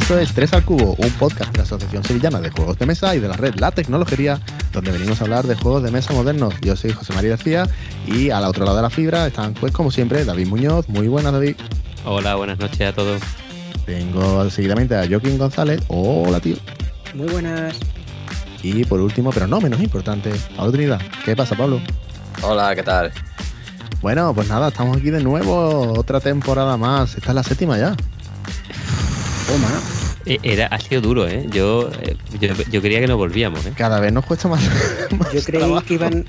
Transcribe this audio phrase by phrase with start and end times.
[0.00, 3.14] esto es 3 al Cubo, un podcast de la Asociación Sevillana de Juegos de Mesa
[3.14, 4.40] y de la red La Tecnología,
[4.72, 6.54] donde venimos a hablar de juegos de mesa modernos.
[6.62, 7.68] Yo soy José María García
[8.06, 10.88] y al otro lado de la fibra están, pues como siempre, David Muñoz.
[10.88, 11.56] Muy buenas, David.
[12.04, 13.20] Hola, buenas noches a todos.
[13.86, 15.80] Tengo seguidamente a Joaquín González.
[15.88, 16.56] Hola, tío.
[17.14, 17.76] Muy buenas.
[18.62, 21.00] Y por último, pero no menos importante, Pablo Trinidad.
[21.24, 21.80] ¿Qué pasa, Pablo?
[22.42, 23.12] Hola, ¿qué tal?
[24.02, 27.16] Bueno, pues nada, estamos aquí de nuevo, otra temporada más.
[27.16, 27.94] Esta es la séptima ya.
[29.46, 29.89] Toma.
[30.26, 31.46] Eh, Era, ha sido duro, ¿eh?
[31.50, 33.72] Yo, eh, yo, yo quería que no volvíamos, ¿eh?
[33.76, 34.60] Cada vez nos cuesta más.
[35.18, 35.84] más Yo creí trabajo.
[35.86, 36.26] que iban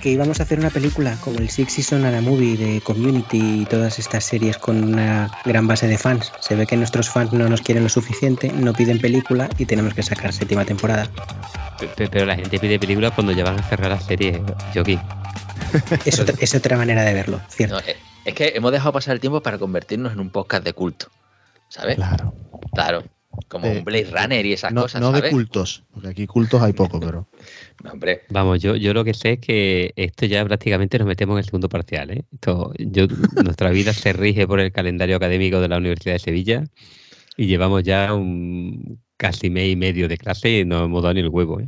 [0.00, 3.64] que íbamos a hacer una película como el Six Season a Movie de Community y
[3.66, 6.32] todas estas series con una gran base de fans.
[6.40, 9.94] Se ve que nuestros fans no nos quieren lo suficiente, no piden película y tenemos
[9.94, 11.08] que sacar séptima temporada.
[11.78, 14.40] Pe- pe- Pero la gente pide películas cuando ya van a cerrar la serie,
[14.72, 15.00] Joaquín.
[16.04, 17.76] Es otra, es otra manera de verlo, ¿cierto?
[17.76, 20.72] No, eh, es que hemos dejado pasar el tiempo para convertirnos en un podcast de
[20.74, 21.06] culto.
[21.68, 21.96] ¿Sabes?
[21.96, 22.34] Claro.
[22.74, 23.04] Claro.
[23.48, 25.30] Como Eh, un Blade Runner y esas No, cosas, no de ¿sabes?
[25.32, 27.28] cultos, porque aquí cultos hay poco, pero.
[27.84, 31.34] No, hombre, Vamos, yo, yo lo que sé es que esto ya prácticamente nos metemos
[31.34, 32.24] en el segundo parcial, ¿eh?
[32.32, 33.06] Esto, yo,
[33.42, 36.64] nuestra vida se rige por el calendario académico de la Universidad de Sevilla
[37.36, 41.20] y llevamos ya un casi mes y medio de clase y no hemos dado ni
[41.20, 41.66] el huevo, ¿eh?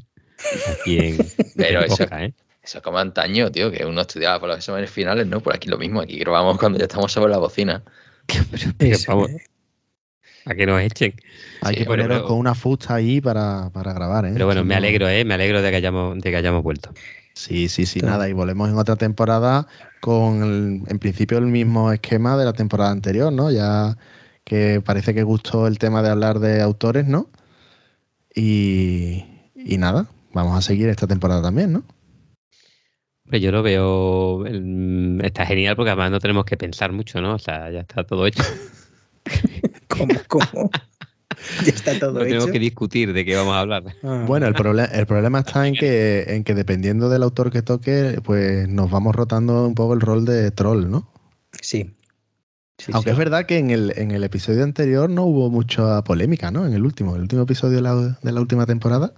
[0.80, 1.16] Aquí en,
[1.56, 2.34] Pero en eso- ¿eh?
[2.62, 5.40] eso es como antaño, tío, que uno estudiaba por los exámenes finales, ¿no?
[5.40, 7.82] Por aquí lo mismo, aquí grabamos cuando ya estamos sobre la bocina.
[8.50, 9.44] Pero, pero vamos, ¿eh?
[10.46, 11.14] A que nos echen.
[11.62, 14.30] Hay Sí, que pero- poneros pero- con una fusta ahí para, para grabar, ¿eh?
[14.32, 15.24] Pero bueno, me alegro, ¿eh?
[15.24, 16.92] Me alegro de que hayamos, de que hayamos vuelto.
[17.32, 18.14] Sí, sí, sí, Claro.
[18.14, 18.28] nada.
[18.28, 19.66] Y volvemos en otra temporada
[20.00, 23.50] con, el- en principio, el mismo esquema de la temporada anterior, ¿no?
[23.50, 23.96] Ya
[24.44, 27.30] que parece que gustó el tema de hablar de autores, ¿no?
[28.34, 29.24] Y,
[29.56, 31.84] y nada, vamos a seguir esta temporada también, ¿no?
[33.28, 34.44] Pues yo lo veo.
[35.22, 37.34] Está genial porque además no tenemos que pensar mucho, ¿no?
[37.34, 38.42] O sea, ya está todo hecho.
[39.98, 40.14] ¿Cómo?
[40.28, 40.70] ¿Cómo?
[41.64, 42.52] ya está todo No tenemos hecho.
[42.52, 43.84] que discutir de qué vamos a hablar.
[44.02, 44.24] Ah.
[44.26, 48.20] Bueno, el, proble- el problema está en que, en que dependiendo del autor que toque,
[48.22, 51.10] pues nos vamos rotando un poco el rol de troll, ¿no?
[51.60, 51.94] Sí.
[52.78, 53.12] Sí, Aunque sí.
[53.12, 56.66] es verdad que en el, en el episodio anterior no hubo mucha polémica, ¿no?
[56.66, 59.12] En el último, el último episodio de la, de la última temporada,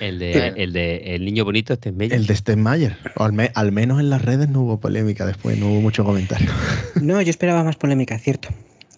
[0.00, 2.14] El de, el de El niño bonito, este es Meyer.
[2.18, 2.96] el de Stenmayer.
[3.16, 6.04] O al, me- al menos en las redes no hubo polémica después, no hubo mucho
[6.04, 6.50] comentario.
[7.00, 8.48] No, yo esperaba más polémica, cierto.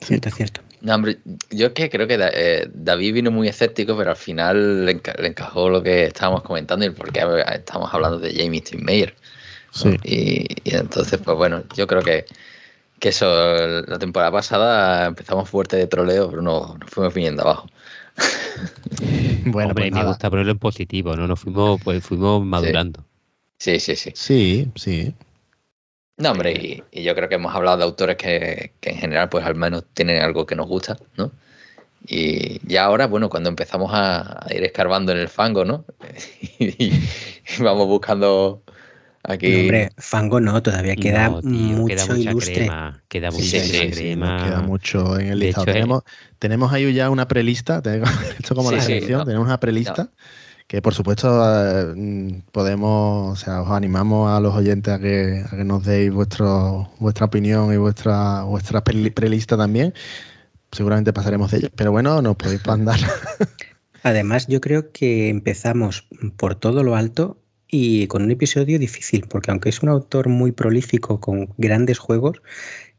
[0.04, 0.60] Cierto, cierto.
[0.82, 1.18] No, hombre,
[1.50, 5.00] yo es que creo que Da- eh, David vino muy escéptico, pero al final le,
[5.00, 7.22] enca- le encajó lo que estábamos comentando y el por qué
[7.54, 9.14] estamos hablando de Jamie Steinmeier.
[9.84, 9.90] ¿no?
[9.92, 9.96] Sí.
[10.04, 12.26] Y, y entonces, pues bueno, yo creo que,
[13.00, 13.26] que eso,
[13.86, 17.68] la temporada pasada empezamos fuerte de troleo, pero no, nos fuimos viniendo abajo.
[19.46, 21.26] Bueno, Hombre, pues me gusta ponerlo en positivo, ¿no?
[21.26, 23.04] Nos fuimos, pues fuimos madurando.
[23.58, 24.10] Sí, sí, sí.
[24.14, 25.14] Sí, sí.
[26.16, 29.28] No, hombre, y, y yo creo que hemos hablado de autores que, que en general,
[29.28, 31.32] pues al menos tienen algo que nos gusta, ¿no?
[32.06, 35.84] Y ya ahora, bueno, cuando empezamos a, a ir escarbando en el fango, ¿no?
[36.58, 36.92] y, y
[37.60, 38.62] vamos buscando
[39.22, 39.50] aquí.
[39.52, 42.54] No, hombre, fango no, todavía queda No, tío, mucho queda mucha ilustre.
[42.54, 43.02] crema.
[43.08, 44.36] Queda Sí, mucha sí, sí, crema.
[44.36, 45.62] nos queda mucho en el De listado.
[45.64, 46.02] hecho, eh, tenemos,
[46.38, 49.24] tenemos ahí ya una prelista, tenemos- esto como Sí, la sí, selección, no.
[49.24, 50.10] tenemos una prelista
[50.66, 55.56] que por supuesto eh, podemos, o sea, os animamos a los oyentes a que, a
[55.56, 59.94] que nos deis vuestro, vuestra opinión y vuestra, vuestra preli- prelista también.
[60.72, 62.98] Seguramente pasaremos de ella, pero bueno, nos podéis mandar.
[64.02, 67.38] Además, yo creo que empezamos por todo lo alto
[67.68, 72.42] y con un episodio difícil, porque aunque es un autor muy prolífico con grandes juegos,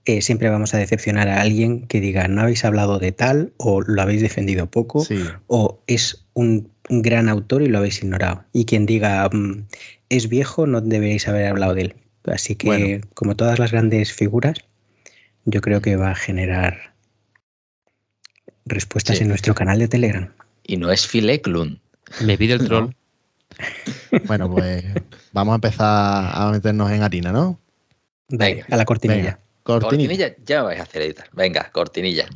[0.05, 3.81] eh, siempre vamos a decepcionar a alguien que diga no habéis hablado de tal o
[3.81, 8.43] lo habéis defendido poco Sí, o es un, un gran autor y lo habéis ignorado.
[8.53, 9.65] Y quien diga "Mm,
[10.09, 11.95] es viejo no deberéis haber hablado de él.
[12.25, 13.07] Así que, Bueno.
[13.13, 14.57] como todas las grandes figuras,
[15.45, 16.93] yo creo que va a generar
[18.65, 19.23] respuestas Sí.
[19.23, 20.31] en nuestro canal de Telegram.
[20.63, 21.79] Y no es Phil Eklund.
[22.23, 22.89] Me pide el troll.
[24.27, 24.83] bueno, pues
[25.31, 27.59] vamos a empezar a meternos en harina, ¿no?
[28.29, 29.21] Venga, a la cortinilla.
[29.21, 29.89] Venga, cortinilla.
[29.89, 31.27] Cortinilla, ya vais a hacer editar.
[31.33, 32.27] Venga, cortinilla.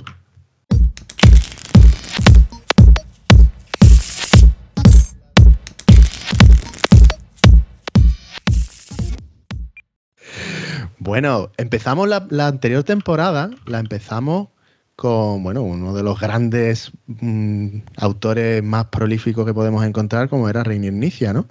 [10.98, 14.50] Bueno, empezamos la, la anterior temporada, la empezamos
[14.96, 20.64] con, bueno, uno de los grandes mm, autores más prolíficos que podemos encontrar, como era
[20.64, 21.48] Reinier Nicia, ¿no?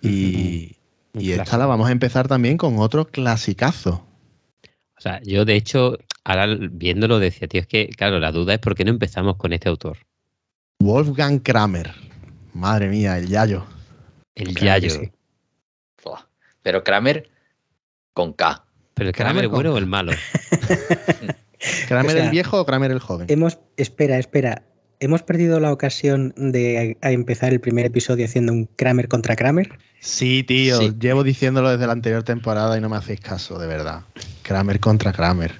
[0.00, 0.76] Y,
[1.14, 4.06] y esta la vamos a empezar también con otro clasicazo.
[5.00, 8.58] O sea, yo de hecho, ahora viéndolo decía, tío, es que, claro, la duda es
[8.60, 9.96] por qué no empezamos con este autor.
[10.78, 11.90] Wolfgang Kramer.
[12.52, 13.64] Madre mía, el Yayo.
[14.34, 15.00] El Claro que Yayo.
[15.00, 15.12] sí.
[16.62, 17.30] Pero Kramer
[18.12, 18.66] con K.
[18.92, 20.12] Pero el Kramer Kramer con- bueno o el malo.
[21.88, 23.26] ¿Kramer O sea, el viejo o Kramer el joven?
[23.30, 24.64] Hemos, espera, espera.
[25.02, 29.34] Hemos perdido la ocasión de a- a empezar el primer episodio haciendo un Kramer contra
[29.34, 29.78] Kramer.
[29.98, 30.94] Sí, tío, Sí.
[31.00, 34.02] llevo diciéndolo desde la anterior temporada y no me hacéis caso, de verdad.
[34.42, 35.54] Kramer contra Kramer.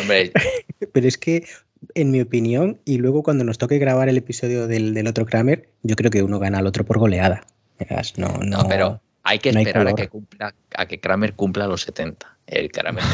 [0.00, 0.32] Hombre,
[0.92, 1.46] Pero es que,
[1.94, 5.68] en mi opinión, y luego cuando nos toque grabar el episodio del, del otro Kramer,
[5.82, 7.44] yo creo que uno gana al otro por goleada.
[8.16, 11.34] No, no, no, pero hay que no hay esperar a que cumpla, a que Kramer
[11.34, 12.36] cumpla los 70.
[12.46, 13.04] El Kramer.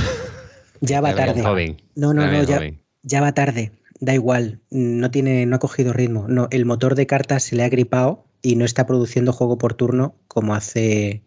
[0.80, 1.42] ya va tarde.
[1.42, 1.82] joven.
[1.94, 2.60] No, no, no, ya,
[3.02, 3.72] ya va tarde.
[4.02, 4.58] Da igual.
[4.70, 6.26] No tiene, no ha cogido ritmo.
[6.28, 9.74] No, el motor de cartas se le ha gripado y no está produciendo juego por
[9.74, 11.22] turno como hace,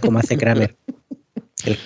[0.00, 0.76] como hace Kramer.
[1.66, 1.76] El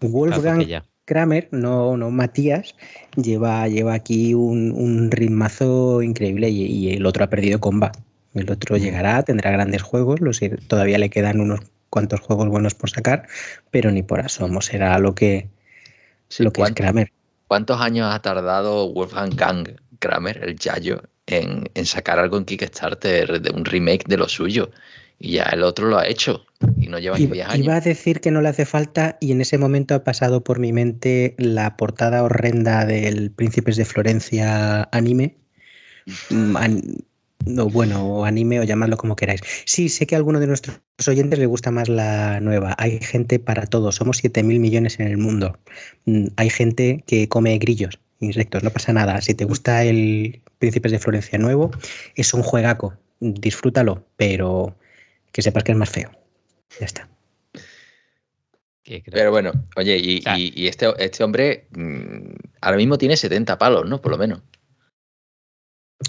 [0.00, 0.82] Wolfgang.
[1.04, 2.74] Kramer, no, no Matías,
[3.14, 7.92] lleva, lleva aquí un, un ritmazo increíble y, y el otro ha perdido comba.
[8.34, 11.60] El otro llegará, tendrá grandes juegos, los, todavía le quedan unos
[11.90, 13.28] cuantos juegos buenos por sacar,
[13.70, 15.46] pero ni por asomo será lo que,
[16.28, 17.12] Sí, lo que es ¿cuánto- Kramer.
[17.48, 23.40] ¿Cuántos años ha tardado Wolfgang Kang Kramer, el Yayo, en, en sacar algo en Kickstarter
[23.40, 24.70] de un remake de lo suyo?
[25.18, 26.44] Y ya el otro lo ha hecho
[26.76, 27.64] y no lleva ni 10 Iba, años.
[27.64, 30.58] iba a decir que no le hace falta y en ese momento ha pasado por
[30.58, 35.36] mi mente la portada horrenda del Príncipes de Florencia anime.
[37.44, 39.40] No, bueno, o anime o llamadlo como queráis.
[39.66, 42.74] Sí, sé que a alguno de nuestros oyentes le gusta más la nueva.
[42.78, 43.92] Hay gente para todo.
[43.92, 45.58] Somos 7.000 millones en el mundo.
[46.06, 49.20] Mm, Hay gente que come grillos, insectos, no pasa nada.
[49.20, 51.70] Si te gusta el Príncipes de Florencia nuevo,
[52.16, 52.94] es un juegaco.
[53.20, 54.76] Disfrútalo, pero
[55.30, 56.10] que sepas que es más feo.
[56.80, 57.08] Ya está.
[58.82, 62.76] Que creo- Pero bueno, oye, y, O sea- y- y este, este hombre mm, ahora
[62.76, 64.00] mismo tiene 70 palos, ¿no?
[64.00, 64.42] Por lo menos.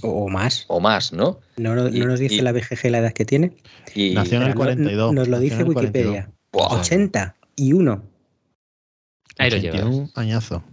[0.01, 0.65] O o más.
[0.67, 1.39] O más, ¿no?
[1.57, 3.53] No, no- Y- no nos dice y- la BGG la edad que tiene.
[3.95, 5.13] Y, Nació en el Espera, no- 42.
[5.13, 6.05] Nos lo dice en el 42.
[6.13, 6.31] Wikipedia.
[6.51, 8.03] Buah, 80 y 1.
[9.37, 9.79] Ahí lo llevas.
[9.81, 10.63] 81 añazo.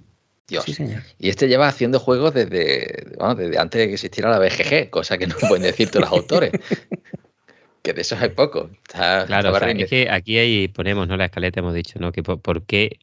[0.49, 0.65] Dios.
[0.65, 1.03] Sí, señor.
[1.19, 5.17] Y este lleva haciendo juegos desde, vamos, desde antes de que existiera la BGG, cosa
[5.17, 6.53] que no pueden decir todos los autores.
[7.83, 8.71] que de esos hay poco.
[8.87, 11.17] Está- Claro, o sea, es que aquí ahí ponemos, ¿no?
[11.17, 12.13] La escaleta hemos dicho, ¿no?
[12.13, 12.99] Que por, por qué,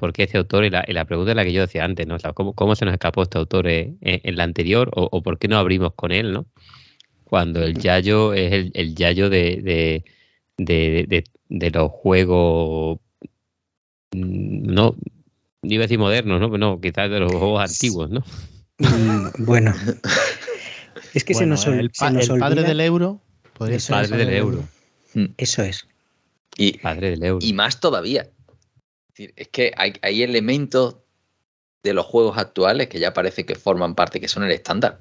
[0.00, 2.06] por qué este autor, y la, y la pregunta es la que yo decía antes,
[2.06, 2.14] ¿no?
[2.16, 4.90] O sea, ¿cómo, cómo se nos escapó este autor en, en la anterior?
[4.96, 6.46] O, o por qué no abrimos con él, ¿no?
[7.24, 10.04] Cuando el Yayo es el, el Yayo de, de,
[10.56, 12.98] de, de- de los juegos,
[14.12, 14.96] mm, no,
[15.62, 16.46] no iba a decir modernos, ¿no?
[16.50, 18.20] Pero no, quizás de los juegos antiguos, ¿no?
[18.78, 19.74] Mm, bueno.
[21.14, 23.20] Es que se Bueno, nos, el, se nos el padre olvida- del euro
[23.54, 23.96] podría ser.
[23.96, 24.64] Padre del euro.
[25.38, 25.88] Eso es.
[26.56, 27.44] y, Padre del euro.
[27.44, 28.28] y más todavía.
[29.16, 30.96] Es que hay, hay elementos
[31.82, 34.98] de los juegos actuales que ya parece que forman parte, que son el estándar.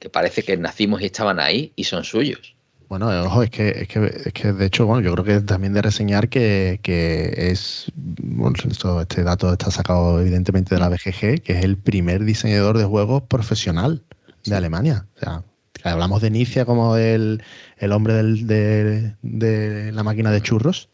[0.00, 2.54] Que parece que nacimos y estaban ahí y son suyos.
[2.88, 5.40] Bueno, eh, ojo, es que, es que, es que de hecho, bueno, yo creo que
[5.46, 10.88] también de reseñar que, que es, bueno, esto- este dato está sacado evidentemente de la
[10.88, 14.02] BGG, que es el primer diseñador de juegos profesional
[14.44, 15.06] de Alemania.
[15.16, 15.44] O sea,
[15.84, 17.42] hablamos de Inicia como el,
[17.78, 20.88] el hombre del- de, de la máquina de churros,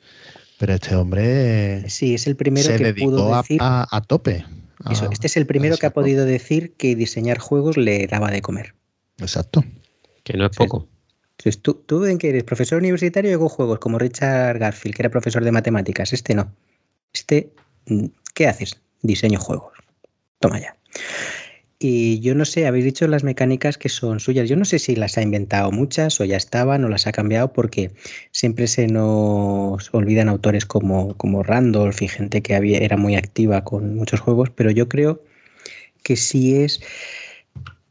[0.58, 3.58] pero este hombre Sí, es el primero se que dedicó pudo decir.
[3.62, 4.44] a- a tope.
[4.85, 8.31] a- eso, este es el primero que ha podido decir que diseñar juegos le daba
[8.31, 8.75] de comer.
[9.19, 9.64] Exacto.
[10.23, 10.88] Que no es poco.
[11.38, 12.44] Entonces, ¿tú, ¿tú en qué eres?
[12.44, 13.79] ¿Profesor universitario y hago juegos?
[13.79, 16.13] Como Richard Garfield, que era profesor de matemáticas.
[16.13, 16.53] Este no.
[17.13, 17.51] Este,
[17.86, 18.81] mm, ¿qué haces?
[19.03, 19.72] Diseño juegos.
[20.41, 20.77] Toma ya.
[21.78, 24.48] Y yo no sé, habéis dicho las mecánicas que son suyas.
[24.48, 27.52] Yo no sé si las ha inventado muchas o ya estaban o las ha cambiado
[27.52, 27.90] porque
[28.30, 33.64] siempre se nos olvidan autores como, como Randolph y gente que había, era muy activa
[33.64, 35.22] con muchos juegos, pero yo creo
[36.02, 36.80] que sí es,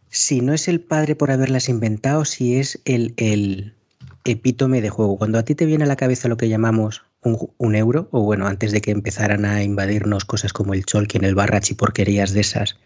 [0.10, 3.76] si no es el padre por haberlas inventado, si es el, el
[4.24, 5.18] epítome de juego.
[5.18, 8.48] Cuando a ti te viene a la cabeza lo que llamamos un, euro, o bueno,
[8.48, 12.42] antes de que empezaran a invadirnos cosas como el Cholkin, el Barrach y porquerías de
[12.42, 12.78] esas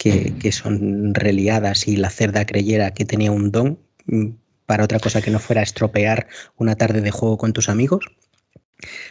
[0.00, 4.28] que, que son reliadas y la cerda creyera que tenía un don mm,
[4.64, 6.26] para otra cosa que no fuera estropear
[6.56, 8.06] una tarde de juego con tus amigos.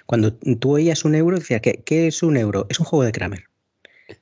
[0.08, 2.66] Cuando tú oías un euro, decía, ¿qué, ¿qué es un euro?
[2.70, 3.44] Es un juego de Kramer.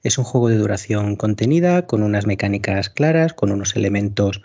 [0.04, 4.42] Es un juego de duración contenida, con unas mecánicas claras, con unos elementos,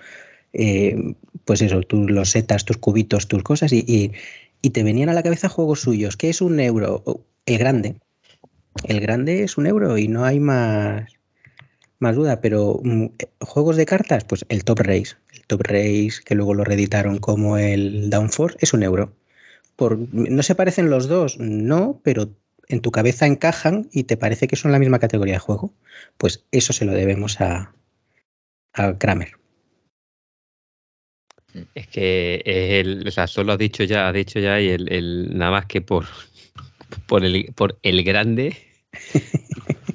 [0.52, 4.12] eh, pues eso, tú los setas, tus cubitos, tus cosas, y, y-
[4.64, 6.16] y te venían a la cabeza juegos suyos.
[6.16, 7.02] ¿Qué es un euro?
[7.46, 7.96] El grande.
[8.84, 11.10] El grande es un euro y no hay más,
[12.02, 13.06] más duda, pero mm,
[13.40, 15.16] juegos de cartas, pues el Top Race.
[15.32, 19.14] El Top Race, que luego lo reeditaron como el Downforce, es un euro.
[19.76, 21.38] Por, ¿No se parecen los dos?
[21.38, 22.30] No, pero
[22.68, 25.72] en tu cabeza encajan y te parece que son la misma categoría de juego.
[26.18, 27.74] Pues eso se lo debemos a,
[28.74, 29.32] a Kramer.
[31.74, 35.36] Es que el, o sea, solo has dicho ya, has dicho ya, y el, el-
[35.36, 36.06] nada más que por,
[37.06, 38.56] por el por el grande,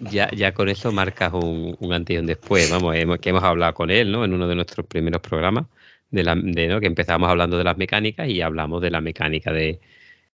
[0.09, 2.69] ya, ya con eso marcas un, un antes y un después.
[2.69, 4.25] Vamos, hemos, que hemos hablado con él, ¿no?
[4.25, 5.65] En uno de nuestros primeros programas,
[6.11, 6.79] de la, de, ¿no?
[6.79, 9.79] que empezamos hablando de las mecánicas y hablamos de la mecánica de,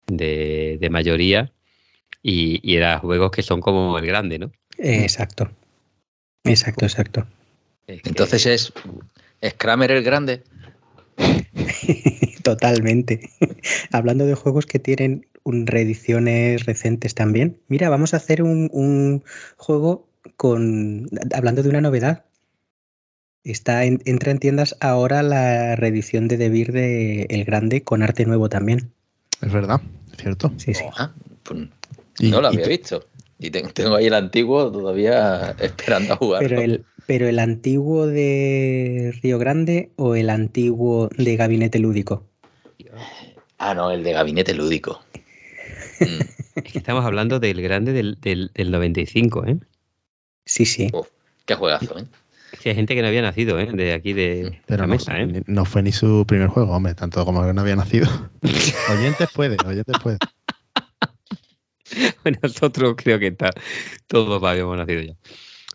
[0.07, 1.51] de, de mayoría
[2.21, 4.51] y, y eran juegos que son como el grande, ¿no?
[4.77, 5.49] Exacto.
[6.43, 7.27] Exacto, exacto.
[7.87, 8.73] Entonces es,
[9.41, 10.43] es Kramer el grande.
[12.43, 13.29] Totalmente.
[13.91, 17.57] Hablando de juegos que tienen un reediciones recentes también.
[17.67, 19.23] Mira, vamos a hacer un, un
[19.57, 21.09] juego con.
[21.33, 22.25] hablando de una novedad.
[23.43, 28.25] Está en, entra en tiendas ahora la reedición de Debir de El Grande con arte
[28.25, 28.91] nuevo también.
[29.41, 29.81] Es verdad,
[30.17, 30.51] cierto.
[30.57, 30.83] Sí, sí.
[31.43, 31.67] Pues
[32.21, 33.05] no lo había visto.
[33.39, 36.41] Y tengo ahí el antiguo todavía esperando a jugar.
[36.41, 42.27] Pero el, pero el antiguo de Río Grande o el antiguo de Gabinete Lúdico.
[43.57, 45.03] Ah, no, el de Gabinete Lúdico.
[46.01, 46.21] Mm.
[46.55, 49.57] Es que estamos hablando del grande del, del, del 95, ¿eh?
[50.45, 50.89] Sí, sí.
[50.93, 51.09] Uf,
[51.45, 52.05] qué juegazo, ¿eh?
[52.57, 53.69] Sí, hay gente que no había nacido, ¿eh?
[53.69, 55.43] De aquí de Pero la no, mesa, ¿eh?
[55.45, 58.07] no fue ni su primer juego, hombre, tanto como que no había nacido.
[58.89, 60.19] oyentes puede, oyentes puede.
[62.23, 63.49] Bueno, nosotros creo que está,
[64.07, 65.15] todos habíamos nacido ya.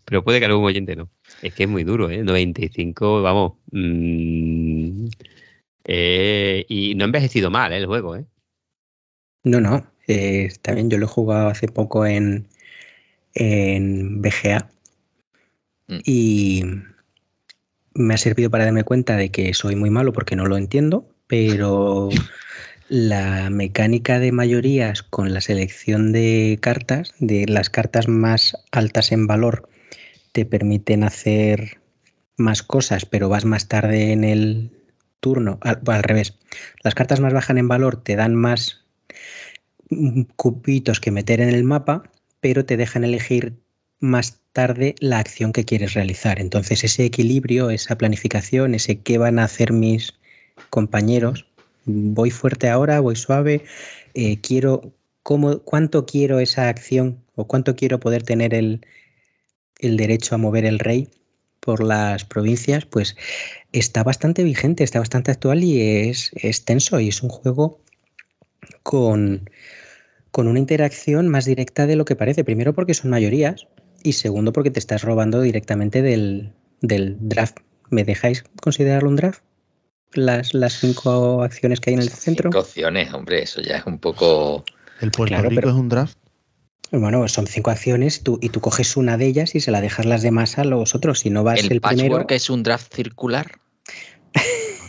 [0.05, 1.11] Pero puede que algún oyente no.
[1.45, 2.23] Es que es muy duro, ¿eh?
[2.25, 3.53] 95, vamos.
[3.71, 5.09] Mmm,
[5.85, 7.77] eh, y no ha envejecido mal ¿eh?
[7.77, 8.25] el juego, ¿eh?
[9.45, 9.87] No, no.
[10.09, 12.49] Eh, también yo lo he jugado hace poco en,
[13.35, 14.71] en BGA.
[15.89, 15.99] Mm.
[16.07, 16.63] Y
[17.93, 21.15] me ha servido para darme cuenta de que soy muy malo porque no lo entiendo,
[21.27, 22.09] pero
[22.89, 29.27] la mecánica de mayorías con la selección de cartas, de las cartas más altas en
[29.27, 29.69] valor,
[30.35, 31.79] te permiten hacer
[32.37, 34.73] más cosas, pero vas más tarde en el
[35.21, 36.35] turno, al, revés.
[36.83, 38.85] Las cartas más bajas en valor te dan más
[40.35, 42.11] cubitos que meter en el mapa,
[42.41, 43.55] pero te dejan elegir
[44.00, 46.41] más tarde la acción que quieres realizar.
[46.41, 50.14] Entonces ese equilibrio, esa planificación, ese qué van a hacer mis
[50.69, 51.47] compañeros,
[51.85, 53.62] voy fuerte ahora, voy suave,
[54.14, 58.85] eh, quiero, cuánto quiero esa acción o cuánto quiero poder tener el,
[59.78, 61.09] el derecho a mover el rey
[61.61, 63.16] por las provincias, pues
[63.73, 67.81] está bastante vigente, está bastante actual y es, es tenso y es un juego
[68.83, 69.49] con,
[70.31, 72.45] con una interacción más directa de lo que parece.
[72.45, 73.66] Primero porque son mayorías
[74.02, 76.52] y segundo porque te estás robando directamente del,
[76.83, 77.59] del draft.
[77.90, 79.43] ¿Me dejáis considerarlo un draft?
[80.12, 82.50] Las, las cinco acciones que hay en el centro.
[82.50, 84.64] Cinco opciones, hombre, eso ya es un poco.
[85.00, 86.19] ¿El Puerto claro, Rico pero, es un draft?
[86.91, 90.07] Bueno, son cinco acciones tú, y tú coges una de ellas y se la dejas
[90.07, 91.21] las demás a los otros.
[91.21, 92.26] Si no vas el, el patchwork primero.
[92.29, 93.59] es un draft circular?
[94.35, 94.41] No,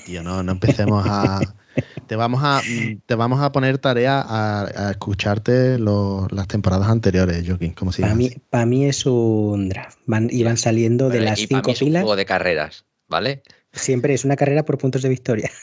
[0.05, 1.41] tío, no, no empecemos a.
[2.07, 2.61] te vamos a
[3.05, 7.73] te vamos a poner tarea a, a escucharte lo, las temporadas anteriores, Joaquín.
[7.73, 9.97] ¿Cómo se Para mí, para mí es un draft.
[10.05, 12.03] Van, y van saliendo de las y para cinco mí es un filas.
[12.03, 13.41] juego de carreras, ¿vale?
[13.71, 15.49] Siempre es una carrera por puntos de victoria.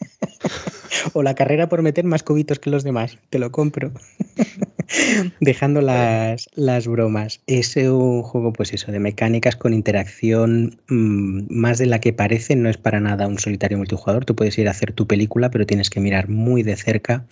[1.12, 3.18] o la carrera por meter más cubitos que los demás.
[3.30, 3.92] Te lo compro.
[5.40, 7.40] Dejando las, las, bromas.
[7.46, 12.56] Es un juego, pues eso, de mecánicas con interacción mmm, más de la que parece.
[12.56, 14.24] No es para nada un solitario multijugador.
[14.24, 17.24] Tú puedes ir a hacer tu película, pero tienes que mirar muy de cerca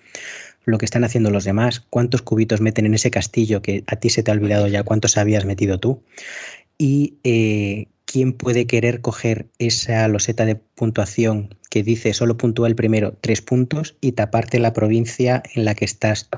[0.64, 4.10] lo que están haciendo los demás, cuántos cubitos meten en ese castillo que a ti
[4.10, 6.02] se te ha olvidado ya cuántos habías metido tú.
[6.78, 12.74] Y eh, quién puede querer coger esa loseta de puntuación que dice solo puntúa el
[12.74, 16.28] primero tres puntos y taparte la provincia en la que estás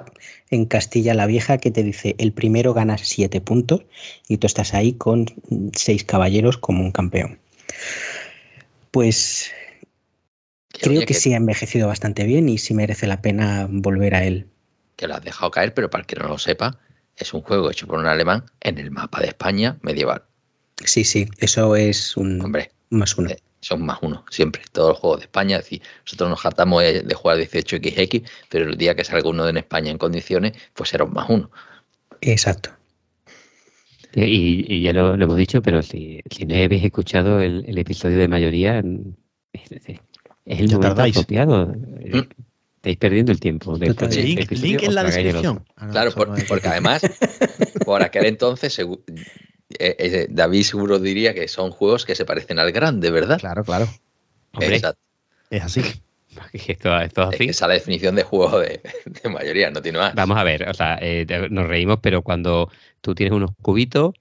[0.51, 3.85] en Castilla la Vieja que te dice el primero ganas siete puntos
[4.29, 5.27] y tú estás ahí con
[5.75, 7.41] seis caballeros como un campeón.
[8.91, 9.51] Pues
[10.69, 14.25] creo que, que sí ha envejecido bastante bien y sí merece la pena volver a
[14.25, 14.47] él.
[14.95, 16.79] Que lo has dejado caer, pero para el que no lo sepa,
[17.17, 20.23] es un juego hecho por un alemán en el mapa de España medieval.
[20.85, 23.31] Sí, sí, eso es un Hombre, más uno.
[23.31, 24.63] Eh, son más uno, siempre.
[24.73, 25.57] Todos los juegos de España.
[25.57, 29.57] Es decir, nosotros nos jatamos de jugar 18XX, pero el día que salga uno en
[29.57, 31.51] España en condiciones, pues será un más uno.
[32.21, 32.71] Exacto.
[34.15, 37.79] Y, y ya lo, lo, hemos dicho, pero si, si no habéis escuchado el, el
[37.79, 38.79] episodio de mayoría,
[39.53, 39.99] es, es
[40.45, 41.17] el Ya momento tardáis.
[41.17, 41.67] apropiado.
[41.69, 42.21] Mm.
[42.77, 43.79] Estáis perdiendo el tiempo.
[43.79, 45.65] De Link, este episodio, link en la descripción.
[45.75, 47.03] Ah, no, Claro, por- es- porque además,
[47.87, 48.79] por aquel entonces,
[49.79, 53.39] eh, eh, David seguro diría que son juegos que se parecen al grande, ¿verdad?
[53.41, 53.87] Claro, claro.
[54.53, 55.01] Hombre, Exacto.
[55.51, 55.81] Es así.
[56.53, 57.45] esto, esto es Es así.
[57.45, 58.81] que esa es la definición de juego de,
[59.23, 60.15] de mayoría, no tiene más.
[60.15, 64.15] Vamos a ver, o sea, eh, nos reímos, pero cuando tú tienes unos cubitos,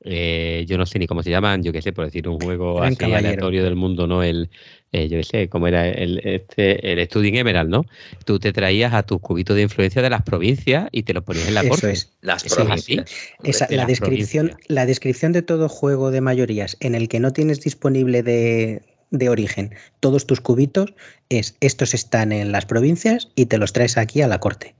[0.00, 2.76] eh, yo no sé ni cómo se llaman, yo qué sé, por decir un juego
[2.76, 3.28] Gran así Caballero.
[3.28, 4.22] aleatorio del mundo, ¿no?
[4.22, 4.50] El,
[4.92, 7.84] eh, yo sé, cómo era el, este, el Studying Emerald, ¿no?
[8.24, 11.48] Tú te traías a tus cubitos de influencia de las provincias y te los ponías
[11.48, 11.90] en la Eso corte.
[11.90, 12.12] es.
[12.20, 13.10] Las Sí, provincias.
[13.42, 14.70] Esa, de la, las descripción, provincias.
[14.70, 19.28] la descripción de todo juego de mayorías en el que no tienes disponible de, de
[19.28, 20.94] origen todos tus cubitos
[21.28, 24.74] es estos están en las provincias y te los traes aquí a la corte.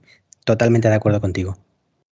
[0.45, 1.57] Totalmente de acuerdo contigo.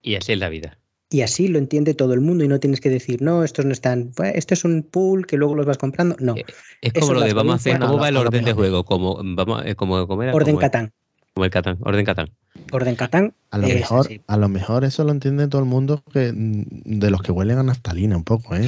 [0.01, 0.77] Y así es la vida.
[1.15, 3.71] Y así lo entiende todo el mundo y no tienes que decir, no, estos no
[3.71, 6.17] están, "Bueno, esto es un pool que luego los vas comprando.
[6.19, 6.43] No, Eh,
[6.81, 8.83] Es Eso como lo de vamos a hacer, ¿cómo va el orden de juego?
[8.83, 10.91] Como, vamos, eh, como, como era, orden como, Catán.
[11.33, 12.31] como el Catán, orden Catán.
[12.69, 13.33] Orden Catán.
[13.49, 14.21] A lo, es mejor, así.
[14.27, 16.63] a lo mejor eso lo entiende todo el mundo que, mm,
[16.99, 18.67] de los que huelen a naftalina un poco, ¿eh?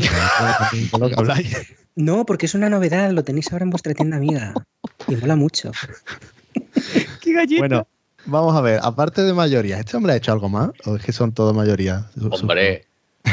[0.91, 1.53] Con lo que habláis.
[1.97, 4.53] No, porque es una novedad, lo tenéis ahora en vuestra tienda amiga.
[5.09, 5.71] Y mola mucho.
[7.21, 7.59] ¡Qué galleta!
[7.61, 7.87] Bueno,
[8.27, 10.69] vamos a ver, aparte de mayoría, ¿este hombre ha hecho algo más?
[10.85, 12.09] ¿O es que son todo mayoría?
[12.31, 12.85] Hombre,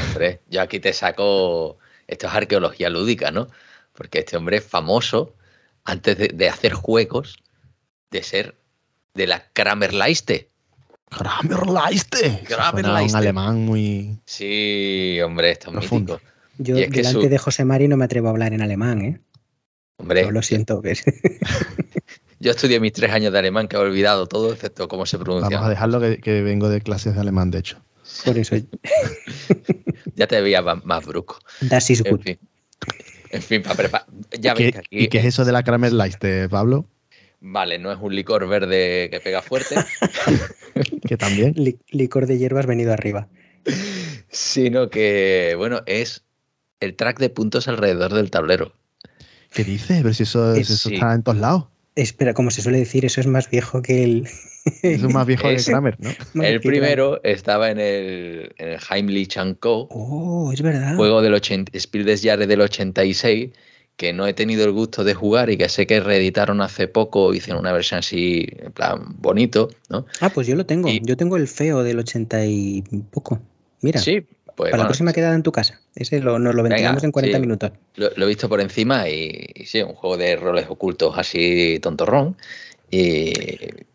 [0.08, 1.78] hombre, yo aquí te saco.
[2.06, 3.48] Esto es arqueología lúdica, ¿no?
[3.92, 5.34] Porque este hombre es famoso
[5.84, 7.36] antes de, de hacer juegos
[8.10, 8.56] de ser
[9.14, 10.50] de la Kramerleiste.
[11.10, 12.42] Kramerleiste.
[12.46, 13.12] Kramerleiste.
[13.12, 14.18] un alemán muy...
[14.24, 16.14] Sí, hombre, esto es Profundo.
[16.14, 16.30] mítico.
[16.58, 19.20] Yo es delante su- de José Mari no me atrevo a hablar en alemán, ¿eh?
[19.96, 20.82] Hombre, lo siento.
[20.82, 21.04] que es-
[22.44, 25.48] yo estudié mis tres años de alemán que he olvidado todo, excepto cómo se pronuncia.
[25.48, 27.80] Vamos a dejarlo que, que vengo de clases de alemán, de hecho.
[28.24, 28.54] Por eso,
[30.14, 31.38] Ya te veía ma- más brusco.
[31.60, 32.38] das is En fin.
[33.30, 34.06] En fin, para preparar.
[34.38, 34.98] Ya ¿Y, veis qué, que aquí.
[35.04, 36.86] y qué es eso de la Kramerleiste, Pablo?
[37.40, 39.74] Vale, no es un licor verde que pega fuerte,
[41.08, 41.54] Que también.
[41.56, 43.28] Li- licor de hierbas venido arriba.
[44.28, 46.24] sino que, bueno, es
[46.80, 48.72] el track de puntos alrededor del tablero.
[49.52, 50.02] ¿Qué dices?
[50.02, 50.94] Pero si eso, Es- si eso sí.
[50.94, 51.64] está en todos lados.
[51.96, 54.28] Espera, como se suele decir, eso es más viejo que el.
[54.82, 56.10] Es más viejo que Kramer, ¿no?
[56.42, 59.88] El primero estaba en el, en el Heimlich Co.
[59.90, 60.96] Oh, es verdad.
[60.96, 63.50] juego del 80, Spiel des Jahres del 86,
[63.96, 67.34] que no he tenido el gusto de jugar y que sé que reeditaron hace poco,
[67.34, 70.06] hicieron una versión así, en plan bonito, ¿no?
[70.20, 70.88] Ah, pues yo lo tengo.
[70.88, 73.40] Y- Yo tengo el feo del 80 y poco.
[73.82, 75.80] Mira, Sí, pues para la próxima quedada en tu casa.
[75.94, 77.40] Ese lo, nos lo ventilamos Venga, en 40 sí.
[77.40, 77.72] minutos.
[77.96, 82.36] lo, he visto por encima y, y sí, un juego de roles ocultos así tontorrón.
[82.90, 83.32] Y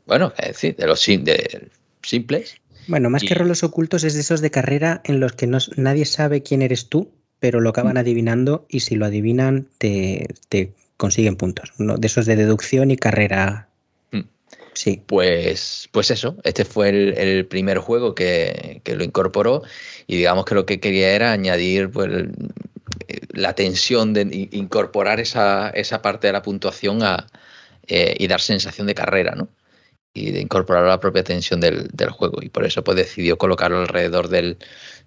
[0.05, 1.69] bueno, es decir, de los sim- de
[2.01, 2.55] simples.
[2.87, 5.59] Bueno, más Y- que roles ocultos es de esos de carrera en los que no,
[5.77, 10.73] nadie sabe quién eres tú, pero lo acaban adivinando y si lo adivinan te, te
[10.97, 11.71] consiguen puntos.
[11.79, 13.68] Uno de esos de deducción y carrera.
[14.79, 15.01] Sí.
[15.05, 19.61] Pues, pues eso, este fue el, el primer juego que, que lo incorporó
[20.07, 22.31] y digamos que lo que quería era añadir pues, el-
[23.33, 27.27] la tensión de incorporar esa, esa parte de la puntuación a,
[27.87, 29.49] eh, y dar sensación de carrera, ¿no?
[30.13, 32.39] Y de incorporar la propia tensión del, del juego.
[32.41, 34.57] Y por eso pues decidió colocarlo alrededor del,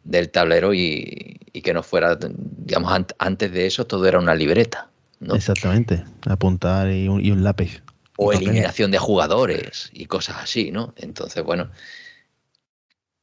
[0.04, 4.34] del tablero y, y que no fuera, digamos, ant- antes de eso todo era una
[4.34, 5.34] libreta, ¿no?
[5.34, 6.04] Exactamente.
[6.26, 7.81] Apuntar y un, y un lápiz.
[8.16, 10.92] O eliminación de jugadores y cosas así, ¿no?
[10.96, 11.70] Entonces, bueno,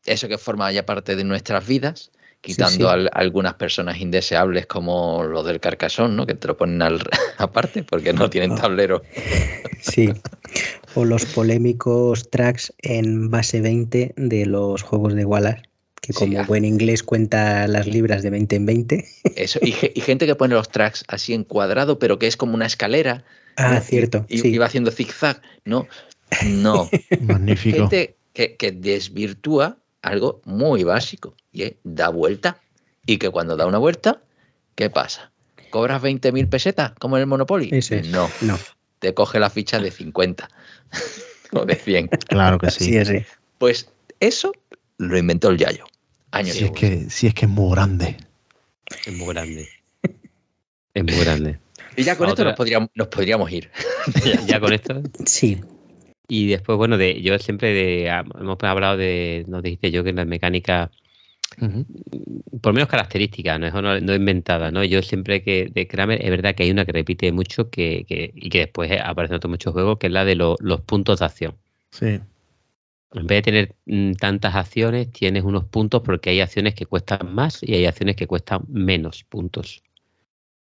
[0.05, 2.93] eso que forma ya parte de nuestras vidas, quitando sí.
[2.93, 6.25] al- algunas personas indeseables como los del Carcasón, ¿no?
[6.25, 7.01] Que te lo ponen al-
[7.37, 8.61] aparte porque no tienen Ah.
[8.61, 9.01] tablero.
[9.81, 10.09] Sí.
[10.95, 15.61] O los polémicos tracks en base 20 de los juegos de Wallace,
[16.01, 19.05] que como buen inglés cuenta las libras de 20 en 20.
[19.35, 19.59] Eso.
[19.61, 22.65] Y, y gente que pone los tracks así en cuadrado, pero que es como una
[22.65, 23.23] escalera.
[23.55, 24.25] Ah, cierto.
[24.29, 24.57] Y, sí.
[24.57, 25.41] va haciendo zigzag.
[25.65, 25.87] No,
[26.45, 26.89] no.
[27.21, 27.77] Magnífico.
[27.77, 32.61] gente que, que desvirtúa algo muy básico y es da vuelta
[33.05, 34.21] y que cuando da una vuelta,
[34.75, 35.31] ¿qué pasa?
[35.69, 37.69] ¿Cobras 20.000 pesetas como en el Monopoly?
[37.71, 38.07] Eso es.
[38.07, 38.57] No, No,
[38.99, 40.49] te coge la ficha de 50
[41.53, 42.07] o de 100.
[42.27, 42.97] Claro que sí, sí.
[42.97, 43.25] así.
[43.57, 44.53] Pues eso
[44.97, 45.85] lo inventó el Yayo.
[46.31, 48.17] Años Si es, que, si es que es muy grande.
[49.05, 49.69] Es muy grande.
[50.93, 51.59] Es muy grande.
[51.99, 53.69] Y ya con esto Otra- nos podríamos, nos podríamos ir.
[54.25, 55.01] ya, ya con esto.
[55.25, 55.59] Sí,
[56.27, 60.25] Y después, bueno, de yo siempre de, hemos hablado de, nos dijiste yo que la
[60.25, 60.91] mecánica,
[62.61, 64.83] por menos característica, no es no, no inventada, ¿no?
[64.83, 68.31] Yo siempre que de Kramer, es verdad que hay una que repite mucho que, que-
[68.35, 71.19] y que después aparece en otros muchos juegos, que es la de lo- los puntos
[71.19, 71.55] de acción.
[71.91, 72.19] Sí.
[73.11, 77.33] En vez de tener mm, tantas acciones, tienes unos puntos porque hay acciones que cuestan
[77.33, 79.81] más y hay acciones que cuestan menos puntos.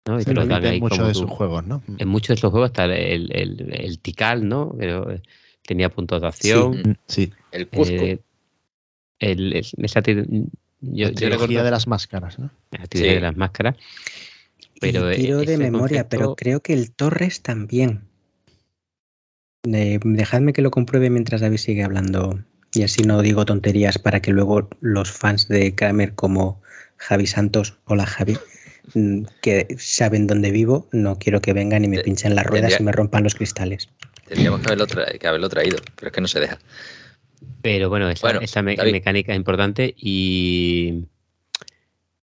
[0.07, 1.83] En muchos de tú- sus juegos, ¿no?
[1.99, 4.75] En muchos de esos juegos está el, el, el Tikal, ¿no?
[4.79, 5.23] Pero eh,
[5.67, 6.71] tenía puntos de acción.
[6.85, 7.33] Mm, Sí.
[7.53, 7.95] El Cuzco.
[7.95, 8.19] Eh,
[9.19, 12.51] el, esa yo, La yo recuerdo de las máscaras, ¿no?
[12.73, 13.15] la trilogía Sí.
[13.15, 13.77] de las máscaras.
[14.81, 18.03] Pero y tiro eh, de memoria, pero creo que el Torres también.
[19.67, 22.39] Eh, dejadme que lo compruebe mientras David sigue hablando
[22.75, 26.61] y así no digo tonterías para que luego los fans de Kramer como
[26.99, 28.37] Javi Santos, hola Javi,
[29.41, 32.93] que saben dónde vivo, no quiero que vengan y me pinchen las ruedas y me
[32.93, 33.89] rompan los cristales.
[34.27, 34.69] Tendríamos que
[35.27, 36.59] haberlo, traído, pero es que no se deja.
[37.63, 41.05] Pero bueno, esa, mecánica es importante y,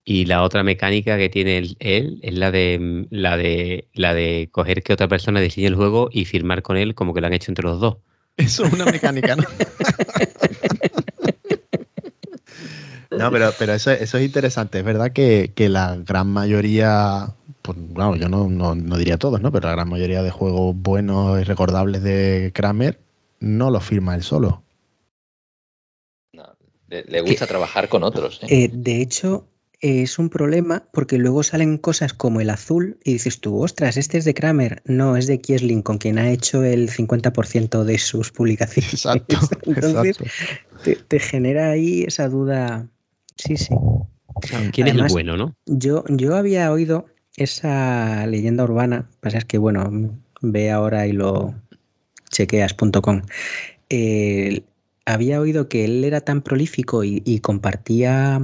[0.04, 4.84] y la otra mecánica que tiene él, es la de la de la de coger
[4.84, 7.52] que otra persona diseñe el juego y firmar con él como que lo han hecho
[7.52, 7.98] entre los dos.
[8.38, 9.44] Eso es una mecánica, ¿no?
[13.18, 14.80] no, pero, pero eso, eso, es interesante.
[14.80, 19.52] Es verdad que, la gran mayoría, pues claro, yo no, no, diría todos, ¿no?
[19.52, 23.00] Pero la gran mayoría de juegos buenos y recordables de Kramer
[23.40, 24.64] no los firma él solo.
[26.34, 26.56] No,
[26.88, 28.40] le, gusta trabajar con otros.
[28.44, 28.66] ¿eh?
[28.66, 29.48] Eh, de hecho,
[29.82, 34.18] es un problema porque luego salen cosas como el azul y dices tú, ostras, este
[34.18, 34.82] es de Kramer.
[34.86, 38.94] No, es de Kiesling, con quien ha hecho el 50% de sus publicaciones.
[38.94, 39.38] Exacto.
[39.64, 40.18] Entonces,
[41.08, 42.88] Te, genera ahí esa duda.
[43.36, 43.76] Sí, sí.
[44.72, 45.56] ¿Quién es el bueno, no?
[45.66, 47.06] Yo, yo había oído
[47.38, 51.56] esa leyenda urbana, pasa es que, bueno, ve ahora y lo
[52.32, 53.22] chequeas.com.
[55.06, 58.42] había oído que él era tan prolífico y compartía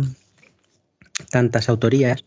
[1.30, 2.26] tantas autorías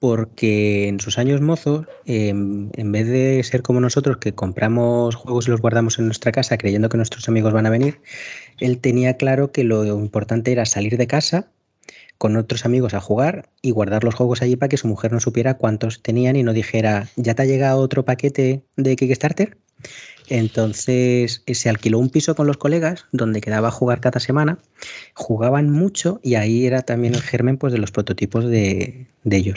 [0.00, 5.48] porque en sus años mozos, em, en vez de ser como nosotros que compramos juegos
[5.48, 8.00] y los guardamos en nuestra casa creyendo que nuestros amigos van a venir,
[8.58, 11.48] él tenía claro que lo importante era salir de casa
[12.18, 15.20] con otros amigos a jugar y guardar los juegos allí para que su mujer no
[15.20, 19.56] supiera cuántos tenían y no dijera, ¿ya te ha llegado otro paquete de Kickstarter?
[20.28, 24.58] Entonces eh, se alquiló un piso con los colegas donde quedaba a jugar cada semana.
[25.14, 29.56] Jugaban mucho y ahí era también el germen pues, de los prototipos de, ellos.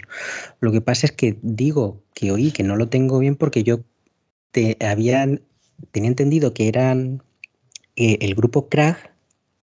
[0.59, 3.81] Lo que pasa es que digo que oí que no lo tengo bien porque yo
[4.51, 5.41] te, habían,
[5.91, 7.23] tenía entendido que eran
[7.95, 9.16] eh, el grupo Krag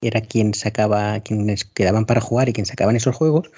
[0.03, 3.51] era quien sacaba, quienes quedaban para jugar y quien sacaban esos juegos.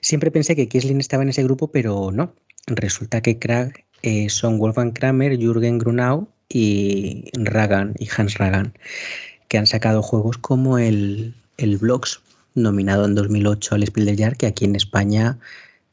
[0.00, 2.34] Siempre pensé que Kiesling estaba en ese grupo, pero no.
[2.66, 8.74] Resulta que Krag eh, son Wolfgang Kramer, Jürgen Grunau y Ragan y Hans Ragan,
[9.48, 11.80] que han sacado juegos como el, el
[12.54, 15.38] nominado en 2008 al Spiel del Jahr, que aquí en España,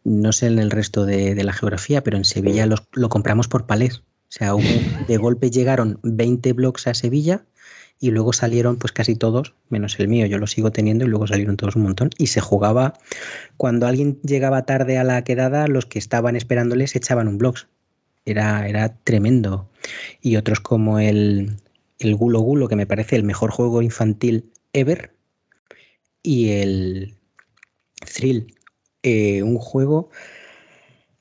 [0.03, 4.03] no sé en el resto de, la geografía, pero en Sevilla lo compramos por palés.
[4.31, 4.53] O sea,
[5.09, 7.43] de golpe llegaron 20 blogs a Sevilla
[8.01, 11.27] y luego salieron pues casi todos, menos el mío, yo lo sigo teniendo y luego
[11.27, 12.09] salieron todos un montón.
[12.17, 12.95] Y se jugaba,
[13.57, 17.67] cuando alguien llegaba tarde a la quedada, los que estaban esperándoles echaban un blogs
[18.25, 19.69] era, era tremendo.
[20.19, 21.57] Y otros como el,
[21.99, 25.13] el Gulo Gulo, que me parece el mejor juego infantil ever,
[26.23, 27.13] y el
[28.11, 28.55] Thrill,
[29.03, 30.09] eh, un juego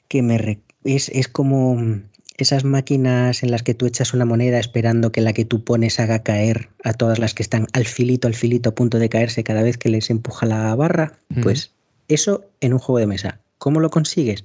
[0.09, 2.01] que me es, es, como
[2.45, 6.01] esas máquinas en las que tú echas una moneda esperando que la que tú pones
[6.01, 9.45] haga caer a todas las que están al filito, al filito, a punto de caerse
[9.45, 11.19] cada vez que les empuja la barra.
[11.43, 11.73] Pues
[12.09, 13.41] eso en un juego de mesa.
[13.59, 14.45] ¿Cómo lo consigues?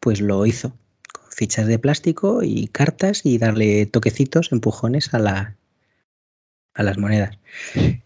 [0.00, 0.74] Pues lo hizo
[1.34, 5.56] fichas de plástico y cartas y darle toquecitos, empujones a, la,
[6.74, 7.38] a las monedas.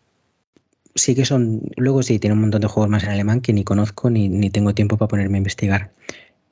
[0.95, 3.63] Sí que son, luego sí, tiene un montón de juegos más en alemán que ni
[3.63, 5.93] conozco ni, ni tengo tiempo para ponerme a investigar.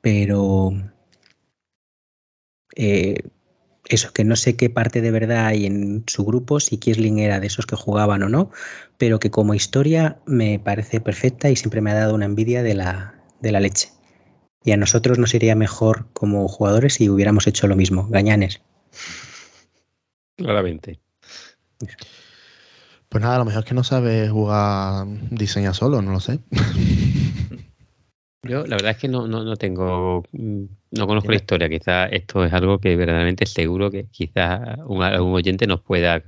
[0.03, 0.73] Pero
[2.77, 3.23] eh,
[3.89, 7.41] eso, que no sé qué parte de verdad hay en su grupo, si Kiesling era
[7.41, 8.51] de esos que jugaban o no,
[8.99, 12.75] pero que como historia me parece perfecta y siempre me ha dado una envidia de
[12.75, 13.91] la, de la leche.
[14.65, 18.61] Y a nosotros nos iría mejor como jugadores si hubiéramos hecho lo mismo, gañanes.
[20.37, 21.01] Claramente.
[23.09, 26.41] Pues nada, a lo mejor es que no sabe jugar diseña solo, no lo sé.
[28.43, 30.25] Yo la verdad es que no, no, tengo,
[30.97, 31.69] no conozco la historia.
[31.69, 36.23] Quizás esto es algo que verdaderamente seguro que quizás algún oyente nos pueda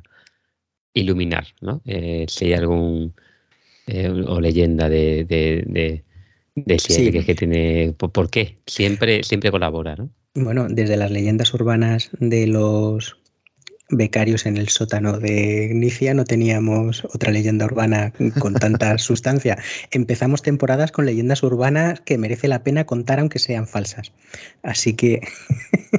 [0.94, 1.82] iluminar, ¿no?
[1.84, 3.14] Eh, si hay algún
[3.86, 6.04] eh, o leyenda de, de
[7.24, 7.94] que, tiene.
[7.96, 8.58] ¿Por, qué?
[8.66, 10.10] Siempre, siempre colabora, ¿no?
[10.34, 13.17] Bueno, desde las leyendas urbanas de los
[13.88, 19.58] becarios en el sótano de Nicia no teníamos otra leyenda urbana con tanta sustancia.
[19.90, 24.12] Empezamos temporadas con leyendas urbanas que merece la pena contar aunque sean falsas.
[24.62, 25.26] Así que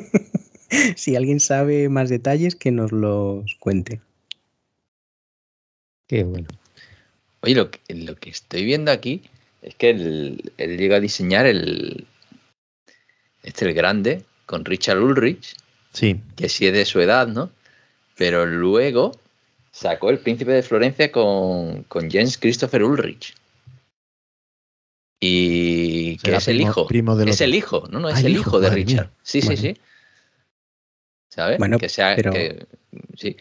[0.95, 4.01] si alguien sabe más detalles que nos los cuente.
[6.07, 6.47] Qué bueno.
[7.41, 9.23] Oye, lo lo que estoy viendo aquí
[9.61, 12.05] es que él, llega a diseñar el.
[13.43, 15.55] Este, el grande, con Richard Ulrich.
[15.93, 16.19] Sí.
[16.35, 17.51] Que sí es de su edad, ¿no?
[18.19, 19.13] Pero luego
[19.71, 23.33] sacó El Príncipe de Florencia con, con Jens Christopher Ulrich.
[25.21, 26.85] Y que es el hijo.
[27.25, 29.09] es el hijo, no, no, es el hijo, de Richard.
[29.23, 29.77] Sí, sí, sí.
[31.29, 31.59] ¿Sabes?
[31.59, 32.17] Bueno, que sea.
[33.15, 33.37] sí.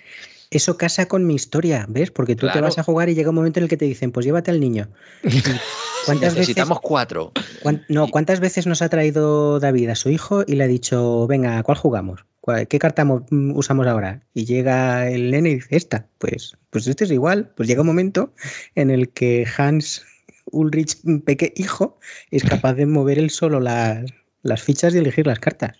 [0.51, 2.13] Eso casa con mi historia, ¿ves?
[2.13, 4.13] Porque tú te vas a jugar y llega un momento en el que te dicen,
[4.13, 4.89] pues llévate al niño.
[6.07, 7.33] ¿Cuántas Necesitamos cuatro.
[7.65, 11.27] cuán- no, ¿cuántas veces nos ha traído David a su hijo y le ha dicho,
[11.27, 12.25] venga, ¿cuál jugamos?
[12.49, 14.23] ¿Cuál- ¿Qué carta mo- usamos ahora?
[14.33, 16.09] Y llega el nene y dice, esta.
[16.17, 17.53] Pues, pues este es igual.
[17.55, 18.33] Pues llega un momento
[18.75, 20.07] en el que Hans
[20.51, 24.11] Ulrich, peque hijo, es capaz de mover él solo las,
[24.43, 25.77] las fichas y elegir las cartas.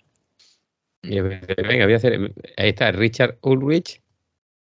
[1.01, 2.35] Venga, voy a hacer.
[2.55, 4.03] Ahí está Richard Ulrich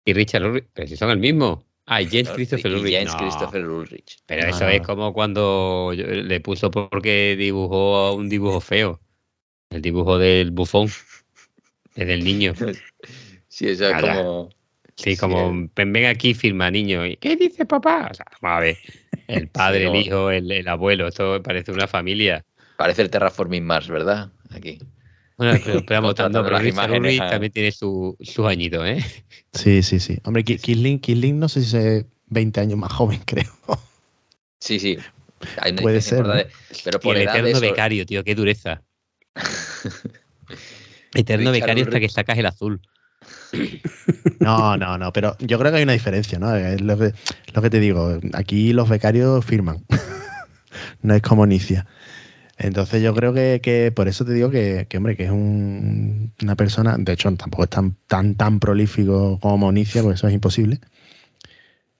[0.05, 0.67] y Richard Ulrich.
[0.73, 1.65] Pero si son el mismo.
[1.85, 2.93] Ah, James Christopher Ulrich.
[2.95, 4.19] James No, Christopher Ulrich.
[4.25, 9.01] Pero No, eso es como cuando le puso porque dibujó un dibujo feo.
[9.69, 10.87] El dibujo del bufón.
[11.99, 12.53] Es del niño.
[13.51, 14.49] Sí, eso es como.
[14.95, 17.05] Sí, Sí, como el- ven, ven aquí, firma niño.
[17.05, 18.09] ¿Y qué dice papá?
[18.11, 18.77] O sea, vamos a ver.
[19.27, 22.45] El padre, el hijo, el, el abuelo, esto parece una familia.
[22.77, 24.31] Parece el Terraforming Mars, ¿verdad?
[24.51, 24.77] Aquí.
[25.37, 28.45] Bueno, pero, pero vamos, no, pero las Richard imágenes Ulrich a- también tiene su- sus
[28.45, 29.03] añitos, ¿eh?
[29.53, 30.19] Sí, sí, sí.
[30.25, 33.51] Hombre, Ki- Kisling, Kisling no sé si es 20 años más joven, creo.
[34.59, 34.97] Sí, sí.
[35.57, 38.35] Hay una Puede ser, importante, Pero Y por el edad eterno eso- becario, tío, qué
[38.35, 38.83] dureza.
[41.13, 42.81] Eterno Richard becario hasta que sacas el azul.
[44.39, 46.55] No, no, no, pero yo creo que hay una diferencia, ¿no?
[46.55, 47.13] Es lo que,
[47.53, 49.83] lo que te digo, aquí los becarios firman,
[51.01, 51.85] no es como Nicia.
[52.57, 56.33] Entonces yo creo que, que por eso te digo que, que, hombre, que es un-
[56.41, 60.33] una persona, de hecho tampoco es tan, tan, tan prolífico como Nicia, porque eso es
[60.33, 60.79] imposible.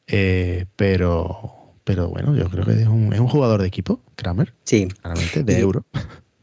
[0.07, 4.53] Eh, pero, pero bueno, yo creo que es un, es un jugador de equipo, Kramer,
[4.63, 5.85] Sí, claramente, de Y- euro.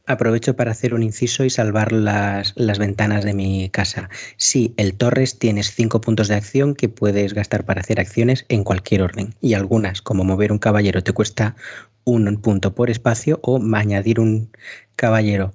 [0.06, 4.08] Aprovecho para hacer un inciso y salvar las, las ventanas de mi casa.
[4.36, 8.62] Sí, el Torres tienes cinco puntos de acción que puedes gastar para hacer acciones en
[8.62, 9.34] cualquier orden.
[9.40, 11.56] Y algunas, como mover un caballero, te cuesta
[12.04, 14.50] un punto por espacio o añadir un
[14.94, 15.54] caballero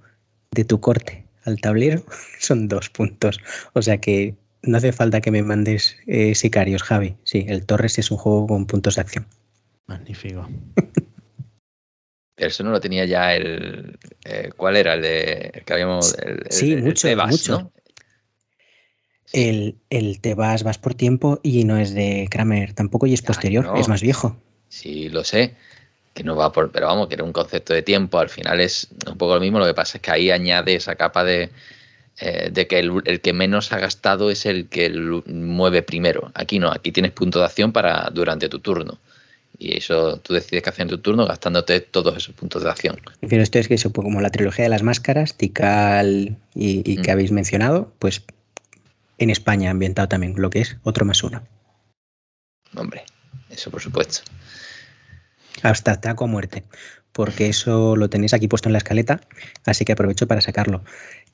[0.52, 2.04] de tu corte al tablero
[2.40, 3.40] son dos puntos.
[3.74, 7.16] O sea que no hace falta que me mandes eh, sicarios, Javi.
[7.24, 9.26] Sí, el Torres es un juego con puntos de acción.
[9.88, 10.48] Magnífico.
[12.36, 13.98] Pero eso no lo tenía ya el.
[14.26, 14.94] eh, ¿Cuál era?
[14.96, 15.52] El de.
[15.54, 16.16] el que habíamos.
[16.18, 17.60] El, Sí, el mucho, Tebas, mucho.
[17.60, 17.72] ¿no?
[19.34, 23.22] El, el te vas, vas por tiempo y no es de Kramer tampoco y es
[23.22, 23.76] Ay, posterior, no.
[23.78, 24.38] es más viejo.
[24.68, 25.56] Sí, lo sé.
[26.14, 26.72] Que no va por.
[26.72, 28.20] Pero vamos, que era un concepto de tiempo.
[28.20, 29.60] Al final es un poco lo mismo.
[29.60, 31.50] Lo que pasa es que ahí añade esa capa de.
[32.20, 34.90] eh, de que el, el que menos ha gastado es el que
[35.28, 36.32] mueve primero.
[36.34, 39.00] Aquí no, aquí tienes punto de acción para durante tu turno.
[39.64, 43.00] Y eso tú decides qué hacer en tu turno gastándote todos esos puntos de acción.
[43.30, 46.98] Pero esto es que eso, pues, como la trilogía de las máscaras, Tikal y, y
[46.98, 47.14] que Mm.
[47.14, 48.24] habéis mencionado, pues
[49.20, 51.44] en España ambientado también, lo que es otro más uno.
[52.76, 53.04] Hombre,
[53.52, 54.22] eso por supuesto.
[55.62, 56.64] Hasta taco a muerte,
[57.12, 59.22] porque eso lo tenéis aquí puesto en la escaleta,
[59.66, 60.84] así que aprovecho para sacarlo.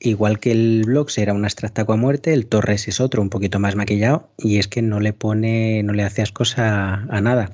[0.00, 3.58] Igual que el blog era un abstractaco a muerte, el Torres es otro, un poquito
[3.58, 7.52] más maquillado, y es que no le pone, no le hace ascos a, a nada.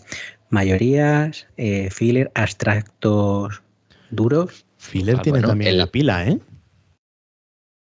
[0.54, 3.62] Mayorías, eh, filler, abstractos
[4.10, 4.64] duros.
[4.78, 6.38] Filler Ah, tiene bueno, también el- la pila, ¿eh?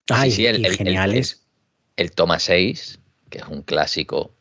[0.09, 1.43] Ay, sí, el, y el- el- geniales.
[1.95, 2.99] el Toma 6,
[3.29, 4.31] que es un clásico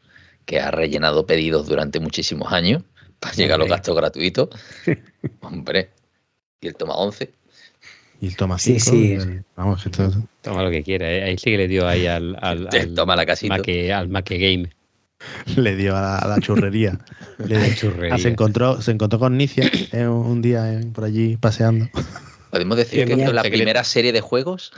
[0.44, 2.82] que ha rellenado pedidos durante muchísimos años
[3.18, 4.48] para llegar a los gastos gratuitos.
[5.40, 5.90] Hombre.
[6.60, 7.32] Y el Toma 11.
[8.20, 8.96] Y el toma Sí, 5.
[8.96, 9.12] sí.
[9.12, 10.10] el- vamos, que esto-
[10.40, 11.24] Toma lo que quiera, ¿eh?
[11.24, 13.52] Ahí sí que le dio ahí al, al, toma la casito.
[13.54, 14.70] Maque, al Maque Game.
[15.56, 16.98] le dio a la, a la churrería.
[17.38, 18.14] Le- La churrería.
[18.14, 21.88] Ah, se, encontró, se encontró con Nicia eh, un, día eh, por allí paseando.
[22.50, 24.72] Podemos decir que Tenía es la primera serie de juegos.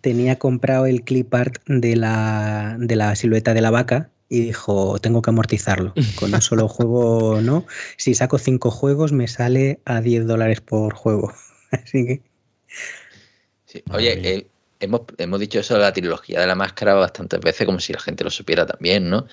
[0.00, 4.98] tenía comprado el clip art de la, de la silueta de la vaca y dijo,
[4.98, 5.94] tengo que amortizarlo.
[6.16, 7.66] Con un solo juego, ¿no?
[7.98, 11.32] Si saco cinco juegos me sale a 10 dólares por juego.
[11.70, 12.22] Así que
[13.66, 13.82] Sí.
[13.90, 14.46] Oye, eh,
[14.82, 18.00] hemos, hemos dicho eso de la trilogía de la máscara bastantes veces, como si la
[18.00, 19.26] gente lo supiera también, ¿no?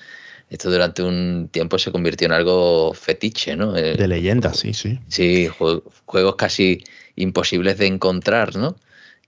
[0.48, 3.76] Esto durante un tiempo se convirtió en algo fetiche, ¿no?
[3.76, 4.98] Eh, De leyenda, sí, sí.
[5.08, 6.82] Sí, jue- juegos casi
[7.16, 8.76] imposibles de encontrar, ¿no?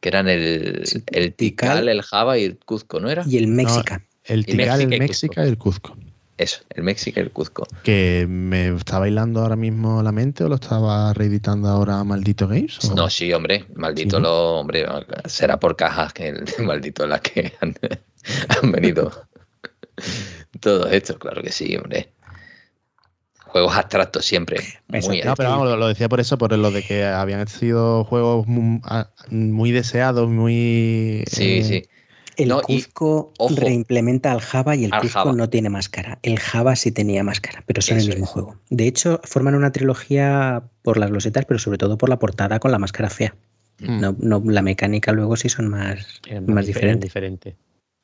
[0.01, 1.89] Que eran el, Sí, el Tikal.
[1.89, 3.23] El Java y el Cuzco, ¿no era?
[3.27, 4.03] y el Mexica.
[4.25, 5.97] El Y Tikal, el y México y el Cuzco.
[6.39, 7.67] Eso, el México y el Cuzco.
[7.83, 12.79] ¿Que me está bailando ahora mismo la mente o lo estaba reeditando ahora Maldito Games?
[12.91, 14.87] o- No, sí, hombre, maldito lo, hombre,
[15.27, 17.75] será por cajas que el maldito las que han,
[18.63, 19.13] han venido
[20.61, 22.13] todos estos, claro que sí, hombre.
[23.47, 27.05] Juegos abstractos siempre, muy No, pero vamos, lo, decía por eso, por lo de que
[27.05, 31.23] habían sido juegos muy, deseados, muy...
[31.27, 31.83] Sí, eh, sí.
[32.37, 35.33] El No, y, ojo, reimplementa al Java y el Java.
[35.33, 36.19] no tiene máscara.
[36.23, 38.31] El Java sí tenía máscara, pero son Eso el mismo es.
[38.31, 38.57] juego.
[38.71, 42.71] De hecho, forman una trilogía por las losetas, pero sobre todo por la portada con
[42.71, 43.35] la máscara fea.
[43.81, 44.01] Mm.
[44.01, 46.67] No, no, la mecánica luego sí son más, más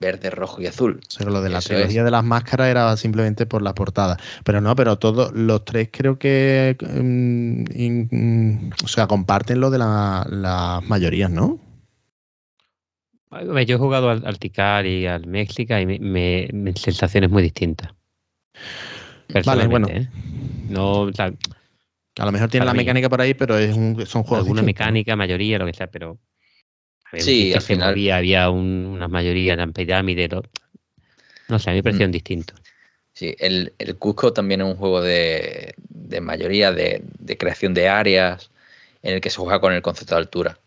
[0.01, 1.01] verde, rojo y azul.
[1.07, 4.17] O sea, lo de la trilogía de las máscaras era simplemente por la portada.
[4.45, 10.83] Pero no, pero todos los tres creo que mm, o sea, comparten lo de las
[10.85, 11.59] mayorías, ¿no?
[13.31, 17.93] Yo he jugado al, al Ticar y al México y me, me, sensaciones muy distintas.
[19.45, 19.89] Vale, bueno.
[19.89, 20.09] ¿eh?
[20.69, 21.11] No,
[22.19, 24.45] a lo mejor tiene la mecánica por ahí, pero es un, son juegos.
[24.45, 26.19] Alguna mecánica, mayoría, lo que sea, pero.
[27.13, 27.95] sí, al final.
[28.11, 30.29] había una mayoría en pirámide.
[31.49, 32.13] No sé, a mí me parecieron mm.
[32.13, 32.61] distintos.
[33.13, 37.89] Sí, el, el, Cusco también es un juego de, de mayoría, de, de, creación de
[37.89, 38.51] áreas,
[39.03, 40.59] en el que se juega con el concepto de altura.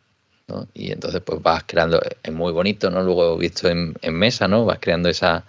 [0.51, 0.67] ¿No?
[0.73, 3.01] Y entonces, pues vas creando, es muy bonito, ¿no?
[3.01, 4.65] Luego visto en, en mesa, ¿no?
[4.65, 5.43] Vas creando esa.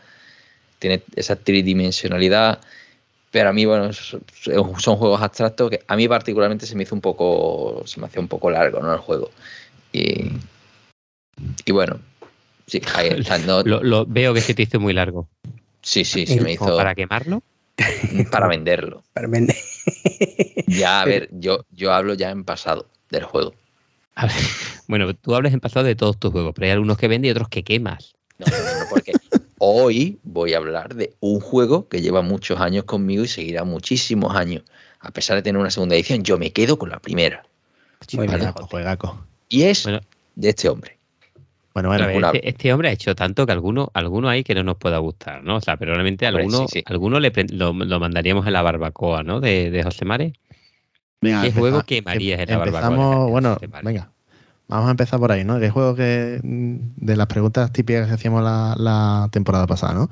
[0.78, 2.60] Tiene esa tridimensionalidad
[3.32, 7.00] pero a mí, bueno, son juegos abstractos que a mí particularmente se me hizo un
[7.00, 8.92] poco, se me hacía un poco largo, ¿no?
[8.92, 9.30] El juego.
[9.90, 10.32] Y,
[11.64, 11.98] y bueno,
[12.66, 12.82] sí,
[13.64, 15.28] lo, veo que se te hizo muy largo.
[15.80, 16.76] Sí, sí, se me hizo.
[16.76, 17.42] ¿Para quemarlo?
[18.30, 19.02] Para venderlo.
[19.14, 19.56] Para vender.
[20.66, 23.54] Ya, a ver, yo, yo hablo ya en pasado del juego.
[24.88, 27.32] Bueno, tú hablas en pasado de todos tus juegos, pero hay algunos que vendes y
[27.32, 28.14] otros que quemas.
[28.38, 29.12] No, no, no, porque
[29.64, 34.34] Hoy voy a hablar de un juego que lleva muchos años conmigo y seguirá muchísimos
[34.34, 34.64] años.
[34.98, 37.44] A pesar de tener una segunda edición, yo me quedo con la primera.
[39.48, 39.86] Y es
[40.34, 40.98] de este hombre.
[41.74, 44.78] Bueno, bueno este, este, hombre ha hecho tanto que alguno, alguno hay que no nos
[44.78, 45.58] pueda gustar, ¿no?
[45.58, 49.38] O sea, pero realmente alguno, alguno le, lo, mandaríamos en la barbacoa, ¿no?
[49.38, 50.32] De, de José Mare.
[51.22, 53.26] ¿Qué juego quemarías en la barbacoa?
[53.26, 54.10] Bueno, venga,
[54.72, 55.58] Vamos a empezar por ahí, ¿no?
[55.58, 60.08] El juego que mm, de las preguntas típicas que hacíamos la, temporada pasada, ¿no?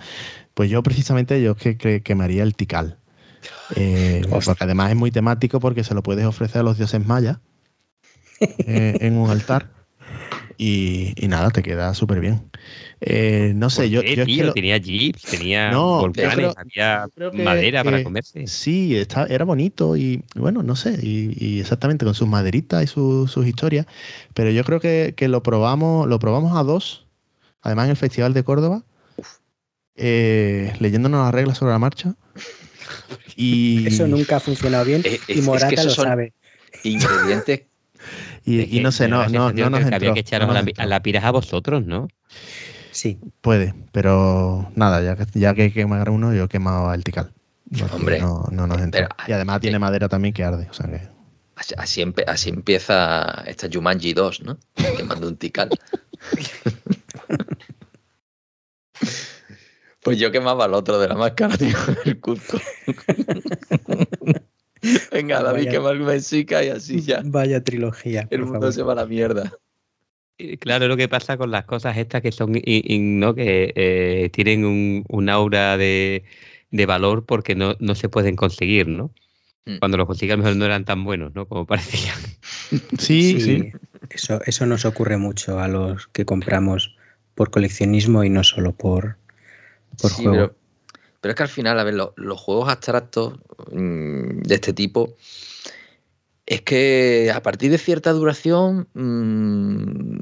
[0.53, 2.97] Pues yo precisamente yo que, que quemaría el Tikal.
[3.77, 7.39] Eh, porque además es muy temático porque se lo puedes ofrecer a los dioses mayas
[8.41, 9.71] eh, en un altar.
[10.63, 12.43] Y, nada, te queda súper bien.
[13.01, 18.47] Eh, no sé, yo, yo tenía jeeps, tenía volcanes, había madera para comerse.
[18.47, 23.47] Sí, está, era bonito y bueno, no sé, y, exactamente con sus maderitas y sus
[23.47, 23.87] historias.
[24.35, 27.07] Pero yo creo que, lo probamos, lo probamos a dos,
[27.63, 28.83] además en el Festival de Córdoba,
[29.97, 32.17] eh, leyéndonos las reglas sobre la marcha.
[33.35, 33.87] Y...
[33.87, 36.35] Eso nunca ha funcionado bien y Morata lo sabe.
[36.85, 37.63] Ingredientes
[38.45, 41.31] y, no sé, no, no, no nos Había que echar a, la, a la a
[41.31, 42.09] vosotros, ¿no?
[42.91, 43.19] Sí.
[43.41, 47.33] Puede, pero nada, ya que, ya que quemar uno, yo he quemado el tical.
[47.93, 49.09] Hombre, no, no nos entra.
[49.29, 50.67] y además tiene madera también que arde.
[50.71, 51.09] O sea que...
[51.77, 54.59] así, así, empieza esta Jumanji 2, ¿no?
[54.75, 55.71] Quemando un tical.
[60.03, 62.59] pues yo quemaba el otro de la máscara, tío, el Cusco.
[65.13, 67.23] Venga, David, que más Mexica y así ya.
[67.25, 68.27] Vaya trilogía.
[68.31, 69.53] El mundo se va a la mierda.
[70.59, 73.35] Claro, lo que pasa con las cosas estas que son, ¿no?
[73.35, 76.25] que eh, tienen un, aura de,
[76.87, 79.13] valor porque no, se pueden conseguir, ¿no?
[79.67, 79.79] Mm.
[79.79, 81.47] Cuando los consigas mejor no eran tan buenos, ¿no?
[81.47, 82.19] Como parecían.
[82.99, 83.73] Sí, sí,
[84.11, 86.97] Eso, eso nos ocurre mucho a los que compramos
[87.35, 89.17] por coleccionismo y no solo por,
[90.01, 90.33] por juego.
[90.33, 90.60] Pero
[91.23, 93.35] es que al final, a ver, los juegos abstractos
[93.73, 95.17] mm, de este tipo,
[96.47, 100.19] es que a partir de cierta duración, mmm,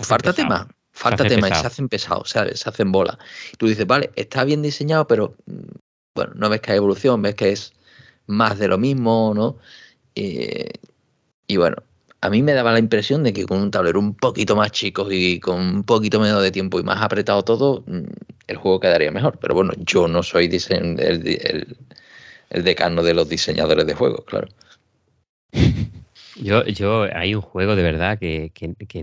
[0.00, 0.68] falta tema.
[0.92, 2.60] Falta tema y se hacen pesados, ¿sabes?
[2.60, 3.18] Se hacen bola.
[3.52, 5.78] Y tú dices, vale, está bien diseñado, pero mm,
[6.14, 7.72] bueno, no ves que hay evolución, ves que es
[8.26, 9.58] más de lo mismo, ¿no?
[10.14, 10.70] Eh,
[11.46, 11.76] y bueno,
[12.22, 15.10] a mí me daba la impresión de que con un tablero un poquito más chico
[15.10, 18.02] y con un poquito menos de tiempo y más apretado todo, mm,
[18.46, 19.38] el juego quedaría mejor.
[19.40, 21.76] Pero bueno, yo no soy el,
[22.50, 24.48] decano de los diseñadores de juegos, claro.
[26.36, 28.50] Yo, yo, hay un juego de verdad que,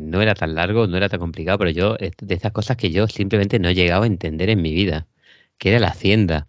[0.02, 3.08] no era tan largo, no era tan complicado, pero yo, de esas cosas que yo
[3.08, 5.06] simplemente no he llegado a entender en mi vida,
[5.60, 6.48] que era la hacienda.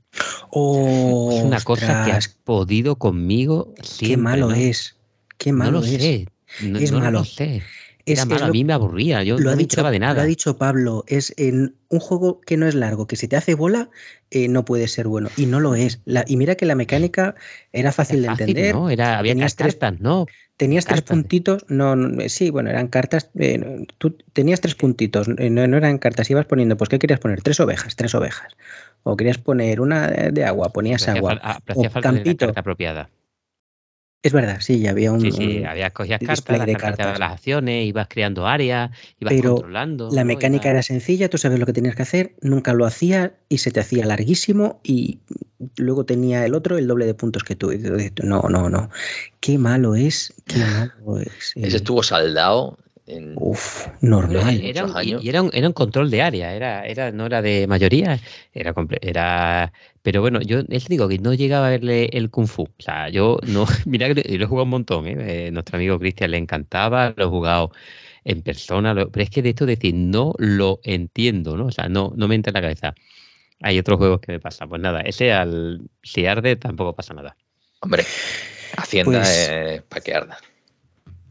[0.51, 3.75] Oh, es una cosa que has podido conmigo.
[3.99, 4.97] Qué malo es.
[5.37, 6.01] Qué malo no lo es.
[6.01, 6.29] Sé.
[6.63, 7.21] No, es malo.
[7.21, 7.63] lo sé.
[8.13, 10.15] Era malo, a mí me aburría, yo lo no ha dicho, de nada.
[10.15, 13.37] Lo ha dicho Pablo, es en un juego que no es largo, que si te
[13.37, 13.91] hace bola,
[14.31, 15.29] eh, no puede ser bueno.
[15.37, 16.01] Y no lo es.
[16.27, 17.35] y mira que la mecánica
[17.73, 18.75] era fácil, de entender.
[18.75, 18.89] ¿no?
[18.89, 20.27] Era, había tenías cartas, ¿no?
[20.57, 21.95] Tenías tres puntitos, no,
[22.29, 26.77] sí, bueno, eran cartas, eh, tú tenías tres puntitos, eh, no, eran cartas, ibas poniendo,
[26.77, 27.43] pues ¿qué querías poner?
[27.43, 28.57] Tres ovejas, tres ovejas.
[29.05, 31.39] O querías poner una de, agua, ponías agua.
[31.43, 32.47] Ah, o campito.
[32.47, 33.09] carta apropiada.
[34.21, 35.21] Es verdad, sí, ya había un.
[35.21, 37.19] Sí, sí, había cogías cartas, de cartas.
[37.21, 38.91] las acciones, ibas creando áreas,
[39.21, 40.11] ibas Pero controlando.
[40.11, 43.59] La mecánica era sencilla, tú sabes lo que tenías que hacer, nunca lo hacía y
[43.59, 45.21] se te hacía larguísimo y
[45.77, 47.71] luego tenía el otro el doble de puntos que tú.
[48.25, 48.91] No, no, no.
[49.39, 50.59] Qué malo es, qué
[51.07, 51.53] malo es.
[51.55, 54.61] Ese estuvo saldado en Uf, normal.
[54.63, 58.19] Era y- era, un, era un control de área, era, era, no era de mayoría,
[58.53, 62.63] era, era pero bueno, yo les digo que no llegaba a verle el Kung Fu.
[62.65, 65.47] O sea, yo no, mira que lo he jugado un montón, ¿eh?
[65.47, 67.73] Eh, nuestro amigo Cristian le encantaba, lo he jugado
[68.25, 71.67] en persona, lo- pero es que de esto decir no lo entiendo, ¿no?
[71.67, 72.95] O sea, no, no me entra en la cabeza.
[73.61, 74.69] Hay otros juegos que me pasan.
[74.69, 77.37] Pues nada, ese al si arde tampoco pasa nada.
[77.81, 78.05] Hombre,
[78.77, 80.39] Hacienda Pues- es para que arda.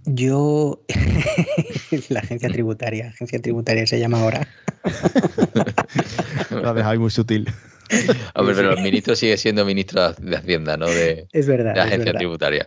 [0.09, 0.81] Yo,
[2.09, 4.47] la agencia tributaria, agencia tributaria se llama ahora.
[6.49, 7.49] Lo has dejado muy sutil.
[8.33, 11.73] Hombre, pero el ministro sigue siendo ministro de Hacienda, no de, Es verdad.
[11.73, 12.19] de agencia verdad.
[12.19, 12.65] tributaria.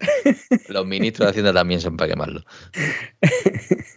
[0.68, 2.44] Los ministros de Hacienda también son para quemarlo.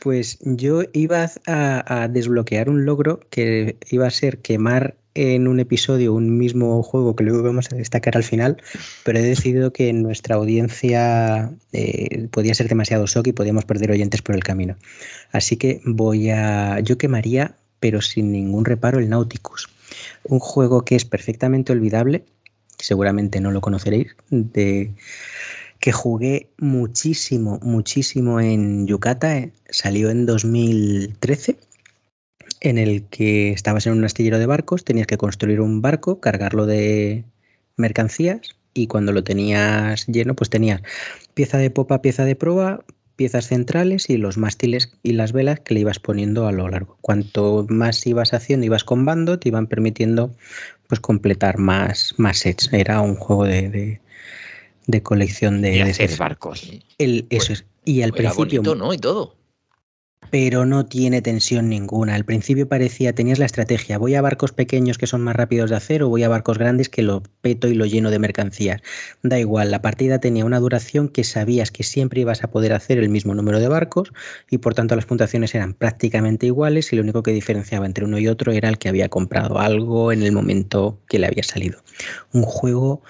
[0.00, 5.60] Pues yo iba a, a desbloquear un logro que iba a ser quemar en un
[5.60, 8.62] episodio un mismo juego que luego vamos a destacar al final,
[9.04, 14.22] pero he decidido que nuestra audiencia eh, podía ser demasiado shock y podíamos perder oyentes
[14.22, 14.76] por el camino.
[15.30, 16.80] Así que voy a.
[16.80, 19.68] Yo quemaría, pero sin ningún reparo, el Nauticus.
[20.24, 22.24] Un juego que es perfectamente olvidable,
[22.78, 24.92] seguramente no lo conoceréis, de
[25.78, 31.58] que jugué muchísimo, muchísimo en Yucata, eh, salió en 2013,
[32.64, 36.64] en el que estabas en un astillero de barcos, tenías que construir un barco, cargarlo
[36.64, 37.24] de
[37.76, 40.80] mercancías y cuando lo tenías lleno, pues tenías
[41.34, 42.82] pieza de popa, pieza de proa,
[43.16, 46.96] piezas centrales y los mástiles y las velas que le ibas poniendo a lo largo.
[47.02, 50.34] Cuanto más ibas haciendo, ibas combando, te iban permitiendo
[50.88, 52.72] pues completar más, más sets.
[52.72, 54.00] Era un juego de, de,
[54.86, 56.72] de colección de, Y hacer barcos.
[56.96, 57.66] El, eso es.
[57.84, 58.94] Y al Era principio, bonito, ¿no?
[58.94, 59.36] Y todo.
[60.34, 62.16] Pero no tiene tensión ninguna.
[62.16, 65.76] Al principio parecía, tenías la estrategia, voy a barcos pequeños que son más rápidos de
[65.76, 68.82] hacer o voy a barcos grandes que lo peto y lo lleno de mercancías.
[69.22, 72.98] Da igual, la partida tenía una duración que sabías que siempre ibas a poder hacer
[72.98, 74.12] el mismo número de barcos
[74.50, 78.18] y por tanto las puntuaciones eran prácticamente iguales y lo único que diferenciaba entre uno
[78.18, 81.78] y otro era el que había comprado algo en el momento que le había salido.
[82.32, 83.02] Un juego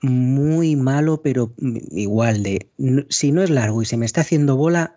[0.00, 1.52] muy malo, pero
[1.90, 2.70] igual de,
[3.10, 4.96] si no es largo y se me está haciendo bola,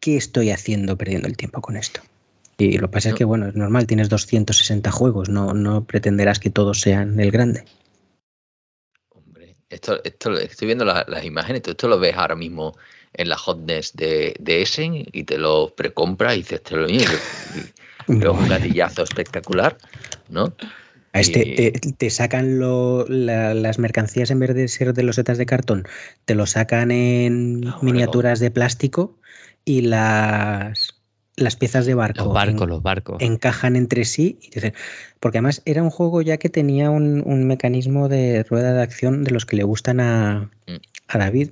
[0.00, 2.00] ¿qué estoy haciendo perdiendo el tiempo con esto?
[2.58, 6.38] Y lo que pasa es que, bueno, es normal, tienes 260 juegos, no, no pretenderás
[6.40, 7.64] que todos sean el grande.
[9.10, 12.76] Hombre, esto, esto estoy viendo la- las imágenes, tú esto lo ves ahora mismo
[13.14, 16.86] en la hotness de, de Essen y te lo precompras y dices, te lo
[18.06, 19.78] Pero un gatillazo espectacular,
[20.28, 20.52] ¿no?
[21.12, 25.38] A este, te, te sacan lo- la- las mercancías en vez de ser de losetas
[25.38, 25.86] de cartón,
[26.24, 29.16] te lo sacan en miniaturas de plástico
[29.64, 31.00] y las,
[31.36, 33.16] las piezas de barco, Los barcos, en- los barcos.
[33.22, 34.38] encajan entre sí.
[35.20, 39.24] Porque además era un juego ya que tenía un, un mecanismo de rueda de acción
[39.24, 40.76] de los que le gustan a, Mm.
[41.08, 41.50] a David.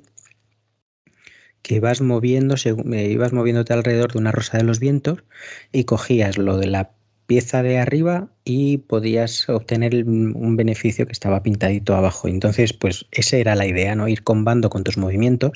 [1.63, 5.25] Que ibas moviendo, según- eh, ibas moviéndote alrededor de una rosa de los vientos
[5.73, 6.91] y cogías lo de la
[7.27, 12.27] pieza de arriba y podías obtener un beneficio que estaba pintadito abajo.
[12.29, 14.09] Entonces, pues esa era la idea, ¿no?
[14.09, 15.53] Ir combando con tus movimientos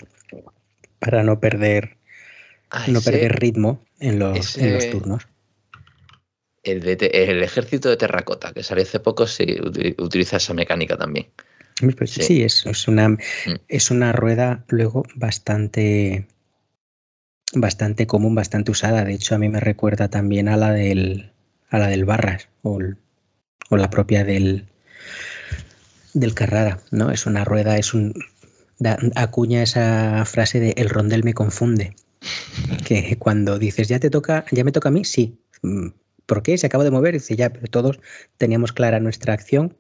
[0.99, 1.97] para no perder,
[2.73, 5.29] Ah, no ese- perder ritmo en los, en los ese- turnos.
[6.65, 10.55] el, de te- el ejército de terracota, que salió hace poco, sí, uti- utiliza esa
[10.55, 11.27] mecánica también.
[11.99, 12.23] Pues Sí.
[12.23, 13.17] sí, es, es una,
[13.69, 16.27] es una rueda luego bastante,
[17.55, 19.05] bastante común, bastante usada.
[19.05, 21.33] De hecho, a mí me recuerda también a la del,
[21.69, 22.97] a la del Barras o, el-
[23.71, 24.67] o la propia del,
[26.15, 27.11] del Carrara, ¿no?
[27.11, 28.15] Es una rueda, es un
[28.79, 31.97] da- acuña esa frase de el rondel me confunde.
[32.85, 35.39] Que cuando dices ya te toca, ya me toca a mí, sí.
[35.63, 35.89] Mm,
[36.27, 36.57] ¿Por qué?
[36.59, 38.01] Se acaba de mover, y dice ya, pero todos
[38.39, 39.77] teníamos clara nuestra acción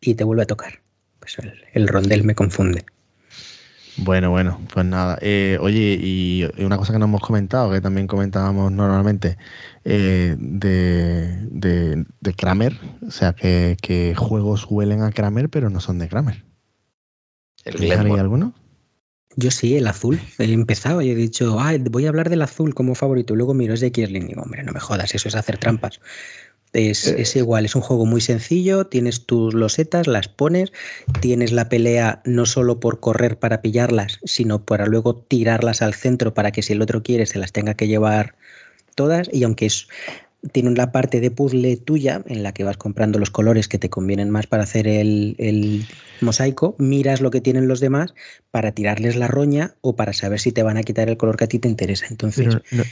[0.00, 0.80] y te vuelve a tocar.
[1.20, 2.84] Pues el, el rondel me confunde.
[3.98, 5.18] Bueno, bueno, pues nada.
[5.22, 9.38] Eh, oye, y una cosa que no hemos comentado, que también comentábamos normalmente,
[9.84, 15.80] eh, de, de, de Kramer, o sea, que, que juegos huelen a Kramer, pero no
[15.80, 16.44] son de Kramer.
[17.64, 18.20] El ¿Tenéis ahí Glenmore.
[18.20, 18.54] alguno?
[19.36, 20.18] Yo sí, el azul.
[20.38, 23.34] He empezado y he dicho, ah, voy a hablar del azul como favorito.
[23.34, 24.24] Y luego miro, es de Kierling.
[24.24, 26.00] Y digo, hombre, no me jodas, eso es hacer trampas.
[26.72, 27.16] Es, Eh.
[27.20, 28.86] es igual, es un juego muy sencillo.
[28.86, 30.72] Tienes tus losetas, las pones.
[31.20, 36.32] Tienes la pelea no solo por correr para pillarlas, sino para luego tirarlas al centro
[36.34, 38.34] para que si el otro quiere se las tenga que llevar
[38.94, 39.28] todas.
[39.32, 39.88] Y aunque es,
[40.52, 43.90] tiene una parte de puzzle tuya en la que vas comprando los colores que te
[43.90, 45.84] convienen más para hacer el, el
[46.20, 48.14] mosaico, miras lo que tienen los demás
[48.50, 51.44] para tirarles la roña o para saber si te van a quitar el color que
[51.44, 52.06] a ti te interesa.
[52.10, 52.84] Entonces, ¿no,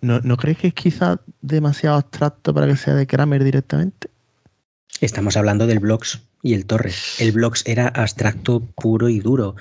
[0.00, 4.08] no, ¿no crees que es quizá demasiado abstracto para que sea de Kramer directamente?
[5.00, 7.20] estamos hablando del Blocks y el Torres.
[7.20, 9.56] El Blocks era abstracto puro y duro.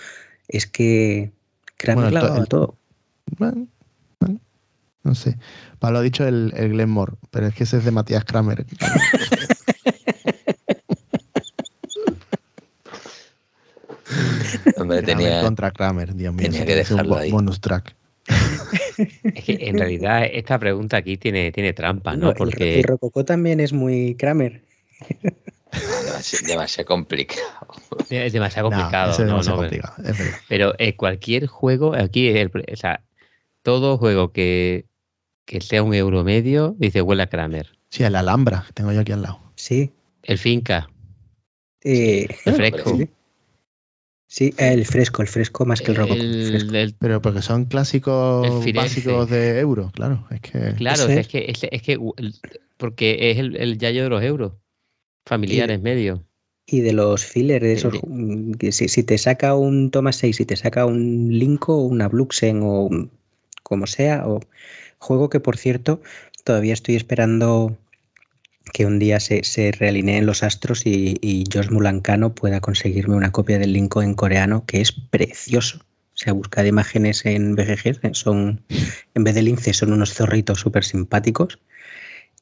[0.47, 1.31] Es que
[1.77, 2.77] Kramer Bueno, el- todo.
[3.37, 3.67] Bueno,
[5.03, 5.37] No sé.
[5.79, 8.65] Pablo ha dicho el, el Glenmore, pero es que ese es de Matías Kramer.
[14.77, 16.43] Hombre, Kramer contra Kramer, Dios mío.
[16.49, 17.31] tenía que dejarlo ahí.
[17.31, 17.95] bonus track.
[19.23, 22.29] Es que en realidad esta pregunta aquí tiene, tiene trampa, ¿no?
[22.29, 24.63] el- Porque el Rococó también es muy Kramer.
[26.05, 27.41] demasiado, demasiado complicado.
[28.09, 29.11] es demasiado No, complicado.
[29.11, 30.37] ese es no, demasiado no, complicado, es verdad.
[30.47, 33.03] Pero eh, cualquier juego, aquí, el, o sea,
[33.63, 34.85] todo juego que,
[35.45, 37.77] que sea un euro medio, dice huele a Kramer.
[37.89, 39.39] Sí, el Alhambra, que tengo yo aquí al lado.
[39.55, 39.91] Sí.
[40.23, 40.89] El Finca,
[41.83, 42.97] Eh, el Fresco.
[44.27, 44.53] sí.
[44.57, 49.91] El fresco, el fresco más que el el- Pero porque son clásicos básicos de euro,
[49.93, 50.25] claro.
[50.31, 51.27] Es que claro, es.
[51.27, 51.99] que, es, es que
[52.77, 54.53] porque es el, el yayo de los euros.
[55.25, 56.21] Familiares medios.
[56.65, 60.37] Y de los fillers, de esos, mm, que si, si te saca un Thomas 6,
[60.37, 63.11] si te saca un Linko, una Bluxen o un-
[63.61, 64.39] como sea, o
[65.03, 66.01] juego que por cierto
[66.43, 67.77] todavía estoy esperando
[68.71, 73.31] que un día se, se realineen los astros y, y Josh Mulancano pueda conseguirme una
[73.31, 75.79] copia del Linko en coreano que es precioso.
[75.79, 78.61] O sea, buscad imágenes en BGG, son,
[79.15, 81.59] en vez de lince, son unos zorritos súper simpáticos.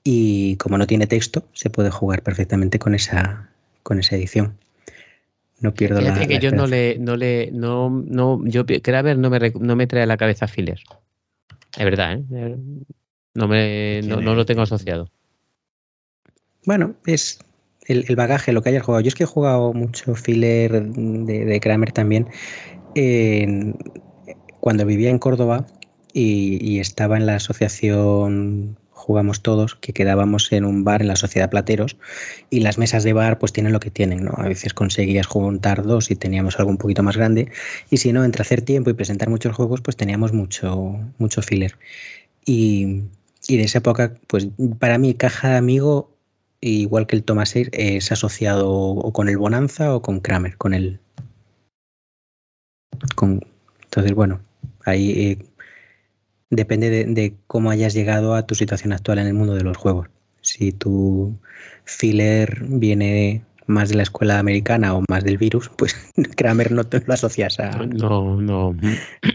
[0.03, 3.49] Y como no tiene texto, se puede jugar perfectamente con esa,
[3.81, 4.57] con esa edición.
[5.61, 9.29] No pierdo la, que la yo no le, no le, no, no, yo Kramer no
[9.29, 10.81] me, no me trae a la cabeza filler.
[11.77, 12.23] Es verdad, ¿eh?
[12.33, 12.57] Eh,
[13.33, 15.09] No me, no, no lo tengo asociado.
[16.65, 17.39] Bueno, es
[17.87, 19.01] el, el bagaje, lo que hayas jugado.
[19.01, 22.29] Yo es que he jugado mucho filler de, de Kramer también.
[22.95, 23.77] en-
[24.59, 25.65] cuando vivía en Córdoba
[26.13, 31.15] y, y estaba en la asociación Jugamos Todos, que quedábamos en un bar en la
[31.15, 31.97] Sociedad Plateros,
[32.51, 34.33] y las mesas de bar pues tienen lo que tienen, ¿no?
[34.37, 37.51] A veces conseguías juntar dos y teníamos algo un poquito más grande,
[37.89, 41.79] y si no, entre hacer tiempo y presentar muchos juegos, pues teníamos mucho, mucho filler.
[42.45, 43.01] Y,
[43.47, 46.11] y de esa época, pues para mí, Caja de Amigo,
[46.61, 50.75] igual que el Thomas Air, es asociado o con el Bonanza o con Kramer, con
[50.75, 50.99] el.
[53.15, 53.43] Con,
[53.83, 54.41] entonces, bueno,
[54.85, 55.45] ahí eh,
[56.51, 59.75] depende de, de cómo hayas llegado a tu situación actual en el mundo de los
[59.77, 60.07] juegos.
[60.41, 61.39] Si tu
[61.85, 65.95] filler viene más de la escuela americana o más del virus, pues
[66.37, 67.71] Kramer no te lo asocias a.
[67.85, 68.75] No, no.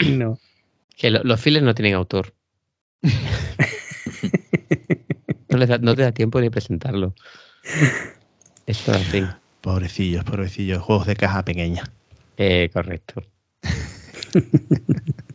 [0.07, 0.39] No.
[0.97, 2.33] Que lo- los fillers no tienen autor.
[5.49, 7.15] No, les da- no te da tiempo ni presentarlo.
[8.67, 9.23] Esto es así.
[9.61, 11.85] pobrecillos, pobrecillos, juegos de caja pequeña.
[12.37, 13.23] Eh, correcto.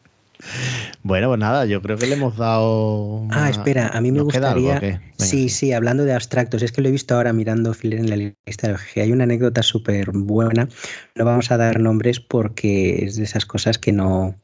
[1.03, 3.27] Bueno, pues nada, yo creo que le hemos dado.
[3.31, 5.01] Ah, espera, a mí me ¿Nos queda algo gustaría.
[5.17, 8.15] sí, sí, hablando de abstractos, es que lo he visto ahora mirando Filler en la
[8.15, 9.01] lista de OGG.
[9.01, 10.67] Hay una anécdota súper buena.
[11.15, 14.39] No vamos a dar nombres porque es de esas cosas que no,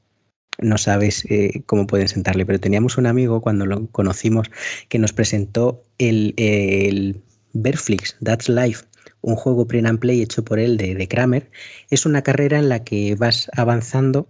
[0.60, 2.46] no sabes eh, cómo pueden sentarle.
[2.46, 4.50] Pero teníamos un amigo cuando lo conocimos
[4.90, 7.22] que nos presentó el, el
[7.54, 8.86] Verflix, That's Life,
[9.22, 11.50] un juego print and play hecho por él de, de Kramer.
[11.90, 14.30] Es una carrera en la que vas avanzando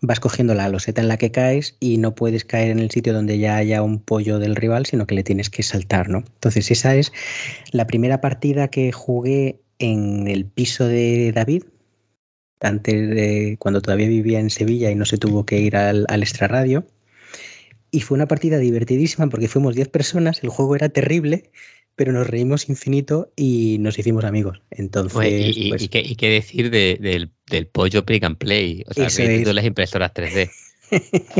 [0.00, 3.12] vas cogiendo la loseta en la que caes y no puedes caer en el sitio
[3.12, 6.18] donde ya haya un pollo del rival, sino que le tienes que saltar, ¿no?
[6.18, 7.12] Entonces esa es
[7.70, 11.64] la primera partida que jugué en el piso de David,
[12.60, 16.22] antes de cuando todavía vivía en Sevilla y no se tuvo que ir al, al
[16.22, 16.86] extrarradio.
[17.90, 21.50] Y fue una partida divertidísima porque fuimos 10 personas, el juego era terrible,
[22.00, 24.62] pero nos reímos infinito y nos hicimos amigos.
[24.70, 28.84] Entonces, y, pues, y qué, y qué decir de- del, del pollo pick and play?
[28.88, 29.54] O sea, es.
[29.54, 30.50] las impresoras 3D.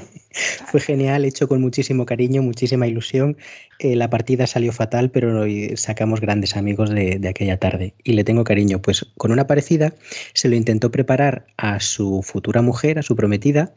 [0.71, 3.39] Fue genial, hecho con muchísimo cariño, muchísima ilusión.
[3.79, 5.47] Eh, la partida salió fatal, pero
[5.77, 8.83] sacamos grandes amigos de, de aquella tarde y le tengo cariño.
[8.83, 9.95] Pues con una parecida
[10.35, 13.75] se lo intentó preparar a su futura mujer, a su prometida,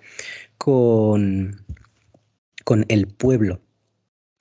[0.57, 1.65] con,
[2.65, 3.61] con El Pueblo.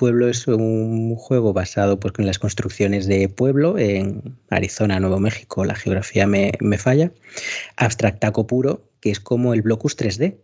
[0.02, 5.64] Pueblo es un juego basado pues, en las construcciones de pueblo en Arizona, Nuevo México.
[5.64, 7.12] La geografía me, me falla.
[7.76, 10.38] Abstractaco puro, que es como el Blocus 3D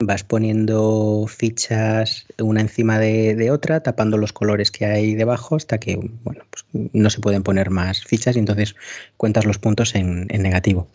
[0.00, 5.78] vas poniendo fichas una encima de, de, otra, tapando los colores que hay debajo hasta
[5.78, 8.74] que bueno, pues no se pueden poner más fichas y entonces
[9.16, 10.88] cuentas los puntos en, en, negativo.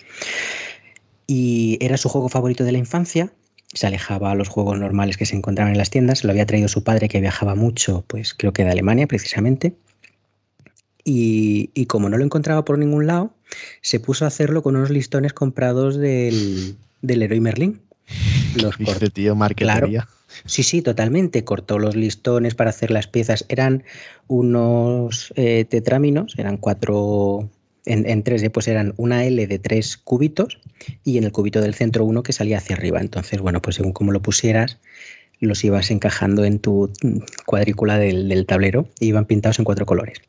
[1.28, 3.32] Y era su juego favorito de la infancia.
[3.76, 6.24] Se alejaba a los juegos normales que se encontraban en las tiendas.
[6.24, 9.76] Lo había traído su padre que viajaba mucho, pues creo que de Alemania precisamente.
[11.04, 13.32] Y, y, como no lo encontraba por ningún lado,
[13.82, 17.80] se puso a hacerlo con unos listones comprados del, del Leroy Merlin.
[18.60, 20.02] Los este tío marquetería.
[20.02, 20.16] Claro.
[20.46, 21.44] Sí, sí, totalmente.
[21.44, 23.46] Cortó los listones para hacer las piezas.
[23.48, 23.84] Eran
[24.28, 27.50] unos eh, tetráminos, eran cuatro
[27.86, 30.60] en, en 3D, pues eran una L de tres cubitos
[31.04, 33.00] y en el cubito del centro uno que salía hacia arriba.
[33.00, 34.80] Entonces, bueno, pues según como lo pusieras,
[35.40, 36.92] los ibas encajando en tu
[37.46, 40.22] cuadrícula del, tablero y iban pintados en cuatro colores.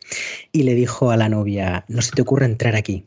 [0.53, 3.05] Y le dijo a la novia, no se te ocurre entrar aquí.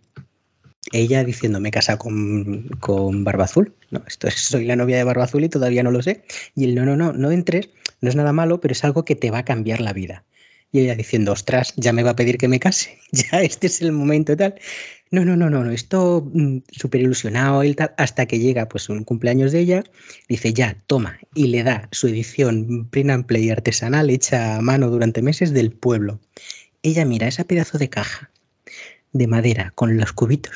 [0.92, 3.74] Ella diciendo, me casa con, con Barba Azul.
[3.92, 6.24] No, esto es, soy la novia de Barba Azul y todavía no lo sé.
[6.56, 7.70] Y él, no, no, no, no entres,
[8.02, 10.24] no es nada malo, pero es algo que te va a cambiar la vida.
[10.72, 13.82] Y ella diciendo, ostras, ya me va a pedir que me case, ya este es
[13.82, 14.56] el momento y tal.
[15.12, 18.90] No, no, no, no, no, esto mm, súper ilusionado y tal, hasta que llega pues
[18.90, 19.84] un cumpleaños de ella,
[20.28, 25.24] dice, ya, toma, y le da su edición print and artesanal hecha a mano durante
[25.24, 26.20] meses del pueblo.
[26.84, 28.30] Ella mira ese pedazo de caja
[29.12, 30.54] de madera con los cubitos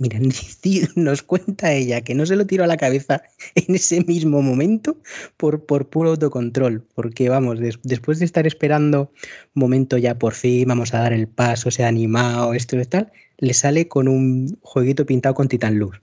[0.00, 0.18] Mira,
[0.96, 3.22] nos cuenta ella que no se lo tiró a la cabeza
[3.54, 4.96] en ese mismo momento
[5.36, 9.12] por, por puro autocontrol, porque vamos, después de estar esperando
[9.54, 12.84] un momento ya por fin, vamos a dar el paso, se ha animado, esto y
[12.86, 16.00] tal, le sale con un jueguito pintado con Titan Luz.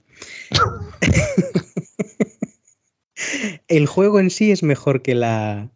[3.66, 5.72] el juego en sí es mejor que la,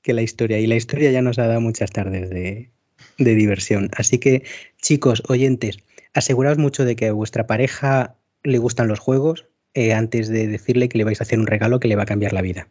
[0.00, 2.70] que la historia, y la historia ya nos ha dado muchas tardes de,
[3.18, 3.90] de diversión.
[3.94, 4.44] Así que,
[4.80, 5.80] chicos, oyentes,
[6.16, 10.88] aseguraos mucho de que a vuestra pareja le gustan los juegos eh, antes de decirle
[10.88, 12.68] que le vais a hacer un regalo que le va a cambiar la vida.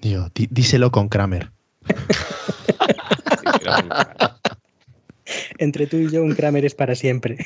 [0.00, 1.50] Dios, díselo con Kramer.
[5.58, 7.36] Entre tú y yo, un Kramer es para siempre.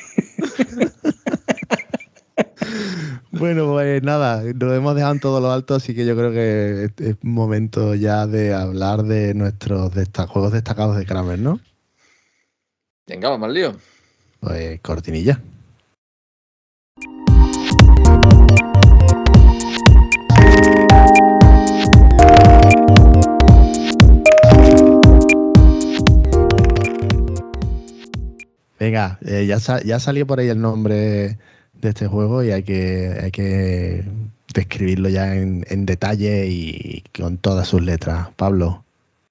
[3.31, 6.91] bueno, pues nada, nos hemos dejado en todo lo alto, así que yo creo que
[6.97, 9.91] es momento ya de hablar de nuestros
[10.29, 11.59] juegos destacados de Kramer, ¿no?
[13.07, 13.75] Venga, vamos al lío.
[14.41, 15.39] Pues cortinilla.
[28.79, 31.37] Venga, eh, ya, ya salió por ahí el nombre
[31.73, 34.03] de este juego y hay que, hay que
[34.55, 38.29] describirlo ya en, detalle y con todas sus letras.
[38.35, 38.83] Pablo,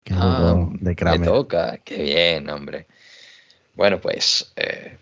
[0.04, 1.18] que ah, de Kramer.
[1.18, 2.86] Me toca, qué bien, hombre.
[3.74, 4.98] Bueno, pues eh,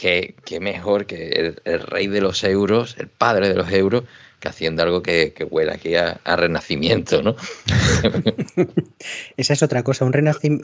[0.00, 4.04] qué, mejor que el, rey de los euros, el padre de los euros,
[4.40, 7.36] que haciendo algo que, que huele aquí a, renacimiento, ¿no?
[9.36, 10.14] Esa es otra cosa, un,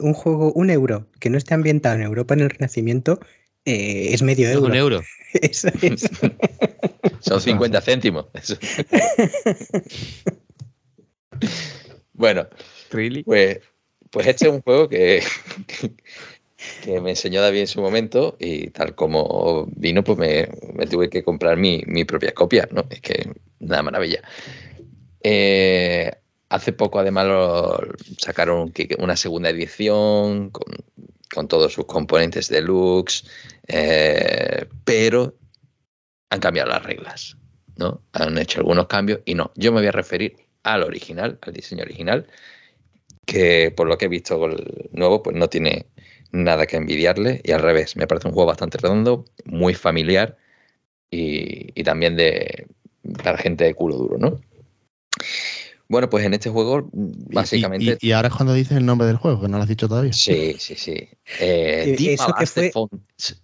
[0.01, 3.19] un juego, un euro que no esté ambientado en Europa en el renacimiento
[3.65, 4.65] eh, es medio euro.
[4.65, 5.01] Un euro.
[5.33, 6.09] Eso es.
[7.19, 8.25] Son 50 céntimos.
[12.13, 12.47] bueno,
[12.89, 13.59] pues,
[14.09, 15.23] pues este es un juego que,
[16.83, 20.47] que me enseñó David en su momento y tal como vino, pues me,
[20.87, 22.85] tuve que comprar mi, propia copia, ¿no?
[22.89, 24.21] Es que nada maravilla.
[25.23, 26.11] Eh,
[26.49, 27.27] hace poco además
[28.17, 33.23] sacaron una segunda edición con, todos sus componentes deluxe,
[33.67, 35.35] eh, pero
[36.29, 37.37] han cambiado las reglas,
[37.77, 38.03] ¿no?
[38.13, 41.83] Han hecho algunos cambios y no, yo me voy a referir al original, al diseño
[41.83, 42.27] original,
[43.25, 45.87] que por lo que he visto con el nuevo, pues no tiene
[46.31, 50.37] nada que envidiarle y al revés, me parece un juego bastante redondo, muy familiar
[51.09, 52.67] y, también de
[53.23, 54.39] para gente de culo duro, ¿no?
[55.89, 57.97] Bueno, pues en este juego, básicamente.
[57.99, 60.13] ¿Y, ahora es cuando dices el nombre del juego, que no lo has dicho todavía?
[60.13, 61.09] Sí, sí, sí.
[61.41, 62.71] Eh, Eso que fue...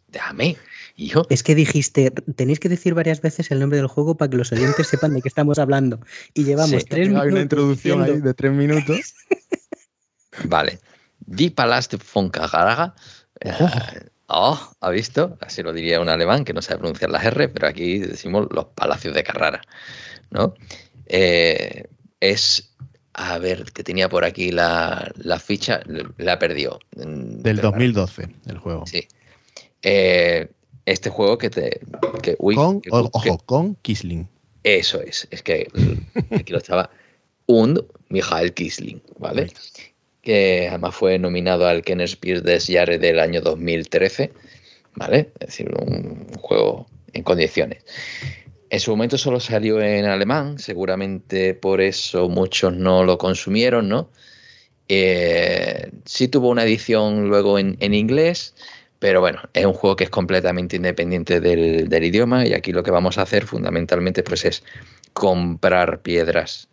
[0.07, 0.55] Déjame,
[0.95, 1.27] hijo.
[1.29, 4.49] Es que dijiste, tenéis que decir varias veces el nombre del juego para que los
[4.53, 5.99] oyentes sepan de qué estamos hablando.
[6.33, 7.25] Y llevamos tres minutos.
[7.25, 9.13] Hay una introducción ahí de tres minutos.
[10.45, 10.79] vale.
[11.27, 12.95] Die Palast von Kagaraga.
[14.27, 15.37] oh, ¿ha visto?
[15.41, 18.65] Así lo diría un alemán que no sabe pronunciar las R, pero aquí decimos los
[18.65, 19.61] palacios de Carrara.
[20.31, 20.53] ¿no?
[21.05, 21.85] Eh,
[22.19, 22.73] es,
[23.13, 25.11] a ver, que tenía por aquí la,
[25.43, 25.81] ficha,
[26.17, 26.79] la perdió.
[26.95, 28.85] Mm, Del 2012, el juego.
[28.85, 29.07] Sí.
[29.81, 30.49] Eh,
[30.85, 31.81] este juego que te.
[32.55, 34.27] con, ojo, con Kisling.
[34.63, 35.67] Eso es, es que
[36.31, 36.89] aquí lo estaba.
[37.45, 39.51] Und Michael Kisling, ¿vale?
[40.27, 44.33] que además fue nominado al Kenner Spears Jahres del año 2013,
[44.93, 45.31] ¿vale?
[45.39, 47.85] Es decir, un juego en condiciones.
[48.69, 54.09] En su momento solo salió en alemán, seguramente por eso muchos no lo consumieron, ¿no?
[54.89, 58.53] Eh, sí tuvo una edición luego en, inglés,
[58.99, 62.83] pero bueno, es un juego que es completamente independiente del, del, idioma y aquí lo
[62.83, 64.61] que vamos a hacer fundamentalmente pues es
[65.13, 66.67] comprar piedras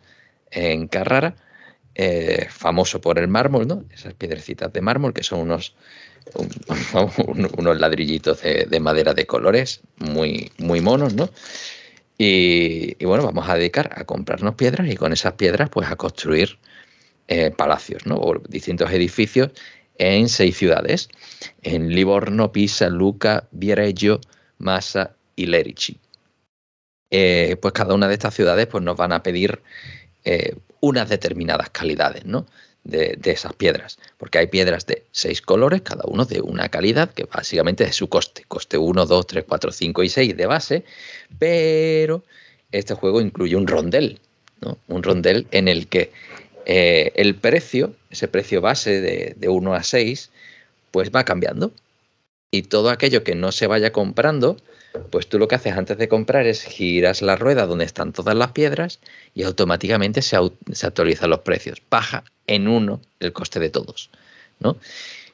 [0.51, 1.37] en Carrara
[1.97, 3.85] eh, famoso por el mármol, ¿no?
[3.93, 5.77] Esas piedrecitas de mármol que son unos,
[7.57, 11.31] unos ladrillitos de, madera de colores muy, muy monos, ¿no?
[12.19, 16.59] Y, bueno, vamos a dedicar a comprarnos piedras y con esas piedras pues a construir
[17.29, 18.17] eh, palacios, ¿no?
[18.17, 19.51] O distintos edificios
[19.97, 21.09] en seis ciudades,
[21.63, 24.21] en Livorno, Pisa, Luca, Viareggio,
[24.59, 26.01] Massa y Lerici.
[27.11, 29.61] Eh, pues cada una de estas ciudades pues nos van a pedir
[30.85, 32.47] unas determinadas calidades, ¿no?
[32.85, 37.25] De, esas piedras, porque hay piedras de seis colores, cada uno de una calidad, que
[37.25, 40.85] básicamente es su coste, coste 1, 2, 3, 4, 5 y 6 de base,
[41.39, 42.25] pero
[42.73, 44.21] este juego incluye un rondel,
[44.61, 44.77] ¿no?
[44.89, 46.13] un rondel en el que
[46.67, 50.31] eh, el precio, ese precio base de, de 1 a 6,
[50.91, 51.73] pues va cambiando.
[52.51, 54.59] Y todo aquello que no se vaya comprando,
[55.11, 58.37] pues tú lo que haces antes de comprar es giras la rueda donde están todas
[58.37, 59.01] las piedras
[59.35, 61.83] y automáticamente se, actualizan los precios.
[61.91, 64.11] Baja en uno el coste de todos.
[64.61, 64.77] ¿no?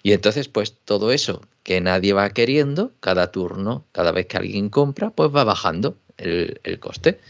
[0.03, 4.71] Y entonces, pues todo eso que nadie va queriendo, cada turno, cada vez que alguien
[4.71, 7.21] compra, pues va bajando el, coste.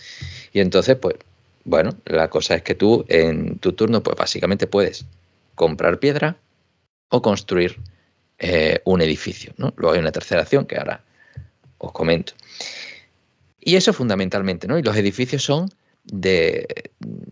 [0.52, 1.16] Y entonces, pues,
[1.64, 5.04] bueno, la cosa es que tú en tu turno, pues básicamente puedes
[5.56, 6.36] comprar piedra
[7.08, 7.76] o construir
[8.38, 9.52] eh, un edificio.
[9.56, 9.74] ¿no?
[9.76, 11.02] Luego hay una tercera acción que ahora
[11.80, 12.34] os comento.
[13.58, 14.78] Y eso fundamentalmente, ¿no?
[14.78, 15.68] Y los edificios son
[16.04, 16.66] de,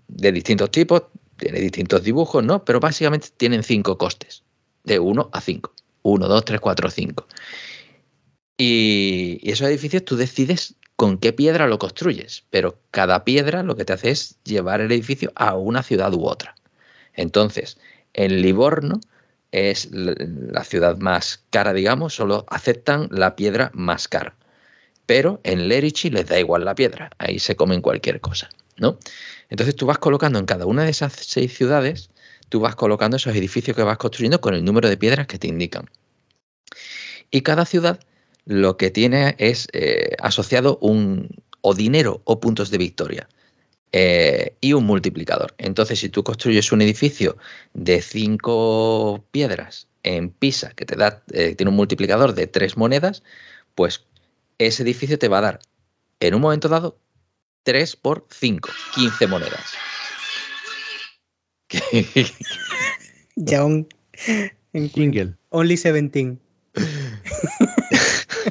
[0.08, 1.04] distintos tipos,
[1.36, 2.64] tienen distintos dibujos, ¿no?
[2.64, 4.42] Pero básicamente tienen cinco costes,
[4.84, 5.72] de 1 a 5.
[6.02, 7.26] 1, 2, 3, 4, 5.
[8.56, 13.76] Y, y, esos edificios tú decides con qué piedra lo construyes, pero cada piedra lo
[13.76, 16.56] que te hace es llevar el edificio a una ciudad u otra.
[17.14, 17.78] Entonces,
[18.14, 19.00] en Livorno
[19.52, 24.36] es la ciudad más cara, digamos, solo aceptan la piedra más cara.
[25.06, 28.98] Pero en Lerici les da igual la piedra, ahí se comen cualquier cosa, ¿no?
[29.48, 32.10] Entonces tú vas colocando en cada una de esas seis ciudades,
[32.48, 35.48] tú vas colocando esos edificios que vas construyendo con el número de piedras que te
[35.48, 35.88] indican.
[37.30, 38.00] Y cada ciudad
[38.44, 41.28] lo que tiene es eh, asociado un
[41.60, 43.28] o dinero o puntos de victoria.
[43.92, 45.54] Eh, y un multiplicador.
[45.56, 47.38] Entonces, si tú construyes un edificio
[47.72, 53.22] de cinco piedras en Pisa, que te da, eh, tiene un multiplicador de tres monedas,
[53.74, 54.04] pues
[54.58, 55.60] ese edificio te va a dar,
[56.20, 56.98] en un momento dado,
[57.62, 59.74] 3 por 5, 15 monedas.
[63.36, 63.88] ya un...
[64.72, 65.34] En Jingle.
[65.50, 66.38] Only 17.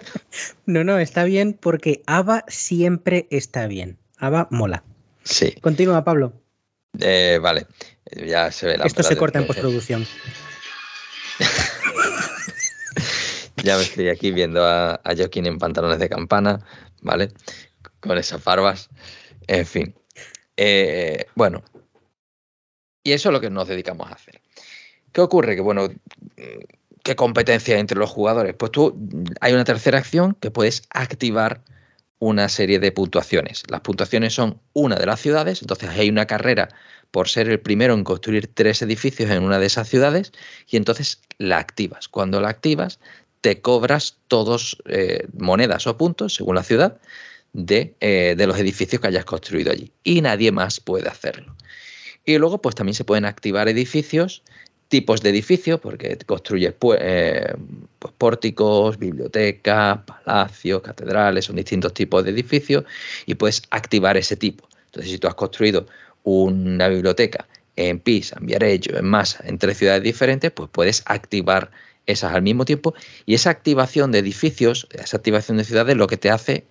[0.66, 3.98] no, no, está bien porque ABA siempre está bien.
[4.18, 4.84] ABA mola.
[5.28, 5.54] Sí.
[5.62, 6.34] Continúa, Pablo.
[7.00, 7.68] Eh, vale,
[8.26, 10.08] ya se ve la Esto se corta en postproducción.
[13.64, 16.66] ya me estoy aquí viendo a, a Joaquín en pantalones de campana,
[17.02, 17.30] ¿vale?
[18.00, 18.90] Con esas barbas.
[19.48, 19.96] En fin.
[20.56, 21.64] Eh, bueno.
[23.04, 24.42] Y eso es lo que nos dedicamos a hacer.
[25.12, 25.56] ¿Qué ocurre?
[25.56, 25.90] Que, bueno,
[27.04, 28.56] ¿qué competencia entre los jugadores?
[28.56, 28.98] Pues tú,
[29.40, 31.62] hay una tercera acción que puedes activar
[32.20, 33.64] una serie de puntuaciones.
[33.70, 36.70] Las puntuaciones son una de las ciudades, entonces hay una carrera
[37.12, 40.34] por ser el primero en construir tres edificios en una de esas ciudades
[40.68, 42.08] y entonces la activas.
[42.08, 43.00] Cuando la activas,
[43.42, 47.00] te cobras todos eh, monedas o puntos, según la ciudad,
[47.54, 49.92] de, eh, de los edificios que hayas construido allí.
[50.04, 51.56] Y nadie más puede hacerlo.
[52.26, 54.44] Y luego, pues también se pueden activar edificios
[54.88, 57.54] tipos de edificios, porque construyes eh,
[58.00, 62.86] pues, pórticos, bibliotecas, palacios, catedrales, son distintos tipos de edificios
[63.26, 64.68] y puedes activar ese tipo.
[64.86, 65.88] Entonces, si tú has construido
[66.24, 71.72] una biblioteca en Pisa, en Viareggio, en Massa, en tres ciudades diferentes, pues puedes activar
[72.06, 76.18] esas al mismo tiempo y esa activación de edificios, esa activación de ciudades, lo que
[76.18, 76.66] te hace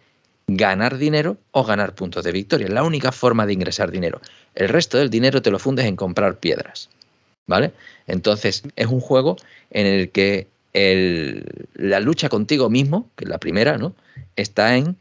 [0.48, 2.66] ganar dinero o ganar puntos de victoria.
[2.66, 4.20] Es la única forma de ingresar dinero.
[4.54, 6.88] El resto del dinero te lo fundes en comprar piedras.
[7.46, 7.72] ¿Vale?
[8.06, 9.36] Entonces, es un juego
[9.70, 10.48] en el que
[11.74, 13.94] la lucha contigo mismo, que es la primera, ¿no?
[14.36, 14.96] Está en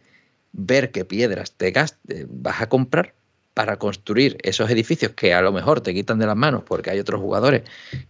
[0.54, 3.14] ver qué piedras te eh, vas a comprar
[3.54, 7.00] para construir esos edificios que a lo mejor te quitan de las manos porque hay
[7.00, 7.64] otros jugadores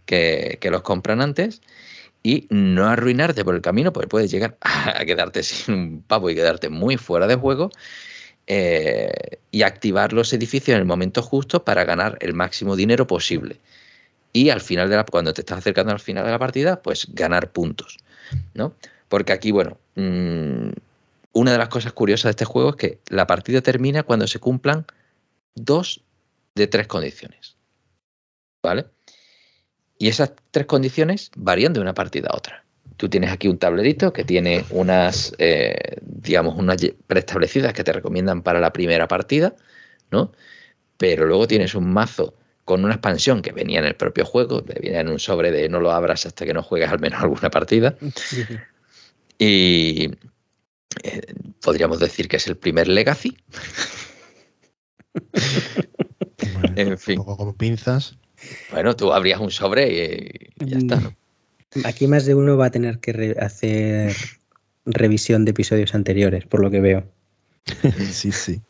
[0.06, 1.62] que, los compran antes
[2.24, 6.36] y no arruinarte por el camino porque puedes llegar a quedarte sin un pavo y
[6.36, 7.72] quedarte muy fuera de juego
[8.48, 9.12] eh,
[9.50, 13.60] y activar los edificios en el momento justo para ganar el máximo dinero posible
[14.36, 17.08] y al final de la, cuando te estás acercando al final de la partida, pues
[17.14, 18.00] ganar puntos,
[18.54, 18.76] ¿no?
[19.08, 20.72] Porque aquí, bueno, mm,
[21.32, 24.40] una de las cosas curiosas de este juego es que la partida termina cuando se
[24.40, 24.86] cumplan
[25.56, 26.04] dos
[26.54, 27.56] de tres condiciones,
[28.62, 28.88] ¿vale?
[29.98, 32.66] Y esas tres condiciones varían de una partida a otra.
[32.98, 36.76] Tú tienes aquí un tablerito que tiene unas, eh, digamos, unas
[37.08, 39.56] preestablecidas que te recomiendan para la primera partida,
[40.12, 40.34] ¿no?
[40.98, 42.34] Pero luego tienes un mazo
[42.66, 45.80] con una expansión que venía en el propio juego, venía en un sobre de no
[45.80, 47.96] lo abras hasta que no juegues al menos alguna partida.
[49.38, 50.12] Y
[51.04, 51.22] eh,
[51.62, 53.38] podríamos decir que es el primer Legacy.
[56.76, 57.20] en fin.
[57.20, 58.18] Un poco como pinzas.
[58.72, 61.16] Bueno, tú abrías un sobre y, ya está.
[61.84, 64.16] Aquí más de uno va a tener que hacer
[64.86, 67.04] revisión de episodios anteriores, por lo que veo.
[68.12, 68.62] sí, sí.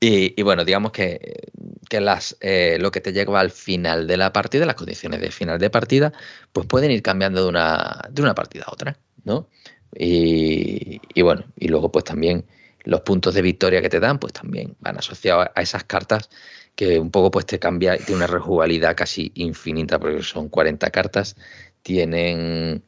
[0.00, 1.50] Y, bueno, digamos que
[1.90, 5.32] que las, eh, lo que te lleva al final de la partida, las condiciones de
[5.32, 6.12] final de partida,
[6.52, 9.48] pues pueden ir cambiando de una, de una partida a otra, ¿no?
[9.94, 12.46] Y, y, bueno, y luego pues también
[12.84, 16.30] los puntos de victoria que te dan, pues también van asociados a esas cartas
[16.76, 21.36] que un poco pues te cambia, tiene una rejugabilidad casi infinita, porque son 40 cartas,
[21.82, 22.84] tienen...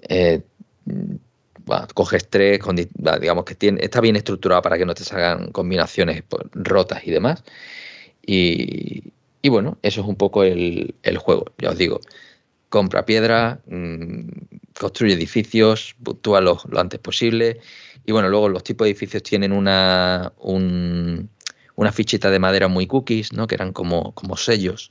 [0.00, 0.42] Eh,
[1.92, 2.60] coges tres,
[3.20, 7.10] digamos que tiene, está bien estructurado para que no te salgan combinaciones pues, rotas y
[7.10, 7.44] demás.
[8.30, 9.12] Y,
[9.48, 11.46] bueno, eso es un poco el, juego.
[11.56, 12.00] Ya os digo,
[12.68, 14.28] compra piedra, mm,
[14.78, 17.60] construye edificios, puntúa lo, antes posible.
[18.04, 23.32] Y bueno, luego los tipos de edificios tienen una, una fichita de madera muy cookies,
[23.32, 23.46] ¿no?
[23.46, 24.90] que eran como, como sellos,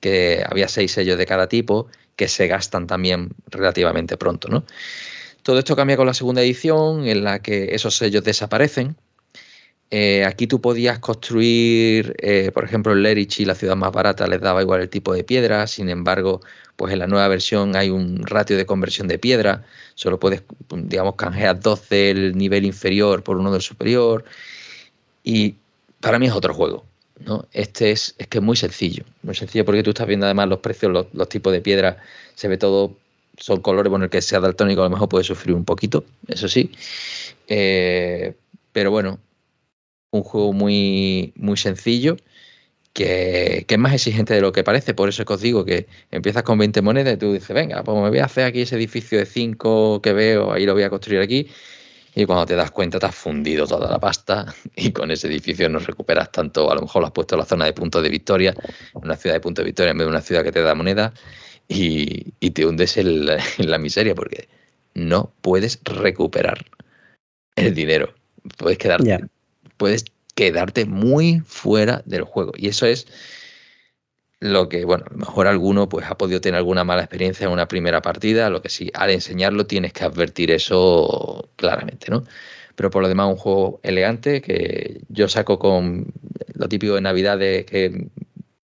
[0.00, 4.48] que había seis sellos de cada tipo que se gastan también relativamente pronto.
[4.48, 4.64] ¿no?
[5.42, 8.96] Todo esto cambia con la segunda edición, en la que esos sellos desaparecen.
[9.94, 14.40] Eh, aquí tú podías construir, eh, por ejemplo, el Lerichi, la ciudad más barata, les
[14.40, 15.66] daba igual el tipo de piedra.
[15.66, 16.40] Sin embargo,
[16.76, 19.66] pues en la nueva versión hay un ratio de conversión de piedra.
[19.94, 24.24] Solo puedes, digamos, canjear dos del nivel inferior por uno del superior.
[25.24, 25.56] Y
[26.00, 26.86] para mí es otro juego.
[27.20, 27.46] ¿no?
[27.52, 29.04] Este es, es que es muy sencillo.
[29.22, 31.98] Muy sencillo porque tú estás viendo además los precios, los, los tipos de piedra.
[32.34, 32.96] Se ve todo
[33.36, 36.48] son colores, bueno, el que sea daltónico a lo mejor puede sufrir un poquito, eso
[36.48, 36.70] sí.
[37.48, 38.34] Eh,
[38.72, 39.18] pero bueno,
[40.12, 42.16] un juego muy, muy sencillo.
[42.92, 44.94] Que, es más exigente de lo que parece.
[44.94, 47.82] Por eso es que os digo que empiezas con 20 monedas y tú dices, venga,
[47.82, 50.82] pues me voy a hacer aquí ese edificio de 5 que veo, ahí lo voy
[50.84, 51.48] a construir aquí.
[52.14, 55.68] Y cuando te das cuenta te has fundido toda la pasta y con ese edificio
[55.70, 56.70] no recuperas tanto.
[56.70, 58.54] A lo mejor lo has puesto en la zona de puntos de victoria,
[58.92, 61.14] una ciudad de puntos de victoria en vez de una ciudad que te da moneda
[61.68, 64.48] y, te hundes en la, miseria porque
[64.92, 66.66] no puedes recuperar
[67.56, 68.12] el dinero.
[68.58, 69.26] Puedes quedarte,
[69.82, 70.04] puedes
[70.36, 72.52] quedarte muy fuera del juego.
[72.56, 73.08] Y eso es
[74.38, 77.52] lo que, bueno, a lo mejor alguno pues ha podido tener alguna mala experiencia en
[77.52, 82.22] una primera partida, lo que sí, al enseñarlo tienes que advertir eso claramente, ¿no?
[82.76, 86.12] Pero por lo demás, un juego elegante que yo saco con
[86.54, 88.06] lo típico de Navidades que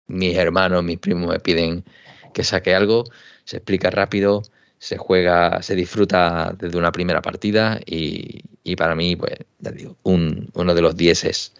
[0.06, 1.84] mis hermanos, mis primos me piden
[2.32, 3.02] que saque algo,
[3.42, 4.42] se explica rápido,
[4.78, 8.42] se juega, se disfruta desde una primera partida y,
[8.76, 11.52] para mí, pues, ya digo, uno de los dieces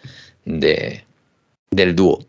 [0.45, 1.03] de,
[1.71, 2.25] del dúo.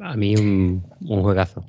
[0.00, 1.64] A mí un, juegazo.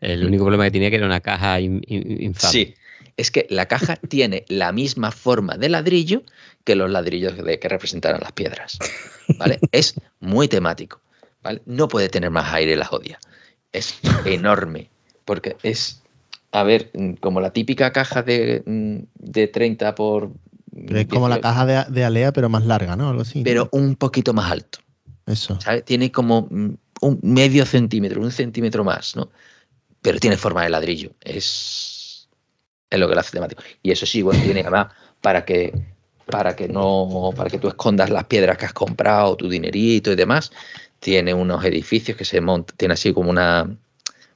[0.00, 2.34] El único problema que tenía que era una caja infame.
[2.36, 2.74] Sí,
[3.16, 6.22] es que la caja tiene la misma forma de ladrillo
[6.64, 8.78] que los ladrillos de, que representaron las piedras.
[9.38, 9.58] ¿Vale?
[9.72, 11.00] es muy temático.
[11.42, 11.62] ¿vale?
[11.66, 13.18] No puede tener más aire la jodia
[13.72, 14.88] es enorme,
[15.24, 16.02] porque es,
[16.50, 18.62] a ver, como la típica caja de,
[19.14, 20.30] de 30 por...
[20.72, 23.10] es como la caja de, Alea, pero más larga, ¿no?
[23.10, 23.42] Algo así.
[23.42, 24.78] Pero un poquito más alto.
[25.26, 25.58] Eso.
[25.84, 29.30] Tiene como un medio centímetro, un centímetro más, ¿no?
[30.00, 31.12] Pero tiene forma de ladrillo.
[31.20, 32.28] Es,
[32.90, 33.62] es lo que lo hace temático.
[33.82, 34.88] Y eso sí, bueno, tiene además
[35.20, 35.72] para que
[36.26, 40.16] para que no para que tú escondas las piedras que has comprado, tu dinerito y
[40.16, 40.52] demás,
[41.00, 43.76] tiene unos edificios que se montan, tiene así como una,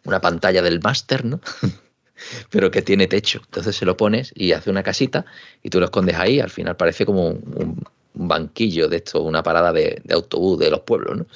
[0.06, 1.40] una pantalla del máster, ¿no?
[2.50, 3.40] Pero que tiene techo.
[3.44, 5.26] Entonces se lo pones y hace una casita
[5.62, 6.40] y tú lo escondes ahí.
[6.40, 7.84] Al final parece como un,
[8.14, 11.26] banquillo de esto, una parada de, autobús de los pueblos, ¿no?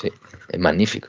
[0.00, 0.10] Sí,
[0.48, 1.08] es magnífico.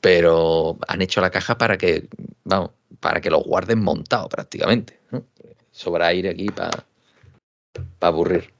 [0.00, 2.08] Pero han hecho la caja para que,
[2.44, 2.70] vamos,
[3.00, 4.98] para que lo guarden montado prácticamente.
[5.10, 5.24] ¿no?
[5.72, 6.86] Sobra aire aquí para
[8.00, 8.50] aburrir.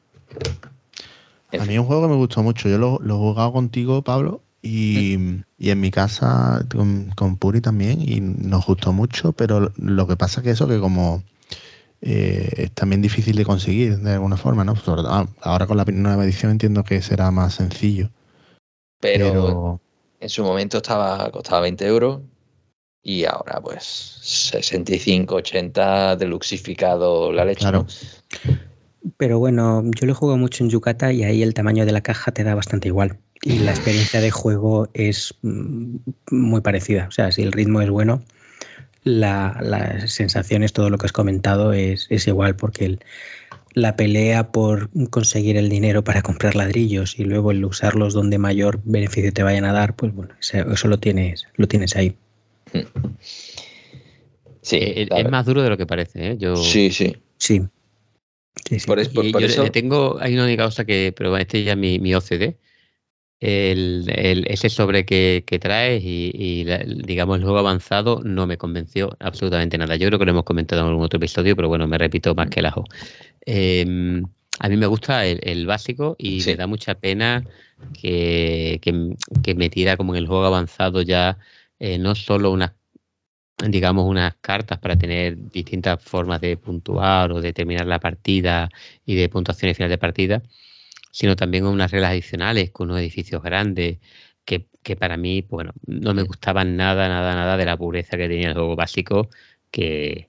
[1.52, 2.68] A mí es un juego que me gustó mucho.
[2.68, 6.66] Yo lo, he jugado contigo, Pablo, y, en mi casa
[7.14, 10.78] con, Puri también, y nos gustó mucho, pero lo que pasa es que eso, que
[10.78, 11.22] como
[12.00, 14.74] eh, es también difícil de conseguir de alguna forma, ¿no?
[15.40, 18.10] Ahora con la nueva edición entiendo que será más sencillo.
[19.00, 19.80] Pero,
[20.20, 22.20] en su momento estaba costaba 20 euros
[23.02, 27.60] y ahora pues 65, 80 deluxificado la leche.
[27.60, 27.86] Claro.
[29.16, 32.32] Pero bueno, yo lo juego mucho en Yucata y ahí el tamaño de la caja
[32.32, 33.18] te da bastante igual.
[33.42, 35.96] Y la experiencia de juego es mm,
[36.30, 37.06] muy parecida.
[37.08, 38.22] O sea, si el ritmo es bueno,
[39.04, 42.98] la, las sensaciones, todo lo que has comentado es, igual, porque
[43.72, 48.80] la pelea por conseguir el dinero para comprar ladrillos y luego el usarlos donde mayor
[48.84, 52.16] beneficio te vayan a dar, pues bueno, eso, lo tienes, lo tienes ahí.
[54.62, 56.36] Sí, eh, es, más duro de lo que parece, ¿eh?
[56.38, 56.56] Yo...
[56.56, 57.16] Sí, sí.
[57.38, 57.62] Sí.
[58.86, 59.00] Por,
[59.48, 62.56] yo tengo, hay una única cosa que, pero este ya mi, mi OCD,
[63.40, 66.64] el, ese sobre que, que traes y,
[67.04, 69.96] digamos el juego avanzado no me convenció absolutamente nada.
[69.96, 72.48] Yo creo que lo hemos comentado en algún otro episodio, pero bueno, me repito más
[72.48, 72.84] que el ajo.
[73.44, 74.24] Em,
[74.58, 77.44] a mí me gusta el, básico y me da mucha pena
[78.00, 81.38] que, que, metiera como en el juego avanzado ya
[81.78, 82.72] eh, no solo unas
[83.58, 88.68] digamos unas cartas para tener distintas formas de puntuar o de terminar la partida
[89.04, 90.42] y de puntuaciones final de partida,
[91.10, 93.98] sino también unas reglas adicionales con unos edificios grandes
[94.44, 98.28] que, que para mí, bueno, no me gustaban nada, nada, nada de la pureza que
[98.28, 99.30] tenía el juego básico,
[99.70, 100.28] que,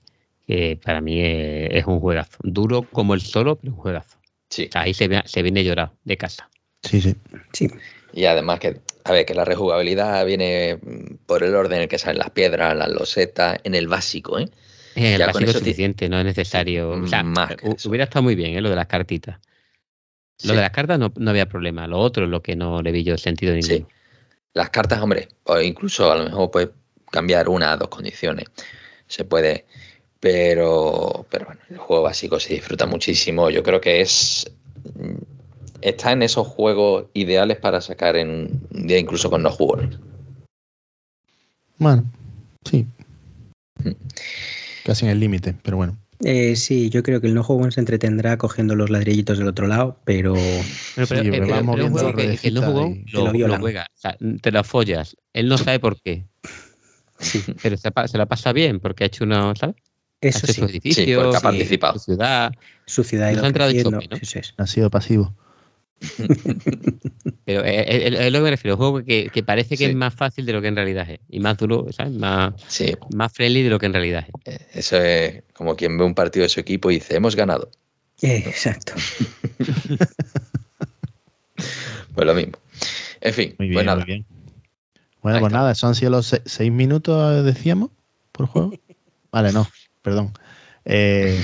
[0.82, 2.38] para mí es, un juegazo.
[2.42, 4.18] Duro como el solo, pero un juegazo.
[4.50, 4.68] Sí.
[4.74, 6.48] ahí se, se viene llorado de casa.
[6.82, 7.14] Sí, sí.
[7.52, 7.68] Sí.
[8.12, 10.78] Y además que, a ver, que la rejugabilidad viene
[11.26, 14.48] por el orden en el que salen las piedras, las losetas, en el básico, ¿eh?
[14.94, 16.90] El básico es suficiente, no es necesario.
[16.90, 17.24] O sea,
[17.84, 18.60] hubiera estado muy bien, ¿eh?
[18.60, 19.38] Lo de las cartitas.
[20.44, 21.86] Lo de las cartas no, había problema.
[21.86, 23.74] Lo otro es lo que no le vi yo sentido ninguno.
[23.74, 23.86] Sí.
[24.54, 26.70] Las cartas, hombre, o incluso a lo mejor puedes
[27.10, 28.46] cambiar una o dos condiciones.
[29.06, 29.66] Se puede.
[30.20, 33.50] Pero, pero bueno, el juego básico se disfruta muchísimo.
[33.50, 34.50] Yo creo que es
[35.80, 39.98] está en esos juegos ideales para sacar en un día incluso con no jugadores.
[41.78, 42.04] Bueno,
[42.64, 42.86] sí.
[43.84, 43.90] Mm.
[44.84, 45.96] Casi en el límite, pero bueno.
[46.24, 49.68] Eh, sí, yo creo que el no juego se entretendrá cogiendo los ladrillitos del otro
[49.68, 50.34] lado, pero.
[50.34, 51.46] pero, pero, sí, viendo
[52.16, 53.86] que, el no jugó lo, lo, juega.
[53.94, 55.16] O sea, te la follas.
[55.32, 56.26] Él no sabe por qué.
[57.20, 57.42] Sí.
[57.62, 59.76] Pero se, se, la pasa bien porque ha hecho una, ¿sabes?
[60.20, 60.60] Eso ha hecho sí.
[60.60, 61.98] Su edificio, sí, ha participado.
[61.98, 62.52] Su ciudad.
[62.86, 63.28] Su ciudad.
[63.28, 64.16] ha entrado de choque, ¿no?
[64.56, 65.34] Ha sido pasivo.
[67.44, 70.52] Pero es, lo que me refiero, un juego que, parece que es más fácil de
[70.52, 71.20] lo que en realidad es.
[71.28, 72.12] Y más duro, ¿sabes?
[72.12, 72.54] Más,
[73.14, 74.54] más friendly de lo que en realidad es.
[74.54, 77.70] Eh, eso es como quien ve un partido de su equipo y dice, hemos ganado.
[78.20, 78.94] exacto.
[82.14, 82.58] pues lo mismo.
[83.20, 84.04] En fin, pues nada.
[85.22, 87.90] Bueno, pues nada, eso han sido los seis minutos, decíamos,
[88.32, 88.72] por juego.
[89.32, 89.68] Vale, no,
[90.02, 90.32] perdón.
[90.84, 91.38] Eh,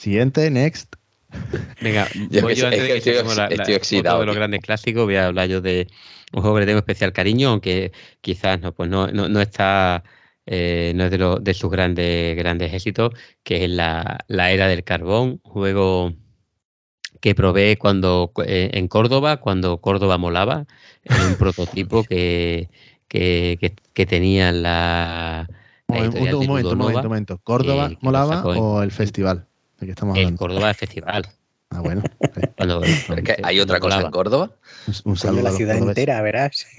[0.00, 0.94] siguiente, next.
[1.80, 2.08] Venga,
[2.42, 5.60] voy yo antes de que estoy, la, de los grandes clásicos, voy a hablar yo
[5.60, 5.88] de
[6.32, 10.02] un juego que le tengo especial cariño, aunque quizás no, pues no, no, está,
[10.46, 13.12] eh, no es de, lo, de sus grandes, grandes éxitos,
[13.42, 16.12] que es la, la era del carbón, juego
[17.20, 20.66] que probé cuando eh, en Córdoba, cuando Córdoba molaba,
[21.04, 22.68] en un prototipo que,
[23.08, 25.48] que, que, tenía la,
[25.86, 29.46] un, momento, un momento, un momento, ¿Córdoba molaba o el festival?
[29.80, 31.26] Estamos En Córdoba el festival.
[31.70, 32.02] Ah, bueno.
[33.42, 34.50] ¿Hay otra cosa en Córdoba?
[35.04, 36.66] Un, saludo a la ciudad entera, verás.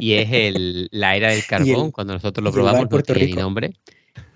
[0.00, 3.74] Y es el, la era del carbón, cuando nosotros lo probamos, no tiene nombre.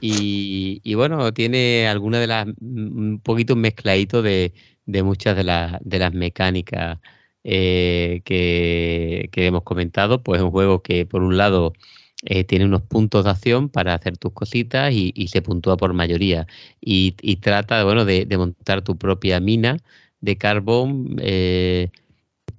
[0.01, 4.53] Y, bueno, tiene alguna de las, un poquito mezcladito de,
[4.87, 6.99] de muchas de, las de las mecánicas
[7.45, 10.23] eh, que, que, hemos comentado.
[10.25, 11.75] Pues es un juego que, por un lado,
[12.23, 16.47] eh, tiene unos puntos de acción para hacer tus cositas y, se puntúa por mayoría.
[16.81, 19.79] Y, trata bueno, de, montar tu propia mina
[20.21, 21.91] de carbón eh,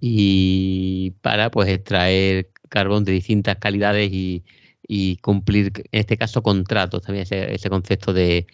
[0.02, 4.44] y para pues extraer carbón de distintas calidades y,
[5.22, 8.48] cumplir, en este caso, contratos, también ese concepto de,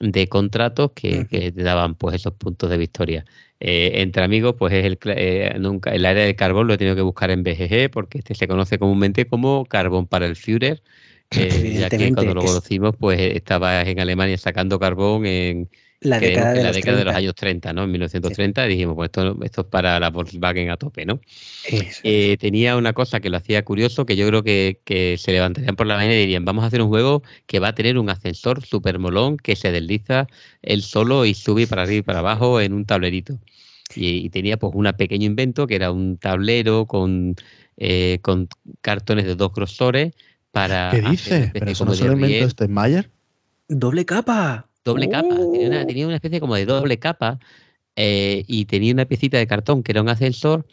[0.00, 3.24] de contratos que, te daban pues esos puntos de victoria.
[3.58, 6.94] Eh, entre amigos, pues es el eh, nunca el área de carbón lo he tenido
[6.94, 10.82] que buscar en BGG porque este se conoce comúnmente como carbón para el Führer,
[11.30, 15.70] eh, ya que cuando lo conocimos, pues estaba en Alemania sacando carbón en
[16.00, 17.84] la década, de, la los década de los años 30, ¿no?
[17.84, 21.20] En 1930 dijimos, pues esto, esto es para la Volkswagen a tope, ¿no?
[22.02, 25.76] Eh, tenía una cosa que lo hacía curioso, que yo creo que, que, se levantarían
[25.76, 28.10] por la mañana y dirían, vamos a hacer un juego que va a tener un
[28.10, 30.26] ascensor super molón que se desliza
[30.62, 33.38] él solo y sube para arriba y para abajo en un tablerito.
[33.94, 37.36] Y, tenía pues un pequeño invento que era un tablero con,
[37.76, 38.48] eh, con
[38.80, 40.12] cartones de dos grosores
[40.50, 40.90] para...
[40.90, 41.50] ¿Qué dice?
[41.52, 43.10] ¿Pero eso no se lo inventó este Mayer?
[43.68, 44.65] ¡Doble capa!
[44.86, 45.36] Doble capa.
[45.86, 47.38] Tenía una, especie como de doble capa
[47.96, 50.66] eh, y tenía una piecita de cartón que era un ascensor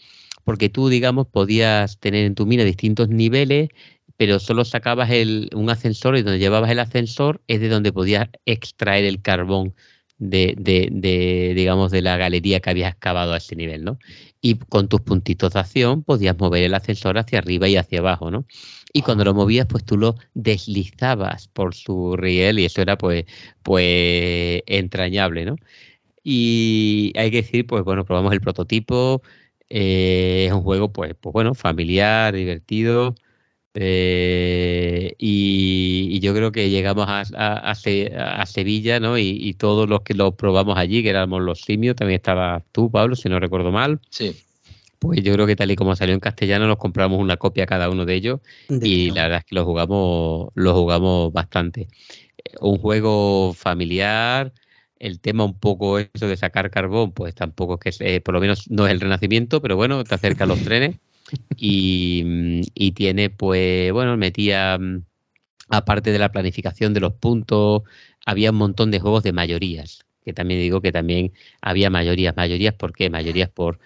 [0.44, 3.70] porque tú, digamos, podías tener en tu mina distintos niveles,
[4.18, 8.28] pero solo sacabas el, un ascensor y donde llevabas el ascensor es de donde podías
[8.46, 9.74] extraer el carbón
[10.18, 14.00] de, de, de, digamos, de la galería que habías excavado a ese nivel, ¿no?
[14.44, 18.30] Y con tus puntitos de acción podías mover el ascensor hacia arriba y hacia abajo,
[18.30, 18.46] ¿no?
[18.94, 23.26] y cuando lo movías pues tú lo deslizabas por su riel y eso era pues
[23.64, 25.56] pues entrañable, ¿no?
[26.24, 29.22] Y hay que decir, pues bueno, probamos el prototipo,
[29.70, 33.16] eh, es un juego pues, pues bueno, familiar, divertido,
[33.76, 39.18] eh, y, yo creo que llegamos a, a, Sevilla, ¿no?
[39.18, 42.90] Y, y, todos los que lo probamos allí, que éramos los simios, también estaba tú,
[42.90, 44.00] Pablo, si no recuerdo mal.
[44.10, 44.34] Sí
[45.04, 47.90] pues yo creo que tal y como salió en castellano nos compramos una copia cada
[47.90, 51.90] uno de ellos y la verdad es que lo jugamos, lo jugamos bastante.
[52.62, 54.54] Un juego familiar,
[55.00, 58.72] el tema un poco eso de sacar carbón, pues tampoco es que, por lo menos
[58.72, 60.96] no es el renacimiento, pero bueno, te acerca a los trenes
[61.58, 64.80] y, y tiene, pues, bueno, metía,
[65.70, 67.84] aparte de la planificación de los puntos,
[68.26, 72.36] había un montón de juegos de mayorías, que también digo que también había mayorías.
[72.36, 73.10] ¿Mayorías por qué?
[73.10, 73.80] Mayorías por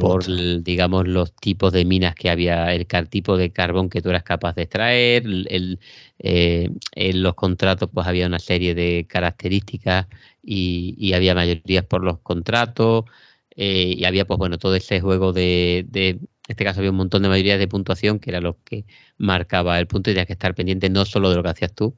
[0.00, 0.24] por
[0.62, 4.54] digamos los tipos de minas que había, el tipo de carbón que tú eras capaz
[4.54, 5.78] de extraer, el,
[6.18, 10.06] eh, en los contratos pues había una serie de características
[10.42, 13.04] y, había mayorías por los contratos
[13.50, 16.96] eh, y había pues bueno todo ese juego de, de, en este caso había un
[16.96, 18.84] montón de mayorías de puntuación que era lo que
[19.18, 21.96] marcaba el punto y tenías que estar pendiente no solo de lo que hacías tú,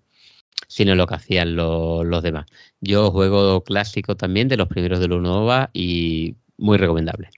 [0.66, 2.46] sino lo que hacían los demás.
[2.80, 7.30] Yo juego clásico también de los primeros de Lunova y muy recomendable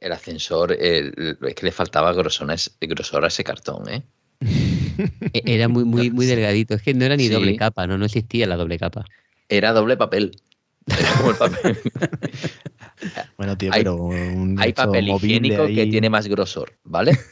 [0.00, 1.12] el ascensor, es
[1.56, 2.48] que le faltaba grosor,
[2.80, 4.02] grosor a ese cartón, ¿eh?
[5.32, 6.74] E-, era muy, muy, muy delgadito.
[6.74, 7.98] Es que no era ni doble capa, ¿no?
[7.98, 9.04] No existía la doble capa.
[9.48, 10.40] Era doble papel.
[10.86, 11.78] Era como el papel.
[13.36, 14.10] bueno, tío, hay, pero
[14.58, 17.12] hay papel higiénico que tiene más grosor, ¿vale?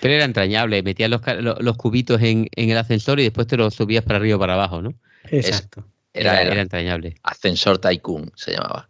[0.00, 1.22] Pero era entrañable, metías los,
[1.60, 4.52] los, cubitos en, en, el ascensor y después te los subías para arriba o para
[4.52, 4.92] abajo, ¿no?
[5.30, 5.82] Exacto.
[6.12, 7.14] Era, era, entrañable.
[7.22, 8.86] Ascensor Tycoon se llamaba.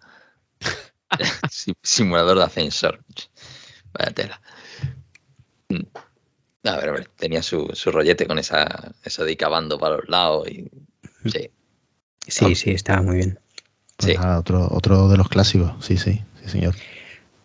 [1.82, 3.04] Simulador de ascensor.
[3.92, 4.40] Vaya tela.
[5.68, 5.86] Mm.
[6.64, 10.09] A ver, a ver, tenía su, su rollete con esa, eso de cavando para los
[10.09, 10.68] lados y
[11.30, 11.50] sí.
[12.26, 13.38] Sí, sí, estaba muy bien.
[13.99, 14.16] Pues sí.
[14.16, 16.74] otro, otro de los clásicos, sí, sí, sí, señor.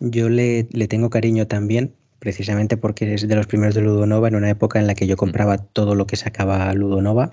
[0.00, 4.36] Yo le, le, tengo cariño también, precisamente porque es de los primeros de Ludonova, en
[4.36, 7.32] una época en la que yo compraba todo lo que sacaba Ludonova,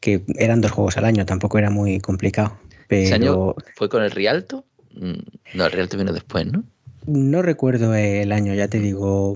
[0.00, 2.58] que eran dos juegos al año, tampoco era muy complicado.
[2.86, 3.14] Pero...
[3.14, 4.64] año fue con el Rialto?
[4.94, 6.64] Mm, no, el Real vino después, ¿no?
[7.06, 9.34] No recuerdo el año, ya te digo.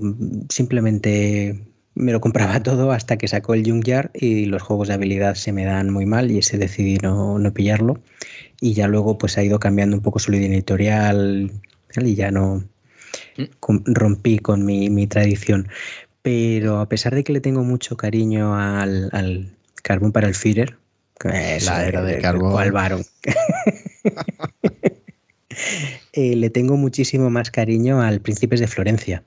[0.49, 1.63] Simplemente
[1.95, 5.51] me lo compraba todo hasta que sacó el Junkyard y los juegos de habilidad se
[5.51, 7.99] me dan muy mal y ese decidí no, pillarlo.
[8.63, 11.51] Y ya luego pues ha ido cambiando un poco su línea editorial
[11.97, 12.63] y ya no
[13.35, 13.77] mm.
[13.87, 15.67] rompí con mi, tradición.
[16.21, 19.51] Pero a pesar de que le tengo mucho cariño al, al
[19.81, 20.77] Carbón para el Führer,
[21.25, 22.71] la era de carbón.
[22.71, 23.03] varón?
[26.13, 29.23] Eh, le tengo muchísimo más cariño al Príncipes de Florencia.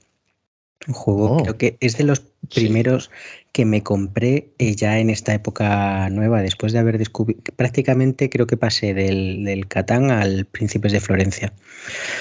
[0.88, 1.42] Un juego, oh.
[1.42, 3.12] creo que es de los primeros
[3.56, 7.54] que me compré eh, ya en esta época nueva, después de haber descubierto.
[7.56, 11.54] Prácticamente creo que pasé del, del Catán al Príncipes de Florencia.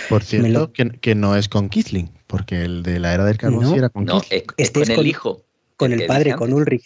[0.08, 3.78] Por cierto, que, no es con Kisling, porque el de la era del carbón sí
[3.78, 5.44] era con no, este es con el hijo.
[5.76, 6.86] Con el padre, con Ulrich.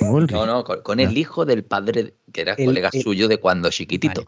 [0.00, 4.22] No, no, con, el hijo del padre, que era colega suyo de cuando chiquitito.
[4.22, 4.26] O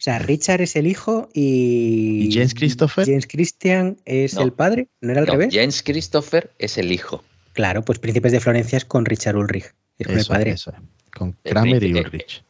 [0.00, 2.28] sea, Richard es el hijo y.
[2.28, 3.04] ¿Y James Christopher?
[3.04, 5.48] James Christian es el padre, ¿no era al revés?
[5.52, 7.24] James Christopher es el hijo.
[7.58, 10.50] Claro, pues Príncipes de Florencia es con Richard Ulrich, es con el padre.
[10.52, 10.72] Eso,
[11.12, 12.44] con Kramer y Ulrich.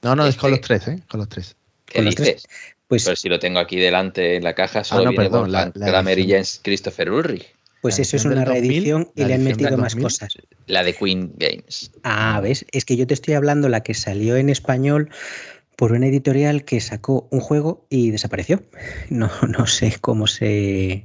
[0.00, 1.02] No, no, es con los tres, ¿eh?
[1.06, 1.54] Con los tres.
[1.84, 2.18] ¿Qué ¿Con dices?
[2.18, 2.46] Los tres?
[2.88, 5.52] Pues, Pero si lo tengo aquí delante en la caja, solo ah, no, viene perdón,
[5.52, 7.44] la, Kramer y James Christopher Ulrich.
[7.82, 10.32] Pues eso es una reedición y le han metido más cosas.
[10.66, 11.90] La de Queen Games.
[12.02, 12.64] Ah, ¿ves?
[12.72, 15.10] Es que yo te estoy hablando la que salió en español
[15.76, 18.62] por una editorial que sacó un juego y desapareció.
[19.10, 21.04] No, no sé cómo se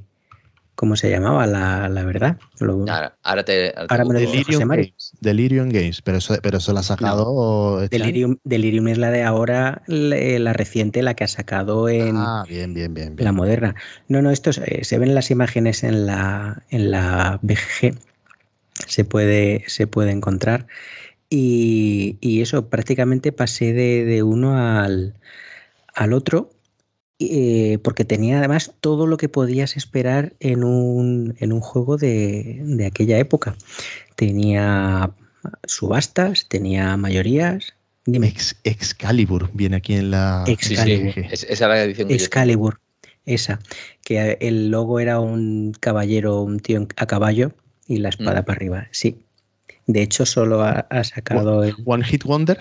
[0.80, 2.38] cómo se llamaba, la, verdad.
[3.22, 7.82] ahora, te, me lo Delirium Games, Delirium Games, pero eso, pero eso la ha sacado.
[7.82, 12.44] Este Delirium, Delirium, es la de ahora, la, reciente, la que ha sacado en ah,
[12.48, 13.74] bien, bien, bien, la moderna.
[14.08, 17.98] No, no, esto eh, se ven las imágenes en la, en la BGG,
[18.72, 20.66] se puede, se puede encontrar.
[21.28, 25.12] Y, eso, prácticamente pasé de, uno al,
[26.14, 26.52] otro,
[27.22, 32.82] eh, porque tenía además todo lo que podías esperar en un, en un juego de,
[32.86, 33.56] aquella época.
[34.16, 35.10] Tenía
[35.64, 37.74] subastas, tenía mayorías.
[38.06, 38.32] Dime.
[38.64, 40.44] Excalibur viene aquí en la.
[40.46, 41.12] Excalibur.
[41.30, 42.80] esa la edición Excalibur,
[43.26, 43.60] esa.
[44.02, 47.52] Que el logo era un caballero, un tío a caballo
[47.86, 48.44] y la espada mm.
[48.46, 48.88] para arriba.
[48.92, 49.18] Sí,
[49.86, 51.64] de hecho, solo ha, sacado.
[51.64, 51.74] el...
[51.84, 52.58] One Hit Wonder.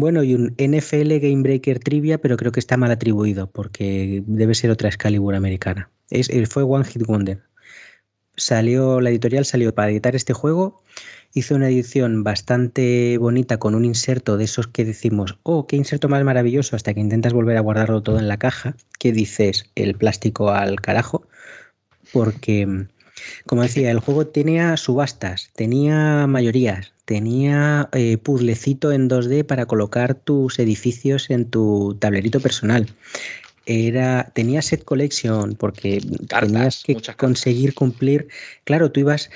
[0.00, 4.54] Bueno, y un NFL Game Breaker Trivia, pero creo que está mal atribuido porque debe
[4.54, 5.90] ser otra Excalibur americana.
[6.08, 7.42] Es, fue One Hit Wonder.
[8.36, 10.84] Salió, la editorial salió para editar este juego,
[11.34, 16.08] hizo una edición bastante bonita con un inserto de esos que decimos, oh, qué inserto
[16.08, 19.96] más maravilloso, hasta que intentas volver a guardarlo todo en la caja, que dices el
[19.96, 21.26] plástico al carajo,
[22.12, 22.86] porque
[23.46, 30.14] como decía, el juego tenía subastas, tenía mayorías, tenía eh, puzzlecito en 2D para colocar
[30.14, 32.86] tus edificios en tu tablerito personal.
[33.64, 38.28] Era, tenía set collection porque tenías que conseguir cumplir.
[38.64, 39.30] Claro, tú ibas.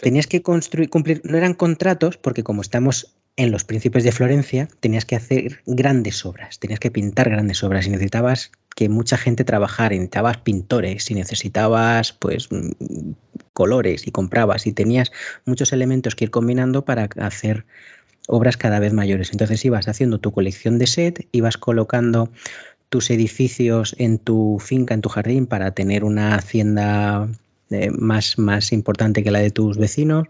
[0.00, 1.20] Tenías que construir, cumplir.
[1.24, 6.26] No eran contratos, porque como estamos en Los Príncipes de Florencia tenías que hacer grandes
[6.26, 11.14] obras, tenías que pintar grandes obras y necesitabas que mucha gente trabajara, necesitabas pintores y
[11.14, 13.12] necesitabas pues mm,
[13.52, 15.12] colores y comprabas y tenías
[15.46, 17.64] muchos elementos que ir combinando para hacer
[18.26, 19.30] obras cada vez mayores.
[19.30, 22.32] Entonces ibas haciendo tu colección de set, ibas colocando
[22.88, 27.28] tus edificios en tu finca, en tu jardín, para tener una hacienda
[27.70, 30.26] eh, más, más importante que la de tus vecinos.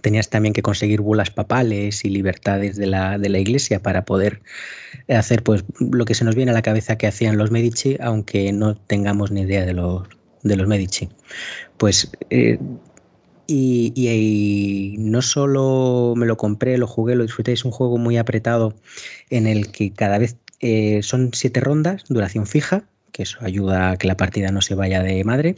[0.00, 4.42] Tenías también que conseguir bulas papales y libertades de la, de la iglesia para poder
[5.08, 8.52] hacer pues, lo que se nos viene a la cabeza que hacían los Medici, aunque
[8.52, 10.08] no tengamos ni idea de los,
[10.42, 11.08] de los Medici.
[11.76, 12.58] Pues eh,
[13.46, 18.16] y, y, no solo me lo compré, lo jugué, lo disfruté, es un juego muy
[18.16, 18.74] apretado
[19.30, 23.96] en el que cada vez eh, son siete rondas, duración fija, que eso ayuda a
[23.96, 25.56] que la partida no se vaya de madre,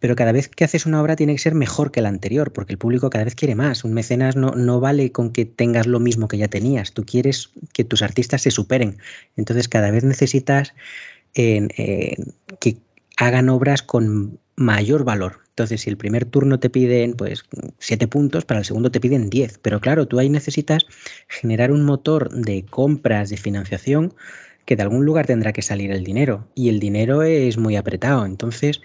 [0.00, 2.72] pero cada vez que haces una obra tiene que ser mejor que la anterior, porque
[2.72, 3.84] el público cada vez quiere más.
[3.84, 7.50] Un mecenas no, no vale con que tengas lo mismo que ya tenías, tú quieres
[7.72, 8.98] que tus artistas se superen,
[9.36, 10.74] entonces cada vez necesitas
[11.34, 12.16] que
[13.16, 15.40] hagan obras con mayor valor.
[15.50, 17.42] Entonces, si el primer turno te piden pues
[17.78, 19.58] siete puntos, para el segundo te piden 10.
[19.58, 20.86] Pero claro, tú ahí necesitas
[21.26, 24.14] generar un motor de compras, de financiación,
[24.68, 26.46] que de algún lugar tendrá que salir el dinero.
[26.54, 28.26] Y el dinero es muy apretado.
[28.26, 28.82] Entonces,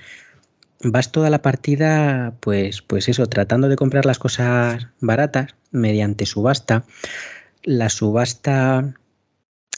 [0.81, 6.85] vas toda la partida, pues, pues eso, tratando de comprar las cosas baratas mediante subasta.
[7.63, 8.95] La subasta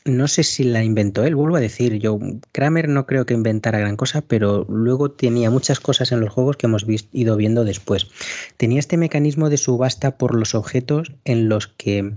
[0.03, 2.19] no sé si la inventó él, vuelvo a decir, yo
[2.51, 6.55] Kramer no creo que inventara gran cosa, pero luego tenía muchas cosas en los juegos
[6.55, 8.11] que hemos ido viendo después.
[8.57, 12.13] Tenía este mecanismo de subasta por los objetos en los que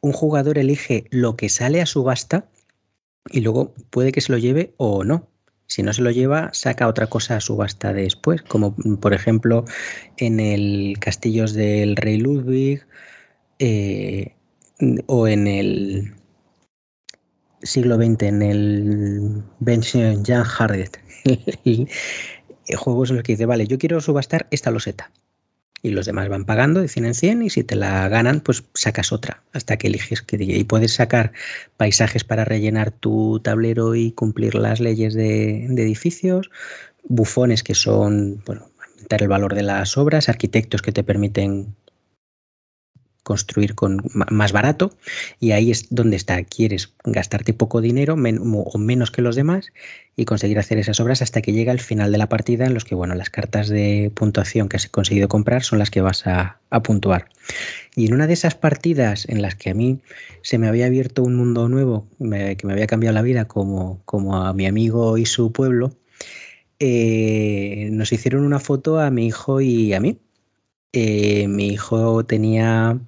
[0.00, 2.46] un jugador elige lo que sale a subasta
[3.30, 5.28] y luego puede que se lo lleve o no.
[5.68, 9.64] Si no se lo lleva, saca otra cosa a subasta después, como por ejemplo
[10.16, 12.86] en el Castillos del Rey Ludwig
[13.58, 14.36] eh,
[15.06, 16.14] o en el
[17.62, 21.00] siglo XX, en el Benjamin Jan Hardet,
[22.76, 25.10] juegos en los que dice, vale, yo quiero subastar esta loseta.
[25.82, 28.64] Y los demás van pagando de 100 en 100 y si te la ganan, pues
[28.74, 31.32] sacas otra hasta que eliges que Y puedes sacar
[31.76, 36.50] paisajes para rellenar tu tablero y cumplir las leyes de, de edificios,
[37.04, 41.74] bufones que son, bueno, aumentar el valor de las obras, arquitectos que te permiten
[43.26, 44.96] construir con más barato
[45.40, 46.44] y ahí es donde está.
[46.44, 49.72] Quieres gastarte poco dinero o menos que los demás
[50.14, 52.84] y conseguir hacer esas obras hasta que llega el final de la partida en los
[52.84, 56.60] que bueno, las cartas de puntuación que has conseguido comprar son las que vas a,
[56.84, 57.30] puntuar.
[57.96, 59.98] Y en una de esas partidas en las que a mí
[60.42, 64.36] se me había abierto un mundo nuevo, que me había cambiado la vida como, como
[64.36, 65.96] a mi amigo y su pueblo,
[66.78, 70.20] eh, nos hicieron una foto a mi hijo y a mí
[70.98, 72.98] eh, mi hijo tenía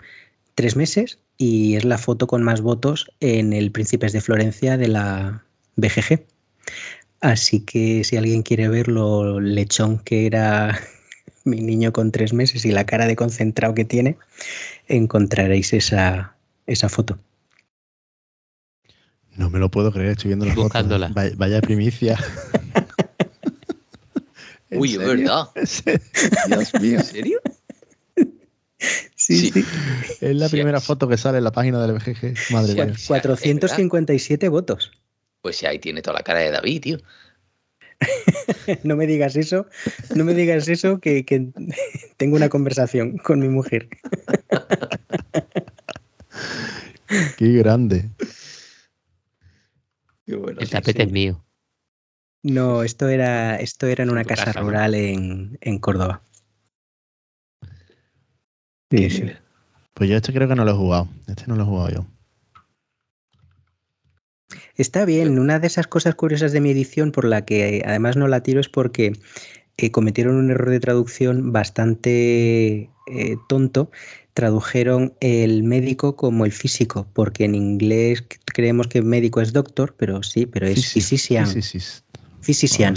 [0.55, 4.89] tres meses y es la foto con más votos en el Príncipes de Florencia de
[4.89, 5.45] la
[5.77, 6.27] BGG.
[7.23, 10.79] Así que si alguien quiere ver lo lechón que era
[11.47, 14.19] mi niño con tres meses y la cara de concentrado que tiene,
[14.87, 16.37] encontraréis esa,
[16.67, 17.19] esa foto.
[19.35, 20.79] No me lo puedo creer, estoy viendo la foto.
[21.39, 22.19] Vaya, primicia.
[24.73, 25.49] Uy, es verdad.
[26.49, 26.99] Dios mío.
[26.99, 27.41] ¿En serio?
[29.17, 29.65] Sí, sí.
[30.21, 32.53] Es la primera foto que sale en la página del BGG.
[32.53, 32.95] Madre mía.
[33.07, 34.93] 457 votos.
[35.43, 36.99] Pues sí, ahí tiene toda la cara de David, tío.
[38.85, 39.67] no me digas eso,
[40.15, 41.25] no me digas eso, que,
[42.17, 43.89] tengo una conversación con mi mujer.
[47.39, 48.11] Qué grande.
[50.27, 51.43] el tapete es mío.
[52.43, 56.23] No, esto era, esto era en una casa, rural en, en Córdoba.
[58.91, 59.25] Sí, sí.
[59.95, 61.09] Pues yo este creo que no lo he jugado.
[61.27, 62.07] Este no lo he jugado yo.
[64.77, 65.39] Está bien.
[65.39, 68.61] Una de esas cosas curiosas de mi edición, por la que además no la tiro,
[68.61, 69.13] es porque
[69.77, 73.91] eh, cometieron un error de traducción bastante eh, tonto.
[74.35, 80.23] Tradujeron el médico como el físico, porque en inglés creemos que médico es doctor, pero
[80.23, 81.49] sí, pero es physician.
[82.41, 82.97] Physician.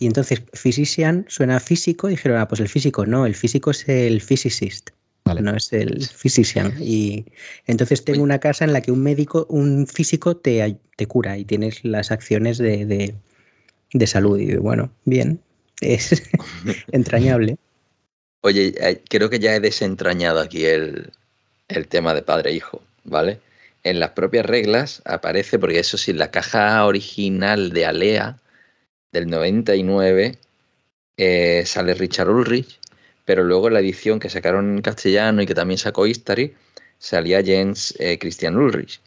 [0.00, 4.20] Y entonces, physician suena físico, dijeron, ah, pues el físico, no, el físico es el
[4.20, 4.90] physicist
[5.34, 6.74] no es el physician.
[6.80, 7.26] Y
[7.66, 11.44] entonces tengo una casa en la que un médico, un físico te, te cura y
[11.44, 13.14] tienes las acciones de,
[14.06, 14.38] salud.
[14.38, 15.40] Y bueno, bien,
[15.80, 16.22] es
[16.92, 17.56] entrañable.
[18.40, 21.12] Oye, eh, creo que ya he desentrañado aquí el,
[21.68, 23.40] el tema de padre-hijo, e ¿vale?
[23.84, 28.38] En las propias reglas aparece, porque eso sí, la caja original de Alea
[29.12, 30.38] del 99
[31.16, 32.78] eh, sale Richard Ulrich
[33.28, 36.54] pero luego la edición que sacaron en castellano y que también sacó History
[36.96, 39.02] salía Jens eh, Christian Ulrich,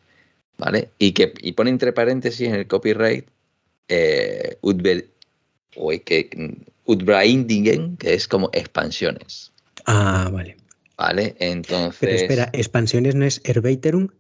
[0.60, 0.92] ¿vale?
[1.00, 3.26] Y que y pone entre paréntesis en el copyright
[3.88, 9.54] eh, o que, Udbraindingen, que es como expansiones,
[9.88, 10.56] Ah, vale.
[10.96, 11.36] ¿vale?
[11.40, 11.98] Entonces...
[12.00, 14.12] Pero espera, ¿expansiones no es Erweiterung?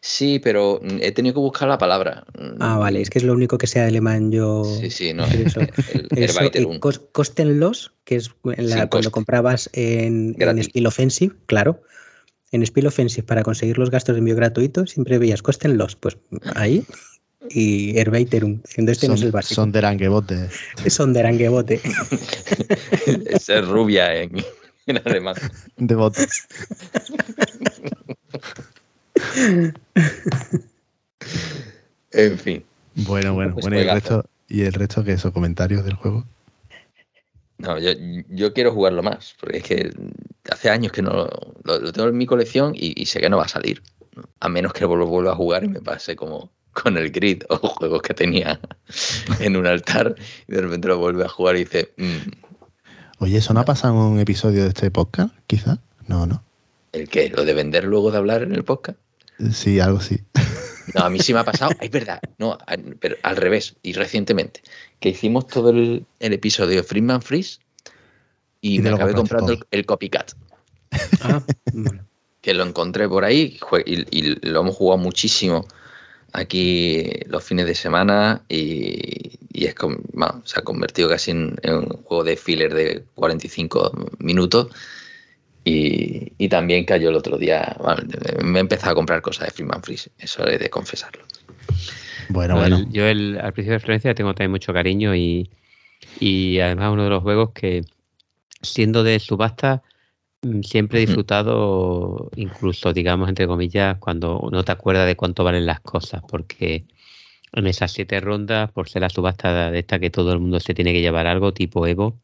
[0.00, 2.24] Sí, pero mm, he tenido que buscar la palabra.
[2.60, 4.64] Ah, vale, es que es lo único que sea alemán yo.
[4.80, 5.24] Sí, sí, no.
[5.26, 5.60] Eso.
[5.92, 6.78] El, el Eso, Erweiterung.
[6.80, 9.10] cos- Kostenlos, que es la- cuando coste.
[9.10, 10.62] comprabas en, en.
[10.64, 11.82] Spiel Offensive, claro.
[12.52, 16.16] En Spiel Offensive, para conseguir los gastos de envío gratuitos, siempre veías Kostenlos, pues
[16.54, 16.84] ahí.
[17.50, 19.54] Y Erweiterung, siendo este no es el Son, básico.
[19.56, 20.48] son Derangebote.
[20.86, 21.80] Son de Arangebote.
[23.26, 24.42] es ser rubia en,
[24.86, 25.34] en alemán.
[25.76, 26.26] De bote.
[32.12, 32.64] En fin.
[32.94, 33.76] Bueno, bueno, Pues bueno.
[33.76, 35.32] ¿Y el resto, y el resto qué eso?
[35.32, 36.24] ¿Comentarios del juego?
[37.58, 37.90] No, yo,
[38.28, 39.90] yo quiero jugarlo más, porque es que
[40.50, 41.28] hace años que no
[41.62, 43.82] lo, lo tengo en mi colección y, y sé que no va a salir.
[44.40, 47.56] A menos que lo vuelva a jugar y me pase como con el grid o
[47.56, 48.60] juegos que tenía
[49.40, 50.14] en un altar
[50.46, 52.16] y de repente lo vuelve a jugar y dice, "Mm,
[53.20, 55.34] Oye, ¿eso no ha pasado en un episodio de este podcast?
[55.46, 55.78] Quizá.
[56.08, 56.42] No, no.
[56.92, 57.28] ¿el qué?
[57.30, 58.98] ¿Lo de vender luego de hablar en el podcast?
[59.52, 60.18] Sí, algo sí.
[60.94, 62.56] No, a mí sí me ha pasado, es verdad, no,
[63.00, 64.62] pero al revés, y recientemente,
[65.00, 67.58] que hicimos todo el, el episodio de Freeman Freeze
[68.60, 70.32] y, Y me lo acabé comprando el, el copycat,
[71.20, 71.42] Ah,
[71.72, 72.04] bueno.
[72.40, 75.66] que lo encontré por ahí y, y lo hemos jugado muchísimo
[76.32, 81.56] aquí los fines de semana y, y es com- bueno, se ha convertido casi en,
[81.62, 84.68] en un juego de filler de 45 minutos.
[85.64, 87.74] Y, y también cayó el otro día.
[87.80, 88.02] bueno,
[88.44, 91.24] me he empezado a comprar cosas de Freeman Freeze, eso he de confesarlo.
[92.28, 92.76] Bueno, No, bueno.
[92.78, 95.48] el- yo el, al principio de Florencia tengo también mucho cariño y,
[96.20, 97.82] y además uno de los juegos que
[98.62, 99.82] siendo de subasta
[100.42, 105.66] mm, siempre he disfrutado incluso digamos entre comillas cuando no te acuerdas de cuánto valen
[105.66, 106.84] las cosas porque
[107.52, 110.72] en esas siete rondas por ser la subasta de esta que todo el mundo se
[110.74, 112.18] tiene que llevar algo tipo Evo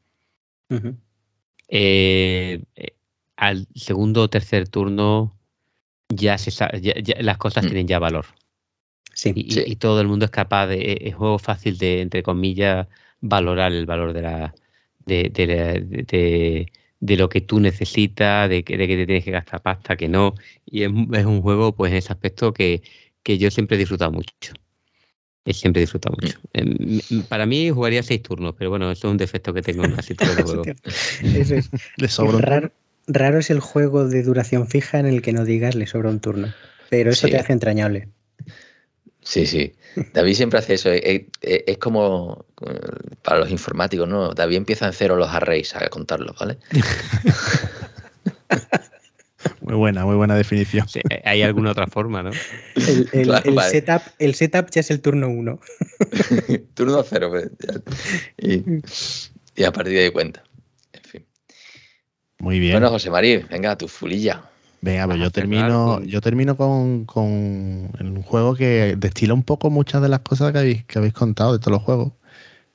[1.69, 2.95] eh, eh,
[3.41, 5.35] al segundo o tercer turno
[6.11, 7.69] ya se sa- ya- ya las cosas Mm.
[7.69, 8.27] tienen ya valor
[9.15, 9.33] Sí.
[9.35, 9.63] y, y- Sí.
[9.67, 12.87] y todo el mundo es capaz de e, es- juego fácil de entre comillas
[13.21, 14.55] valorar el valor de la
[15.07, 19.07] de, de, la- de- de- de lo que tú necesitas de que, de que te
[19.07, 20.35] tienes que gastar pasta que no
[20.67, 22.83] y es, un- es un juego pues en ese aspecto que,
[23.23, 24.53] que yo siempre he disfrutado mucho
[25.47, 29.09] he siempre he disfrutado mucho Em, m- para mí jugaría seis turnos pero bueno eso
[29.09, 30.67] es un defecto que tengo en casi todos los juegos
[31.23, 31.71] Eso es.
[31.97, 32.71] Le Raro,
[33.07, 36.21] raro es el juego de duración fija en el que no digas le sobra un
[36.21, 36.53] turno.
[36.89, 37.33] Pero eso Sí.
[37.33, 38.09] te hace entrañable.
[39.23, 39.73] Sí, sí.
[40.15, 40.91] David siempre hace eso.
[40.91, 42.81] Es, es- es como eh,
[43.23, 44.33] para los informáticos, ¿no?
[44.35, 46.59] David empieza en cero los arrays a contarlos, ¿vale?
[49.63, 50.87] Muy buena, muy buena definición.
[50.89, 52.31] Sí, eh, hay alguna otra forma no
[52.75, 53.71] El, el- Claro, el vale.
[53.71, 55.61] setup, el setup ya es el turno uno.
[56.75, 57.31] Turno cero.
[57.31, 57.81] pues, ya.
[58.39, 58.63] y,
[59.57, 60.43] y a partir de ahí cuenta.
[62.41, 62.73] Muy bien.
[62.75, 64.43] Bueno, José María, venga, tu fulilla.
[64.83, 69.69] Venga, pues yo termino, con- yo termino con, con un juego que destila un poco
[69.71, 72.13] muchas de las cosas que habéis, que habéis contado de todos los juegos.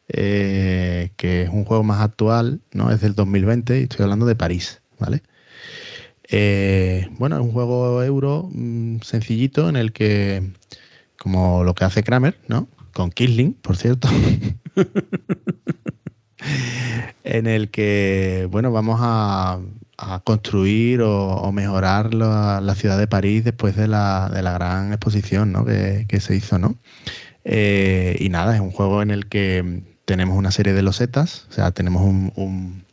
[0.08, 2.92] eh, que es un juego más actual, ¿no?
[2.92, 5.24] Es del 2020 y estoy hablando de París, ¿vale?
[6.30, 10.52] Eh, bueno, es un juego euro mm, sencillito en el que,
[11.20, 12.68] como lo que hace Kramer, ¿no?
[12.94, 14.08] Con Kisling, por cierto.
[17.24, 19.60] en el que, bueno, vamos a,
[20.24, 25.66] construir o, mejorar la, ciudad de París después de la, gran exposición
[26.08, 26.76] que, se hizo, ¿no?
[27.44, 31.54] Eh, y nada, es un juego en el que tenemos una serie de losetas, o
[31.54, 32.84] sea, tenemos un,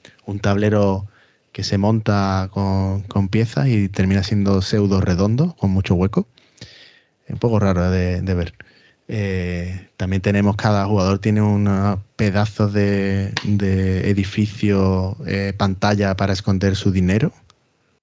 [0.40, 1.06] tablero
[1.52, 6.26] que se monta con, piezas y termina siendo pseudo redondo, con mucho hueco.
[7.28, 8.54] Un poco raro de, de ver.
[9.08, 16.76] Eh, también tenemos, cada jugador tiene unos pedazos de, de edificio, eh, pantalla para esconder
[16.76, 17.32] su dinero.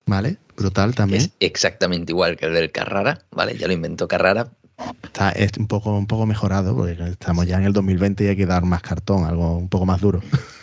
[0.05, 0.37] ¿Vale?
[0.57, 1.21] Brutal también.
[1.21, 3.55] Es exactamente igual que el del Carrara, ¿vale?
[3.57, 4.49] Ya lo inventó Carrara.
[5.03, 8.35] Está es un poco, un poco mejorado, porque estamos ya en el 2020 y hay
[8.35, 10.21] que dar más cartón, algo un poco más duro.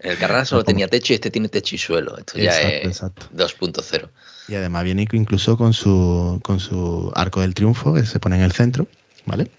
[0.00, 2.18] El Carrara solo tenía techo y este tiene techo y suelo.
[2.18, 3.28] Esto ya Exacto, es exacto.
[3.34, 4.08] 2.0.
[4.48, 8.42] Y además viene incluso con su, con su arco del triunfo, que se pone en
[8.42, 8.86] el centro,
[9.26, 9.50] ¿vale?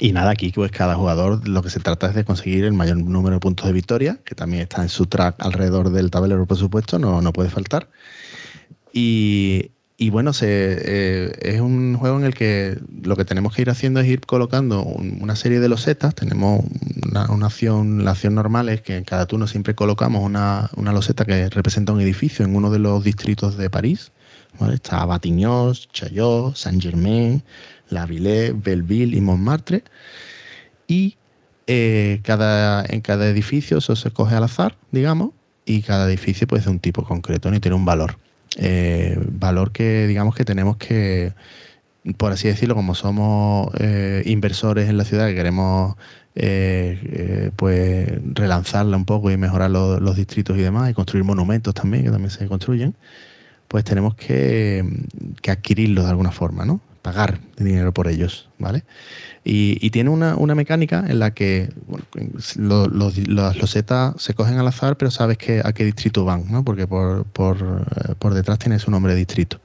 [0.00, 2.98] Y nada, aquí pues cada jugador lo que se trata es de conseguir el mayor
[2.98, 6.56] número de puntos de victoria, que también está en su track alrededor del tablero, por
[6.56, 7.88] supuesto, no, no puede faltar.
[8.92, 13.62] Y, y bueno, se, eh, es un juego en el que lo que tenemos que
[13.62, 16.14] ir haciendo es ir colocando un- una serie de losetas.
[16.14, 16.64] Tenemos
[17.10, 20.92] una, una acción, la acción normal es que en cada turno siempre colocamos una, una
[20.92, 24.12] loseta que representa un edificio en uno de los distritos de París,
[24.58, 24.74] ¿vale?
[24.74, 27.42] Está Batignolles, Chaillot, Saint-Germain,
[27.90, 29.82] La Villette, Belleville y Montmartre.
[30.86, 31.16] Y
[31.66, 35.32] eh, cada, en cada edificio eso se coge al azar, digamos,
[35.66, 38.18] y cada edificio pues de un tipo concreto, ni tiene un valor.
[38.56, 41.34] Eh, valor que digamos que tenemos que,
[42.16, 45.96] por así decirlo, como somos eh, inversores en la ciudad que queremos
[47.56, 52.10] pues relanzarla un poco y mejorar los distritos y demás, y construir monumentos también, que
[52.10, 52.94] también se construyen,
[53.66, 54.84] pues tenemos que,
[55.42, 56.80] que adquirirlos de alguna forma, ¿no?
[57.02, 58.84] Pagar dinero por ellos, ¿vale?
[59.50, 61.70] Y, tiene una, mecánica en la que
[62.56, 66.64] las losetas se cogen al azar, pero sabes que a qué distrito van, ¿no?
[66.64, 67.86] porque por, por,
[68.20, 69.58] eh, detrás tiene su nombre de distrito.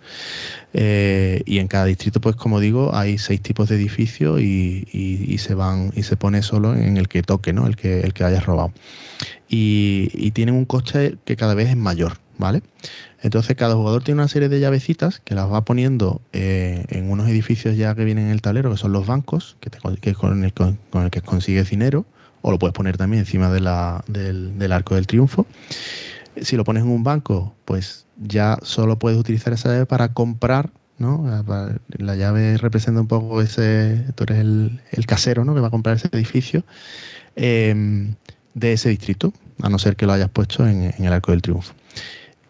[0.74, 5.54] Eh, y en cada distrito, pues como digo, hay seis tipos de edificios y, se
[5.54, 7.68] van y se pone solo en el que toque, ¿no?
[7.68, 8.72] el que, el que hayas robado.
[9.50, 12.62] Y, y tienen un coste que cada vez es mayor, ¿vale?
[13.22, 17.28] Entonces cada jugador tiene una serie de llavecitas que las va poniendo eh, en unos
[17.30, 19.70] edificios ya que vienen en el tablero, que son los bancos, que,
[20.10, 20.54] es con el,
[21.12, 22.06] que consigues dinero,
[22.42, 23.68] o lo puedes poner también encima del,
[24.72, 25.48] arco del triunfo.
[26.42, 30.72] Si lo pones en un banco, pues ya solo puedes utilizar esa llave para comprar,
[30.98, 31.26] ¿no?
[31.98, 35.54] La llave representa un poco ese, tú eres el, casero, ¿no?
[35.54, 36.66] Que va a comprar ese edificio
[37.36, 38.16] em,
[38.56, 39.32] de ese distrito,
[39.62, 41.74] a no ser que lo hayas puesto en el arco del triunfo.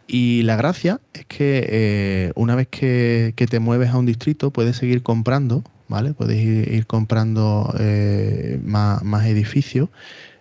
[0.07, 4.77] Y la gracia es que eh, una vez que, te mueves a un distrito puedes
[4.77, 6.13] seguir comprando, ¿vale?
[6.13, 9.89] Puedes ir, comprando eh, más, edificios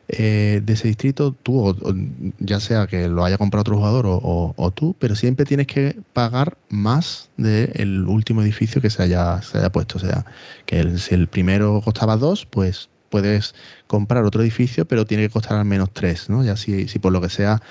[0.08, 1.76] eh, de ese distrito, tú,
[2.38, 6.58] ya sea que lo haya comprado otro jugador o, tú, pero siempre tienes que pagar
[6.68, 9.40] más del último edificio que se haya,
[9.72, 9.98] puesto.
[9.98, 10.26] O sea,
[10.66, 13.54] que si el primero costaba dos, pues puedes
[13.86, 16.42] comprar otro edificio, pero tiene que costar al menos tres, ¿no?
[16.42, 17.62] Ya si, si por lo que sea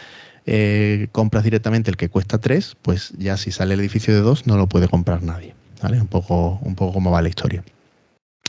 [0.46, 4.48] eh, compras directamente el que cuesta 3, pues ya si sale el edificio de 2
[4.48, 5.54] no lo puede comprar nadie.
[5.82, 6.00] ¿vale?
[6.00, 7.64] Un poco, un poco como va la historia.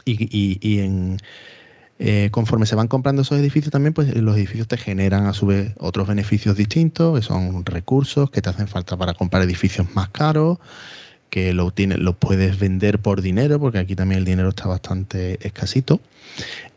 [0.04, 1.18] Y, en,
[1.98, 5.46] eh, conforme se van comprando esos edificios también, pues los edificios te generan a su
[5.46, 10.08] vez otros beneficios distintos, que son recursos que te hacen falta para comprar edificios más
[10.08, 10.58] caros,
[11.30, 16.00] que lo, lo puedes vender por dinero, porque aquí también el dinero está bastante escasito.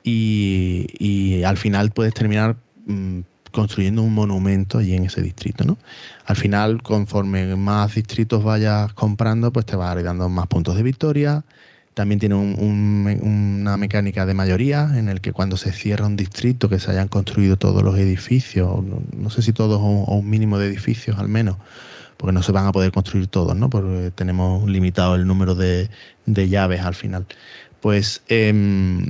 [0.03, 2.55] Y, al final puedes terminar
[2.85, 3.21] mm,
[3.55, 5.77] construyendo un monumento allí en ese distrito, ¿no?
[6.25, 11.43] Al final, conforme más distritos vayas comprando, pues te va dando más puntos de victoria.
[11.93, 16.77] También tiene una mecánica de mayoría en el que cuando se cierra un distrito, que
[16.77, 21.17] se hayan construido todos los edificios, no, sé si todos o, un mínimo de edificios
[21.17, 21.55] al menos,
[22.17, 23.69] porque no se van a poder construir todos, ¿no?
[23.69, 25.89] Porque tenemos limitado el número de,
[26.25, 27.25] llaves al final.
[27.79, 29.07] Pues em,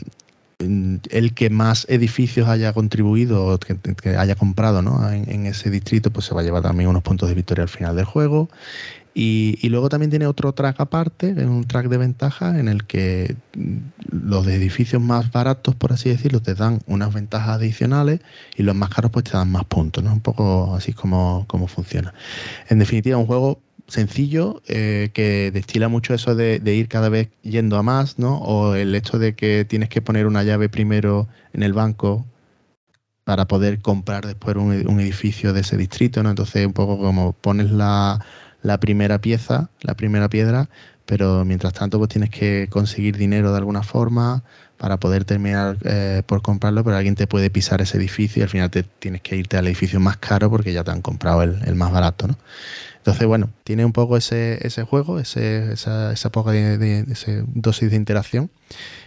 [0.60, 5.10] el que más edificios haya contribuido, que, que haya comprado ¿no?
[5.12, 7.96] en, ese distrito, pues se va a llevar también unos puntos de victoria al final
[7.96, 8.50] del juego.
[9.18, 13.38] Y, luego también tiene otro track aparte, un track de ventaja en el que
[14.12, 18.20] los edificios más baratos, por así decirlo, te dan unas ventajas adicionales
[18.58, 20.12] y los más caros pues te dan más puntos, ¿no?
[20.12, 22.14] Un poco así como, como funciona.
[22.68, 27.78] En definitiva, un juego sencillo eh, que destila mucho eso de, ir cada vez yendo
[27.78, 28.38] a más, ¿no?
[28.40, 32.26] O el hecho de que tienes que poner una llave primero en el banco
[33.24, 36.30] para poder comprar después un, edificio de ese distrito, ¿no?
[36.30, 38.20] Entonces un poco como pones la,
[38.80, 40.70] primera pieza, la primera piedra,
[41.06, 44.44] pero mientras tanto pues tienes que conseguir dinero de alguna forma
[44.78, 48.50] para poder terminar eh, por comprarlo, pero alguien te puede pisar ese edificio y al
[48.50, 51.60] final te tienes que irte al edificio más caro porque ya te han comprado el,
[51.66, 52.38] el más barato, ¿no?
[53.06, 57.92] Entonces, bueno, tiene un poco ese, ese juego, ese, esa, esa poca de, ese dosis
[57.92, 58.50] de interacción.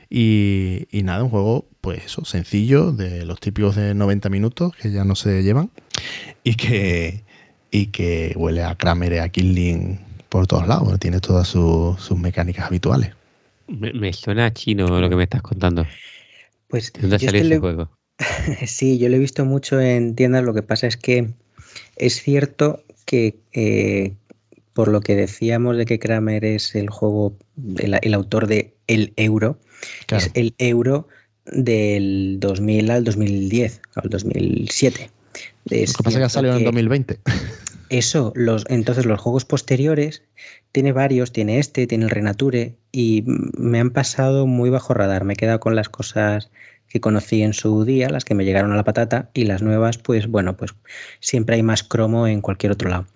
[0.09, 5.03] Y, nada, un juego, pues eso, sencillo, de los típicos de 90 minutos que ya
[5.03, 5.73] no se llevan
[6.45, 7.25] y que,
[7.73, 9.99] y que huele a Kramer y a Killing
[10.29, 10.97] por todos lados.
[11.01, 13.17] tiene todas sus mecánicas habituales.
[13.67, 15.85] Me, suena chino lo que me estás contando.
[16.69, 17.91] Pues, ¿dónde ha salido ese juego?
[18.65, 20.45] sí, yo lo he visto mucho en tiendas.
[20.45, 21.31] Lo que pasa es que
[21.97, 24.13] es cierto que eh,
[24.75, 27.35] por lo que decíamos de que Kramer es el juego,
[27.79, 29.59] el, autor de El Euro,
[30.15, 31.09] es el Euro
[31.47, 35.11] del 2000 al 2010, al 2007.
[35.65, 37.19] lo que pasa es que ha salido en 2020.
[37.89, 40.23] Eso, los, entonces los juegos posteriores,
[40.71, 45.25] tiene varios, tiene este, tiene el Renature, y me han pasado muy bajo radar.
[45.25, 46.51] Me he quedado con las cosas
[46.89, 49.99] que conocí en su día, las que me llegaron a la patata, y las nuevas,
[49.99, 50.75] pues bueno, pues
[51.21, 53.07] siempre hay más cromo en cualquier otro lado.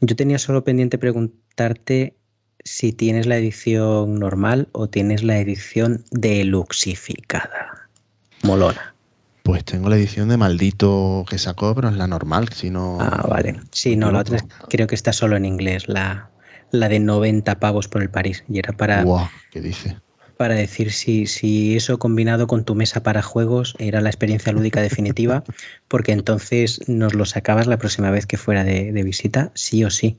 [0.00, 2.16] Yo tenía solo pendiente preguntarte
[2.64, 7.88] si tienes la edición normal o tienes la edición deluxificada.
[8.42, 8.94] Molona.
[9.42, 12.98] Pues tengo la edición de maldito que sacó, pero es la normal, si no.
[13.00, 13.60] Ah, vale.
[13.72, 14.38] Sí, no, la otra
[14.68, 16.30] creo que está solo en inglés, la,
[16.70, 18.44] la de 90 pavos por el París.
[18.48, 19.96] Y era para, Guau, ¿qué dice?
[20.40, 24.80] Para decir si, si eso combinado con tu mesa para juegos era la experiencia lúdica
[24.88, 25.44] definitiva,
[25.86, 29.90] porque entonces nos lo sacabas la próxima vez que fuera de, de visita, sí o
[29.90, 30.18] sí.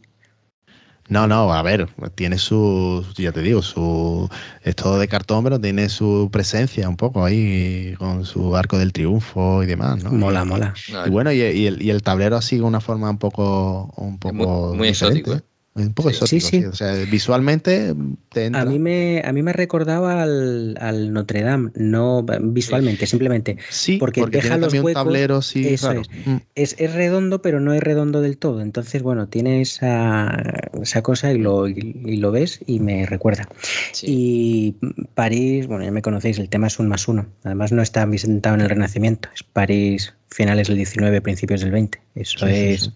[1.09, 4.29] No, no, a ver, tiene su, ya te digo, su,
[4.63, 8.93] es todo de cartón, pero tiene su presencia un poco ahí con su arco del
[8.93, 10.11] triunfo y demás, ¿no?
[10.11, 10.73] Mola, mola.
[11.05, 14.19] Y bueno, y, y el, y el tablero así de una forma un poco, un
[14.19, 15.50] poco muy- muy diferente, exótico, ¿eh?
[15.73, 16.15] Un poco Sí.
[16.15, 16.59] exótico, Sí, sí.
[16.59, 16.65] sí.
[16.65, 17.95] O sea, visualmente
[18.29, 18.61] te entra.
[18.61, 23.57] A mí me, a mí me recordaba al, al Notre Dame, no visualmente, simplemente.
[23.69, 26.09] sí, porque porque, deja tiene los también un huecos, tablero así eso es.
[26.25, 26.35] Mm.
[26.55, 28.59] Es, es redondo, pero no es redondo del todo.
[28.61, 30.43] Entonces, bueno, tiene esa,
[30.81, 33.47] esa cosa y lo, y, y lo ves y me recuerda.
[33.93, 34.07] sí.
[34.09, 34.75] Y
[35.15, 37.27] París, bueno, ya me conocéis, el tema es un más uno.
[37.43, 39.29] Además, no está ambientado en el Renacimiento.
[39.33, 42.01] Es París, finales del 19, principios del 20.
[42.15, 42.81] Eso Sí, sí, es.
[42.81, 42.91] sí.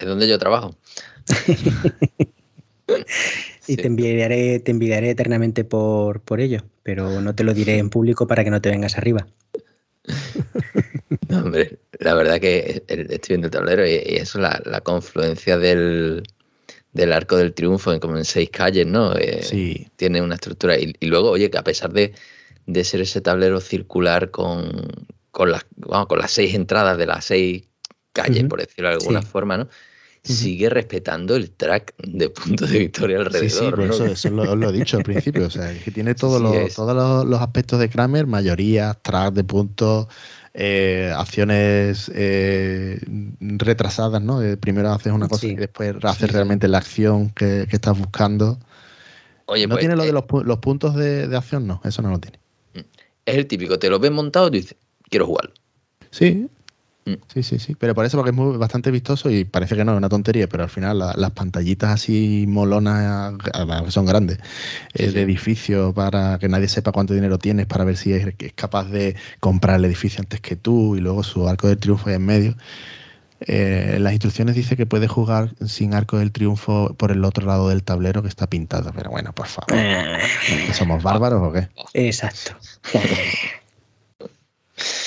[0.00, 0.74] Es, donde yo trabajo.
[3.68, 3.76] Y Sí.
[3.76, 8.26] te envidiaré, te envidiaré eternamente por, por ello, pero no te lo diré en público
[8.26, 9.28] para que no te vengas arriba.
[11.28, 14.80] No, hombre, la verdad que el- estoy viendo el tablero y, y eso, la, la
[14.80, 16.24] confluencia del,
[16.92, 19.14] del arco del triunfo en como en seis calles, ¿no?
[19.16, 19.86] Eh, Sí.
[19.94, 20.76] Tiene una estructura.
[20.78, 22.14] Y, y luego, oye, que a pesar de,
[22.66, 24.72] de ser ese tablero circular con,
[25.30, 25.64] con, las,
[26.08, 27.68] con las seis entradas de las seis
[28.12, 29.28] calles, por decirlo de alguna Sí.
[29.28, 29.68] forma, ¿no?
[30.22, 33.50] Sigue respetando el track de puntos de victoria alrededor.
[33.50, 33.94] Sí, sí, por ¿no?
[33.94, 35.46] eso, eso lo, os lo he dicho al principio.
[35.46, 38.92] O sea, es que tiene todos, Sí, los, todos los, los aspectos de Kramer, mayoría,
[38.94, 40.08] track de puntos,
[40.52, 43.00] eh, acciones eh,
[43.40, 44.42] retrasadas, ¿no?
[44.42, 45.52] Eh, primero haces una cosa Sí.
[45.52, 48.58] y después haces realmente la acción que, que estás buscando.
[49.46, 52.02] Oye, no pues, tiene lo de eh, los, los puntos de, de acción, no, eso
[52.02, 52.38] no lo tiene.
[52.74, 54.76] es el típico, te lo ves montado y dices,
[55.08, 55.52] quiero jugarlo.
[56.10, 56.48] Sí.
[57.06, 57.14] Mm.
[57.32, 57.74] Sí, sí, sí.
[57.76, 60.48] Pero por eso, porque es muy, bastante vistoso y parece que no, es una tontería,
[60.48, 63.34] pero al final la- las pantallitas así molonas,
[63.84, 64.38] que son grandes,
[64.94, 65.14] Sí, eh, sí.
[65.14, 68.84] de edificio para que nadie sepa cuánto dinero tienes, para ver si es, es capaz
[68.90, 72.26] de comprar el edificio antes que tú y luego su arco del triunfo ahí en
[72.26, 72.56] medio.
[73.46, 77.46] Eh, en las instrucciones dice que puede jugar sin arco del triunfo por el otro
[77.46, 78.92] lado del tablero que está pintado.
[78.94, 79.68] Pero bueno, por favor.
[80.46, 81.68] ¿que ¿Somos bárbaros o qué?
[81.94, 82.52] Exacto.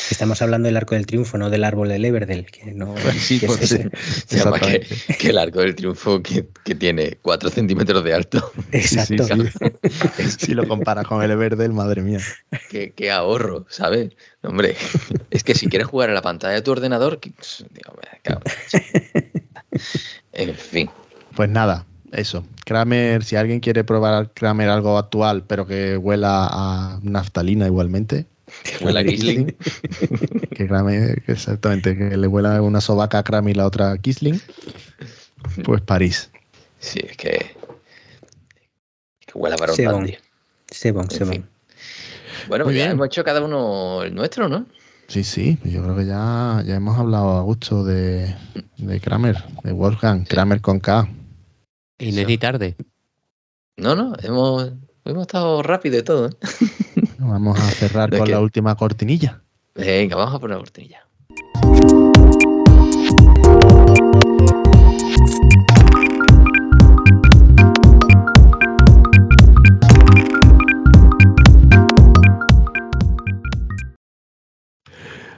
[0.09, 3.47] Estamos hablando del arco del triunfo, no del árbol del Everdell, que no Sí, que
[3.47, 3.75] pues es sí.
[3.75, 3.89] ese.
[4.27, 5.17] Se llama que, Exactamente.
[5.17, 8.51] que el arco del triunfo que, que tiene 4 centímetros de alto.
[8.71, 9.23] Exacto.
[9.25, 9.33] Sí,
[10.17, 10.45] sí.
[10.45, 12.19] si lo comparas con el Everdell, madre mía.
[12.69, 14.11] Qué, qué ahorro, ¿sabes?
[14.43, 14.75] Hombre,
[15.31, 17.31] es que si quieres jugar en la pantalla de tu ordenador, que-
[17.71, 17.93] digo,
[20.33, 20.89] en fin.
[21.35, 22.45] Pues nada, eso.
[22.65, 28.25] Kramer, si alguien quiere probar Kramer algo actual, pero que huela a naftalina igualmente.
[28.81, 29.55] Huele a Kisling.
[30.55, 33.97] Que Kramer, que exactamente, que le huela una sobaca a Kramer y la otra a
[33.97, 34.39] Kisling.
[35.63, 36.29] Pues París.
[36.79, 37.55] Sí, es que,
[39.19, 39.77] que huele a Sebon.
[39.77, 40.19] Baronlandia.
[40.69, 41.49] Sebon, Sebon.
[42.47, 44.65] Bueno, pues ya hemos hecho cada uno el nuestro, ¿no?
[45.07, 48.35] Sí, sí, yo creo que ya, ya hemos hablado a gusto de,
[48.77, 51.07] de Kramer, de Wolfgang, Kramer con K.
[51.99, 52.75] Y no es ni tarde.
[53.77, 54.71] No, no, hemos,
[55.05, 56.27] hemos estado rápido y todo.
[56.27, 56.31] ¿eh?
[57.19, 59.41] Vamos a cerrar ¿De con la última cortinilla.
[59.75, 61.07] Venga, vamos a poner la cortinilla.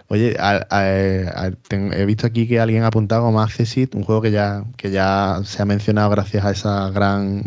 [0.08, 4.04] Oye, a- a- a- ten- he visto aquí que alguien ha apuntado más Accessit, un
[4.04, 7.44] juego que ya, que ya se ha mencionado gracias a esa gran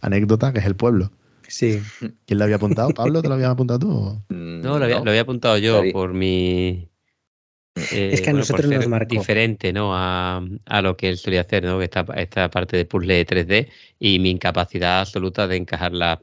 [0.00, 1.10] anécdota, que es el pueblo.
[1.46, 1.80] Sí.
[2.26, 2.90] ¿Quién lo había apuntado?
[2.90, 3.22] ¿Pablo?
[3.22, 3.90] ¿Te lo habías apuntado tú?
[3.90, 4.24] o?
[4.30, 5.92] No, lo había, lo había apuntado yo David.
[5.92, 6.88] por mi.
[7.92, 9.08] eh, Es que a por nosotros nos marcó.
[9.14, 9.94] diferente ¿no?
[9.94, 11.80] a, a lo que él solía hacer, ¿no?
[11.82, 13.68] esta, esta parte de puzzle 3D
[13.98, 16.20] y mi incapacidad absoluta de encajar la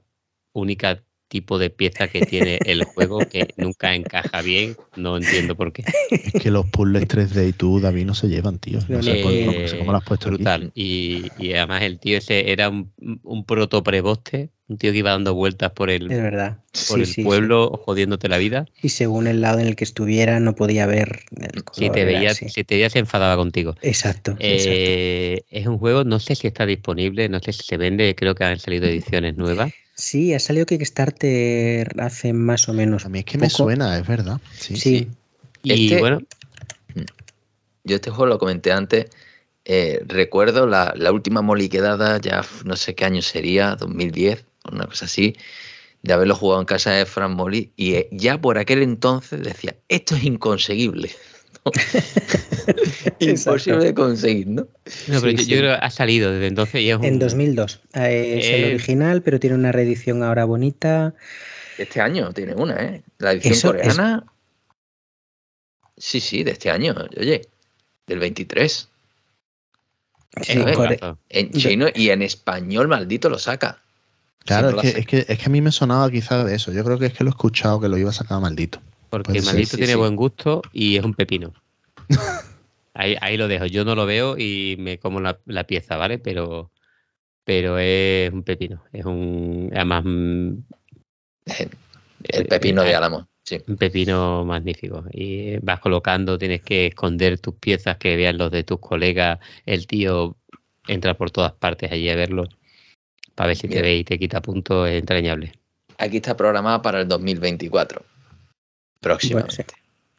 [0.53, 5.71] única tipo de pieza que tiene el juego que nunca encaja bien, no entiendo por
[5.71, 5.83] qué.
[6.11, 8.79] Es que los puzzles 3D y tú, David, no se llevan, tío.
[8.89, 10.35] No sé, por- no sé cómo lo has puesto aquí.
[10.35, 10.71] brutal.
[10.75, 12.91] Y, y además el tío ese era un,
[13.23, 16.57] un proto preboste, un tío que iba dando vueltas por el, Es verdad.
[16.73, 17.23] por Sí, el sí, sí.
[17.23, 18.65] pueblo jodiéndote la vida.
[18.81, 21.75] Y según el lado en el que estuviera, no podía ver el color.
[21.75, 23.75] Si te veía, si te veía se enfadaba contigo.
[23.81, 24.31] Exacto.
[24.31, 24.41] exacto.
[24.45, 28.35] Eh, es un juego, no sé si está disponible, no sé si se vende, creo
[28.35, 29.71] que han salido ediciones nuevas.
[30.01, 33.05] Sí, ha salido Kickstarter hace más o menos.
[33.05, 34.39] A mí es que me suena, es verdad.
[34.57, 34.75] Sí.
[34.75, 35.07] Sí,
[35.63, 36.19] Y Este- bueno,
[37.83, 39.07] Yo este juego lo comenté antes.
[39.63, 44.73] eh, recuerdo la, la última moliquedada, ya f- no sé qué año sería, 2010, o
[44.73, 45.35] una cosa así,
[46.01, 47.71] de haberlo jugado en casa de Fran Moli.
[47.75, 51.11] Y eh, ya por aquel entonces decía, esto es inconseguible.
[53.19, 54.67] Imposible de conseguir, ¿no?
[55.07, 56.81] No, pero yo, yo, creo que ha salido desde entonces.
[56.81, 57.05] Y es un...
[57.05, 57.81] En 2002.
[57.93, 61.13] Eh, es el original, pero tiene una reedición ahora bonita.
[61.77, 63.03] Este año tiene una, ¿eh?
[63.19, 64.25] La edición Eso coreana.
[65.95, 66.03] Es...
[66.03, 66.95] Sí, sí, de este año.
[67.17, 67.47] Oye,
[68.07, 68.89] del 23.
[70.41, 73.81] Sí, ver, en chino y en español, maldito, lo saca.
[74.45, 76.71] Claro, es que, es que, es, que, a mí me sonaba quizás de eso.
[76.71, 78.81] Yo creo que es que lo he escuchado que lo iba a sacar maldito.
[79.11, 81.53] Porque maldito tiene sí, buen gusto y es un pepino.
[82.93, 83.65] ahí, ahí, lo dejo.
[83.65, 86.17] Yo no lo veo y me como la, la, pieza, ¿vale?
[86.17, 86.71] Pero,
[87.43, 88.85] pero es un pepino.
[88.93, 89.69] Es un.
[89.75, 90.05] Además.
[92.23, 93.27] El pepino de Álamo.
[93.43, 93.61] Sí.
[93.67, 95.03] Un pepino magnífico.
[95.11, 99.39] Y vas colocando, tienes que esconder tus piezas, que vean los de tus colegas.
[99.65, 100.37] El tío
[100.87, 102.47] entra por todas partes allí a verlo.
[103.35, 105.51] Para ver si te ve y te quita puntos, es entrañable.
[105.97, 108.10] Aquí está programada para el 2024.
[109.01, 109.55] Próximamente.
[109.57, 109.73] Bueno,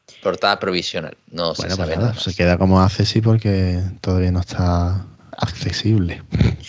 [0.06, 0.18] sí.
[0.22, 1.16] Portada provisional.
[1.30, 5.06] No bueno, se sabe pues nada, Se queda como accesi porque todavía no está
[5.36, 6.22] accesible.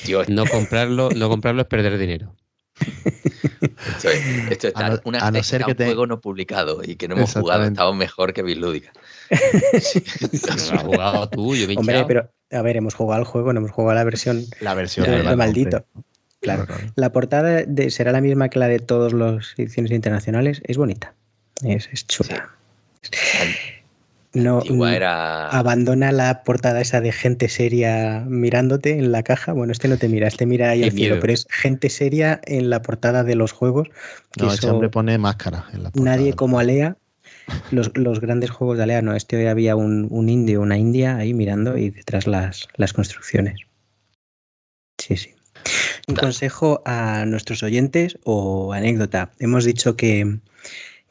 [0.06, 0.30] Dios.
[0.30, 2.34] No comprarlo, no comprarlo es perder dinero.
[3.96, 5.86] Esto es, esto es no, una a no ser que un te...
[5.86, 8.92] juego no publicado y que no hemos jugado, estamos mejor que Bilúdica.
[9.80, 10.04] sí.
[10.48, 13.60] no has jugado tú, yo me Hombre, pero a ver, hemos jugado el juego, no
[13.60, 15.86] hemos jugado la versión, la versión de, de maldito.
[16.42, 16.66] Claro.
[16.66, 16.92] claro.
[16.96, 20.62] La portada de, será la misma que la de todas las ediciones internacionales.
[20.66, 21.14] Es bonita.
[21.62, 22.50] Es, es chula.
[23.02, 23.12] Sí.
[24.34, 25.48] No, era...
[25.50, 29.54] abandona la portada esa de gente seria mirándote en la caja.
[29.54, 32.72] Bueno, este no te mira, este mira ahí al cielo, pero es gente seria en
[32.72, 33.90] la portada de los juegos.
[34.32, 36.16] Que no, ese hombre pone máscara en la portada.
[36.16, 36.98] Nadie como Alea.
[37.72, 41.34] Los, los, grandes juegos de Alea, no, este había un, un indio, una india ahí
[41.34, 43.60] mirando y detrás las, las construcciones.
[44.98, 45.36] Sí, sí.
[46.08, 49.32] Un consejo a nuestros oyentes o anécdota.
[49.40, 50.40] Hemos dicho que,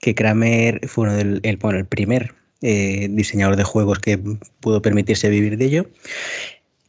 [0.03, 4.19] que Kramer fue uno del, el, bueno, el primer eh, diseñador de juegos que
[4.59, 5.87] pudo permitirse vivir de ello.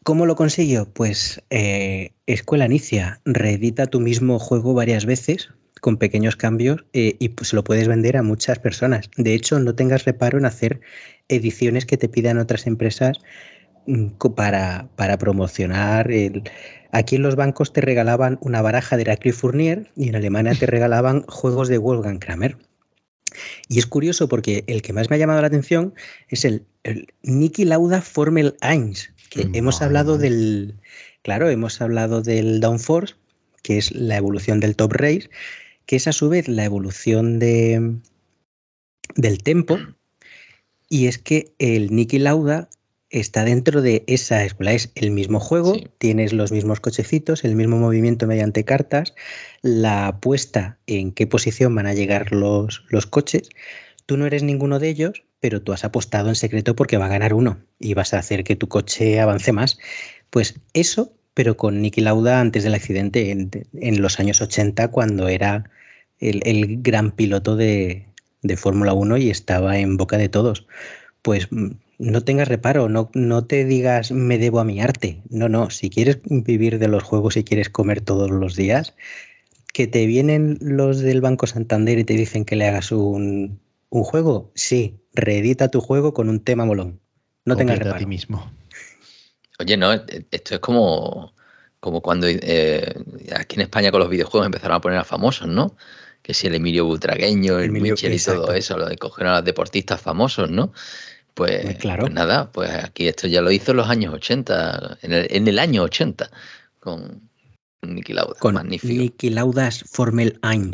[0.01, 0.89] ¿Cómo lo consiguió?
[0.91, 7.29] Pues eh, Escuela Inicia reedita tu mismo juego varias veces con pequeños cambios eh, y
[7.29, 9.11] pues lo puedes vender a muchas personas.
[9.15, 10.81] De hecho, no tengas reparo en hacer
[11.27, 13.19] ediciones que te pidan otras empresas
[13.85, 16.43] mm, para, para promocionar el,
[16.91, 20.65] Aquí en los bancos te regalaban una baraja de Heracles Fournier y en Alemania te
[20.67, 22.57] regalaban juegos de Wolfgang Kramer.
[23.67, 25.93] Y es curioso porque el que más me ha llamado la atención
[26.29, 28.93] es el, el Niki Lauda Formel 1,
[29.29, 30.75] que hemos hablado del,
[31.21, 33.15] claro, hemos hablado del Downforce,
[33.61, 35.29] que es la evolución del Top Race,
[35.85, 37.97] que es a su vez la evolución de,
[39.15, 39.77] del tempo,
[40.89, 42.69] y es que el Niki Lauda
[43.13, 44.73] está dentro de esa escuela.
[44.73, 45.87] Es el mismo juego, sí.
[45.99, 49.13] tienes los mismos cochecitos, el mismo movimiento mediante cartas,
[49.61, 53.49] la apuesta en qué posición van a llegar los, los coches.
[54.05, 57.09] Tú no eres ninguno de ellos, pero tú has apostado en secreto porque va a
[57.09, 59.77] ganar uno y vas a hacer que tu coche avance más.
[60.31, 65.27] Pues eso, pero con Niki Lauda antes del accidente, en, en los años 80, cuando
[65.27, 65.69] era
[66.19, 68.07] el, el gran piloto de,
[68.41, 70.65] de Fórmula 1 y estaba en boca de todos.
[71.21, 71.47] Pues
[72.03, 75.21] no tengas reparo, no, no te digas me debo a mi arte.
[75.29, 78.93] No, no, si quieres vivir de los juegos y quieres comer todos los días,
[79.71, 83.59] que te vienen los del Banco Santander y te dicen que le hagas un,
[83.89, 86.99] un juego, sí, reedita tu juego con un tema molón.
[87.45, 87.95] No tengas reparo.
[87.95, 88.51] a ti mismo.
[89.59, 91.33] Oye, no, esto es como,
[91.79, 92.95] como cuando eh,
[93.35, 95.75] aquí en España con los videojuegos empezaron a poner a famosos, ¿no?
[96.21, 99.35] Que si el Emilio Butragueño, el, el Michel y todo eso, lo de coger a
[99.35, 100.73] los deportistas famosos, ¿no?
[101.33, 102.01] Pues, claro.
[102.01, 105.47] pues, nada, pues aquí esto ya lo hizo en los años 80, en el, en
[105.47, 106.29] el año 80,
[106.79, 107.29] con
[107.81, 108.35] Niki Lauda.
[108.39, 108.93] Con magnífico.
[108.93, 110.71] Niki Laudas Formel 1.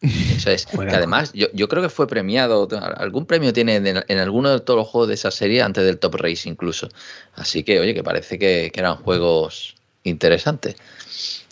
[0.00, 0.66] Eso es.
[0.66, 4.60] que además, yo, yo, creo que fue premiado, algún premio tiene en, en, alguno de
[4.60, 6.88] todos los juegos de esa serie, antes del Top Race incluso.
[7.34, 10.76] Así que, oye, que parece que, que eran juegos interesantes.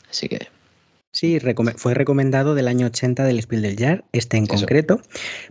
[0.09, 0.49] Así que
[1.17, 1.39] Sí,
[1.77, 4.53] fue recomendado del año 80 del Spiel del Jar, este en Eso.
[4.53, 5.01] concreto,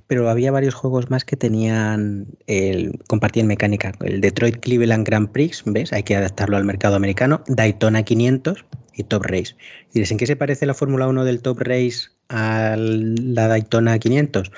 [0.05, 3.93] pero había varios juegos más que tenían, el, compartían mecánica.
[4.01, 5.91] El Detroit Cleveland Grand Prix, ¿ves?
[5.91, 7.43] Hay que adaptarlo al mercado americano.
[7.47, 8.63] Daytona 500
[8.93, 9.55] y Top Race.
[9.91, 14.51] ¿Y ¿en qué se parece la Fórmula 1 del Top Race a la Daytona 500?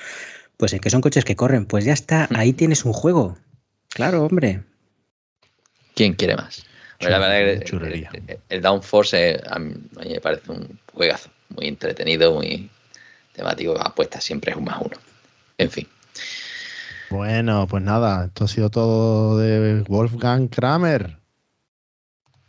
[0.58, 1.68] Pues en que son coches que corren.
[1.68, 3.38] Pues ya está, ahí tienes un juego.
[3.88, 4.66] Claro, hombre.
[5.96, 6.66] ¿Quién quiere más?
[7.00, 9.76] La verdad el, el, el, Downforce eh, a, mí,
[10.06, 12.70] me parece un juegazo, muy entretenido, muy
[13.34, 14.98] temático, apuesta siempre es un más uno.
[15.58, 15.88] En fin.
[17.10, 21.18] Bueno, pues nada, esto ha sido todo de Wolfgang Kramer.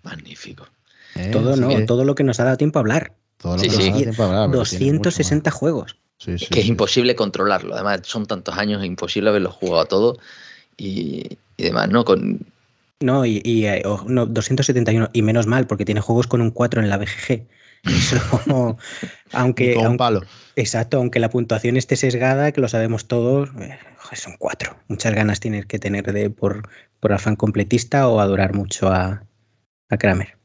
[0.03, 0.67] Magnífico.
[1.15, 1.31] ¿Eh?
[1.31, 1.83] Todo no, que...
[1.83, 3.13] todo lo que nos ha dado tiempo a hablar.
[3.37, 3.79] Todo lo sí, que sí.
[3.79, 4.51] nos ha dado tiempo a hablar.
[4.51, 5.97] 260 juegos.
[6.19, 7.75] Sí, es que es imposible controlarlo.
[7.75, 10.19] Además, son tantos años, es imposible haberlo jugado a todo
[10.77, 12.05] y, y demás, ¿no?
[12.05, 12.41] Con,
[13.01, 16.81] No, y, y, oh, no, 271, y menos mal, porque tiene juegos con un 4
[16.83, 17.47] en la BGG.
[17.85, 18.77] Eso,
[19.33, 20.23] aunque, con un aunque- palo.
[20.57, 23.79] exacto, aunque la puntuación esté sesgada, que lo sabemos todos, eh,
[24.15, 24.77] son 4.
[24.89, 26.69] Muchas ganas tienes que tener de por,
[26.99, 29.23] por afán completista o adorar mucho a,
[29.91, 30.38] a Kramer.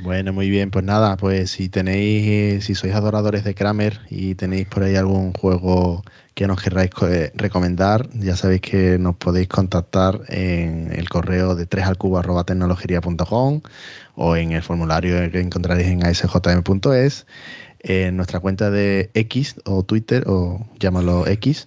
[0.00, 4.36] Bueno, muy bien, pues nada, pues si tenéis, eh, si sois adoradores de Kramer y
[4.36, 6.04] tenéis por ahí algún juego
[6.34, 11.66] que nos querráis eh, recomendar, ya sabéis que nos podéis contactar en el correo de
[11.66, 13.60] 3 al cubo arroba tecnologería.com
[14.14, 17.26] o en el formulario que encontraréis en asjm.es,
[17.80, 21.66] en nuestra cuenta de X o Twitter o llámalo X,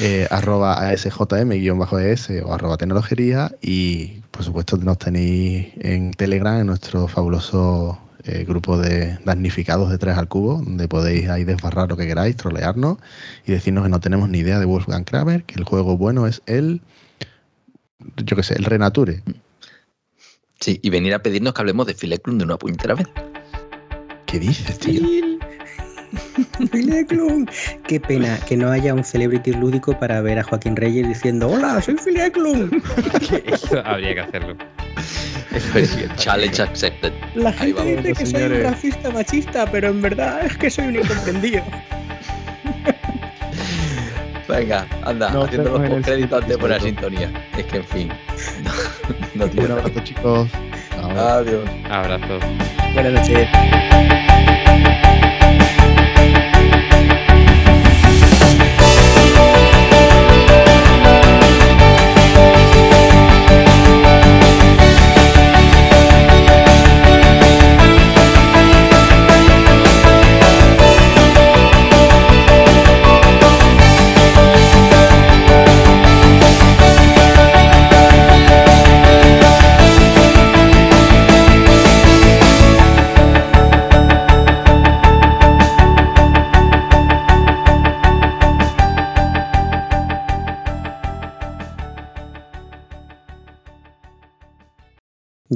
[0.00, 7.06] eh, arroba asjm-es o arroba tecnologería y por supuesto nos tenéis en Telegram en nuestro
[7.08, 12.06] fabuloso eh, grupo de damnificados de 3 al cubo donde podéis ahí desbarrar lo que
[12.06, 12.96] queráis, trolearnos
[13.46, 16.40] y decirnos que no tenemos ni idea de Wolfgang Kramer, que el juego bueno es
[16.46, 16.80] el
[18.16, 19.22] yo qué sé, el Renature.
[20.58, 23.08] sí, y venir a pedirnos que hablemos de Fileclum de una puñetera vez.
[24.24, 25.29] ¿Qué dices, tío?
[26.72, 27.46] Fileclum.
[27.86, 31.80] Qué pena que no haya un celebrity lúdico para ver a Joaquín Reyes diciendo Hola,
[31.80, 32.70] soy Fileclum.
[33.44, 34.56] Eso habría que hacerlo.
[36.16, 37.12] Challenge accepted.
[37.34, 40.86] La gente vamos, dice que soy un racista machista, pero en verdad es que soy
[40.86, 41.62] un incomprendido.
[44.48, 47.30] Venga, anda, Nos haciendo los en el créditos antes de poner sintonía.
[47.56, 48.08] Es que, en fin,
[48.64, 48.72] no,
[49.46, 50.48] no tiene Un abrazo, chicos.
[50.90, 51.10] Chao.
[51.10, 51.70] Adiós.
[51.88, 52.38] Abrazo.
[52.94, 53.48] Buenas noches.
[56.32, 56.79] Thank you.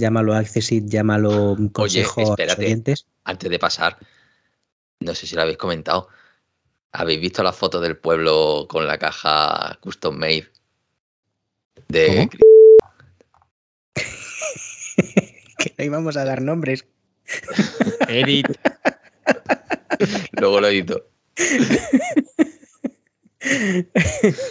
[0.04, 2.66] Llámalo Accessit, llámalo consejo a los espérate.
[2.66, 3.06] oyentes.
[3.24, 3.96] Antes de pasar,
[5.00, 6.08] no sé si lo habéis comentado.
[6.92, 10.46] ¿Habéis visto la foto del pueblo con la caja custom made?
[11.88, 12.28] De
[15.56, 16.84] que no íbamos a dar nombres.
[18.08, 18.48] Edit.
[20.38, 21.08] luego lo edito.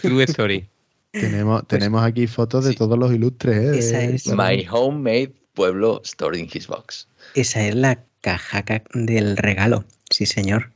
[0.01, 0.67] True story.
[1.11, 2.77] Tenemos, tenemos aquí fotos de sí.
[2.77, 3.55] todos los ilustres.
[3.55, 3.77] ¿eh?
[3.77, 4.27] Esa es.
[4.29, 7.07] My homemade pueblo stored in his box.
[7.35, 9.85] Esa es la caja ca- del regalo.
[10.09, 10.71] Sí, señor.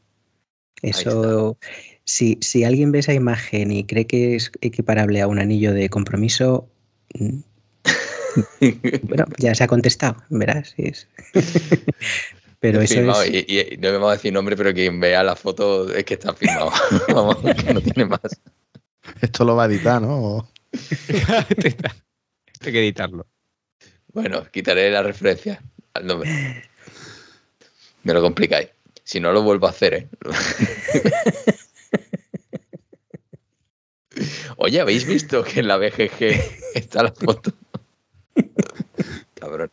[0.81, 1.57] Eso,
[2.03, 5.89] si, si alguien ve esa imagen y cree que es equiparable a un anillo de
[5.89, 6.69] compromiso,
[7.17, 7.39] mm,
[9.03, 10.73] bueno, ya se ha contestado, verás.
[10.75, 11.07] sí es.
[12.59, 13.29] Pero eso Firmado, es.
[13.47, 16.15] y, y no me vamos a decir nombre, pero quien vea la foto es que
[16.15, 16.71] está firmado.
[17.07, 18.19] Vamos, que no tiene más.
[19.21, 20.49] Esto lo va a editar, ¿no?
[22.61, 23.27] Hay que editarlo.
[24.13, 25.61] Bueno, quitaré la referencia
[25.93, 26.29] al nombre.
[28.03, 28.69] Me lo complicáis.
[29.03, 30.07] Si no, lo vuelvo a hacer, ¿eh?
[34.57, 36.41] Oye, ¿habéis visto que en la BGG
[36.73, 37.51] está la foto?
[39.35, 39.71] Cabrón.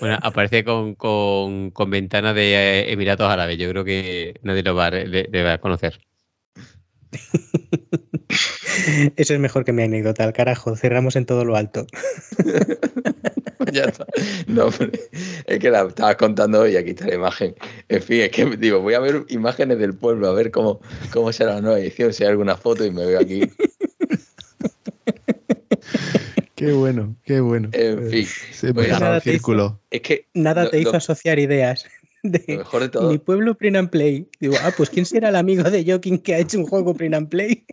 [0.00, 3.58] Bueno, aparece con, con, con ventana de eh, Emiratos Árabes.
[3.58, 6.00] Yo creo que nadie lo va a, le- le va a conocer.
[9.16, 10.76] Eso es mejor que mi anécdota, al carajo.
[10.76, 11.86] Cerramos en todo lo alto.
[13.72, 14.06] ya está.
[14.46, 14.90] No, hombre,
[15.46, 17.54] es que la estabas contando y aquí está la imagen.
[17.88, 20.80] En fin, es que digo, voy a ver imágenes del pueblo, a ver cómo,
[21.12, 23.42] cómo será la nueva edición, si hay alguna foto y me veo aquí.
[26.54, 27.70] Qué bueno, qué bueno.
[27.72, 29.80] En fin, Se pues me nada, el te hizo- círculo.
[29.90, 31.86] es que Nada Lo- te hizo lo- asociar ideas.
[32.22, 34.28] Lo De mejor de todo, mi pueblo print and play.
[34.40, 37.14] Digo, ah, pues ¿quién será el amigo de Joking que ha hecho un juego print
[37.14, 37.64] and play?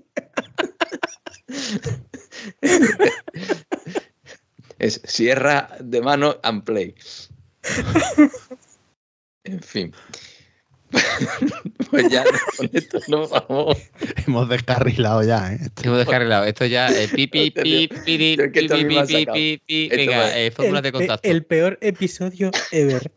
[4.80, 6.96] es sierra de mano and play.
[9.44, 9.94] En fin.
[11.92, 12.24] pues ya
[12.56, 13.78] con esto nos vamos.
[14.26, 15.60] Hemos descarrilado ya, ¿eh?
[15.84, 16.46] Hemos descarrilado.
[16.46, 16.90] Esto ya.
[16.90, 21.30] Eh, pi, pi, pi, pi, pi, pi, Venga, eh, fórmulas de contacto.
[21.30, 23.12] el peor episodio ever.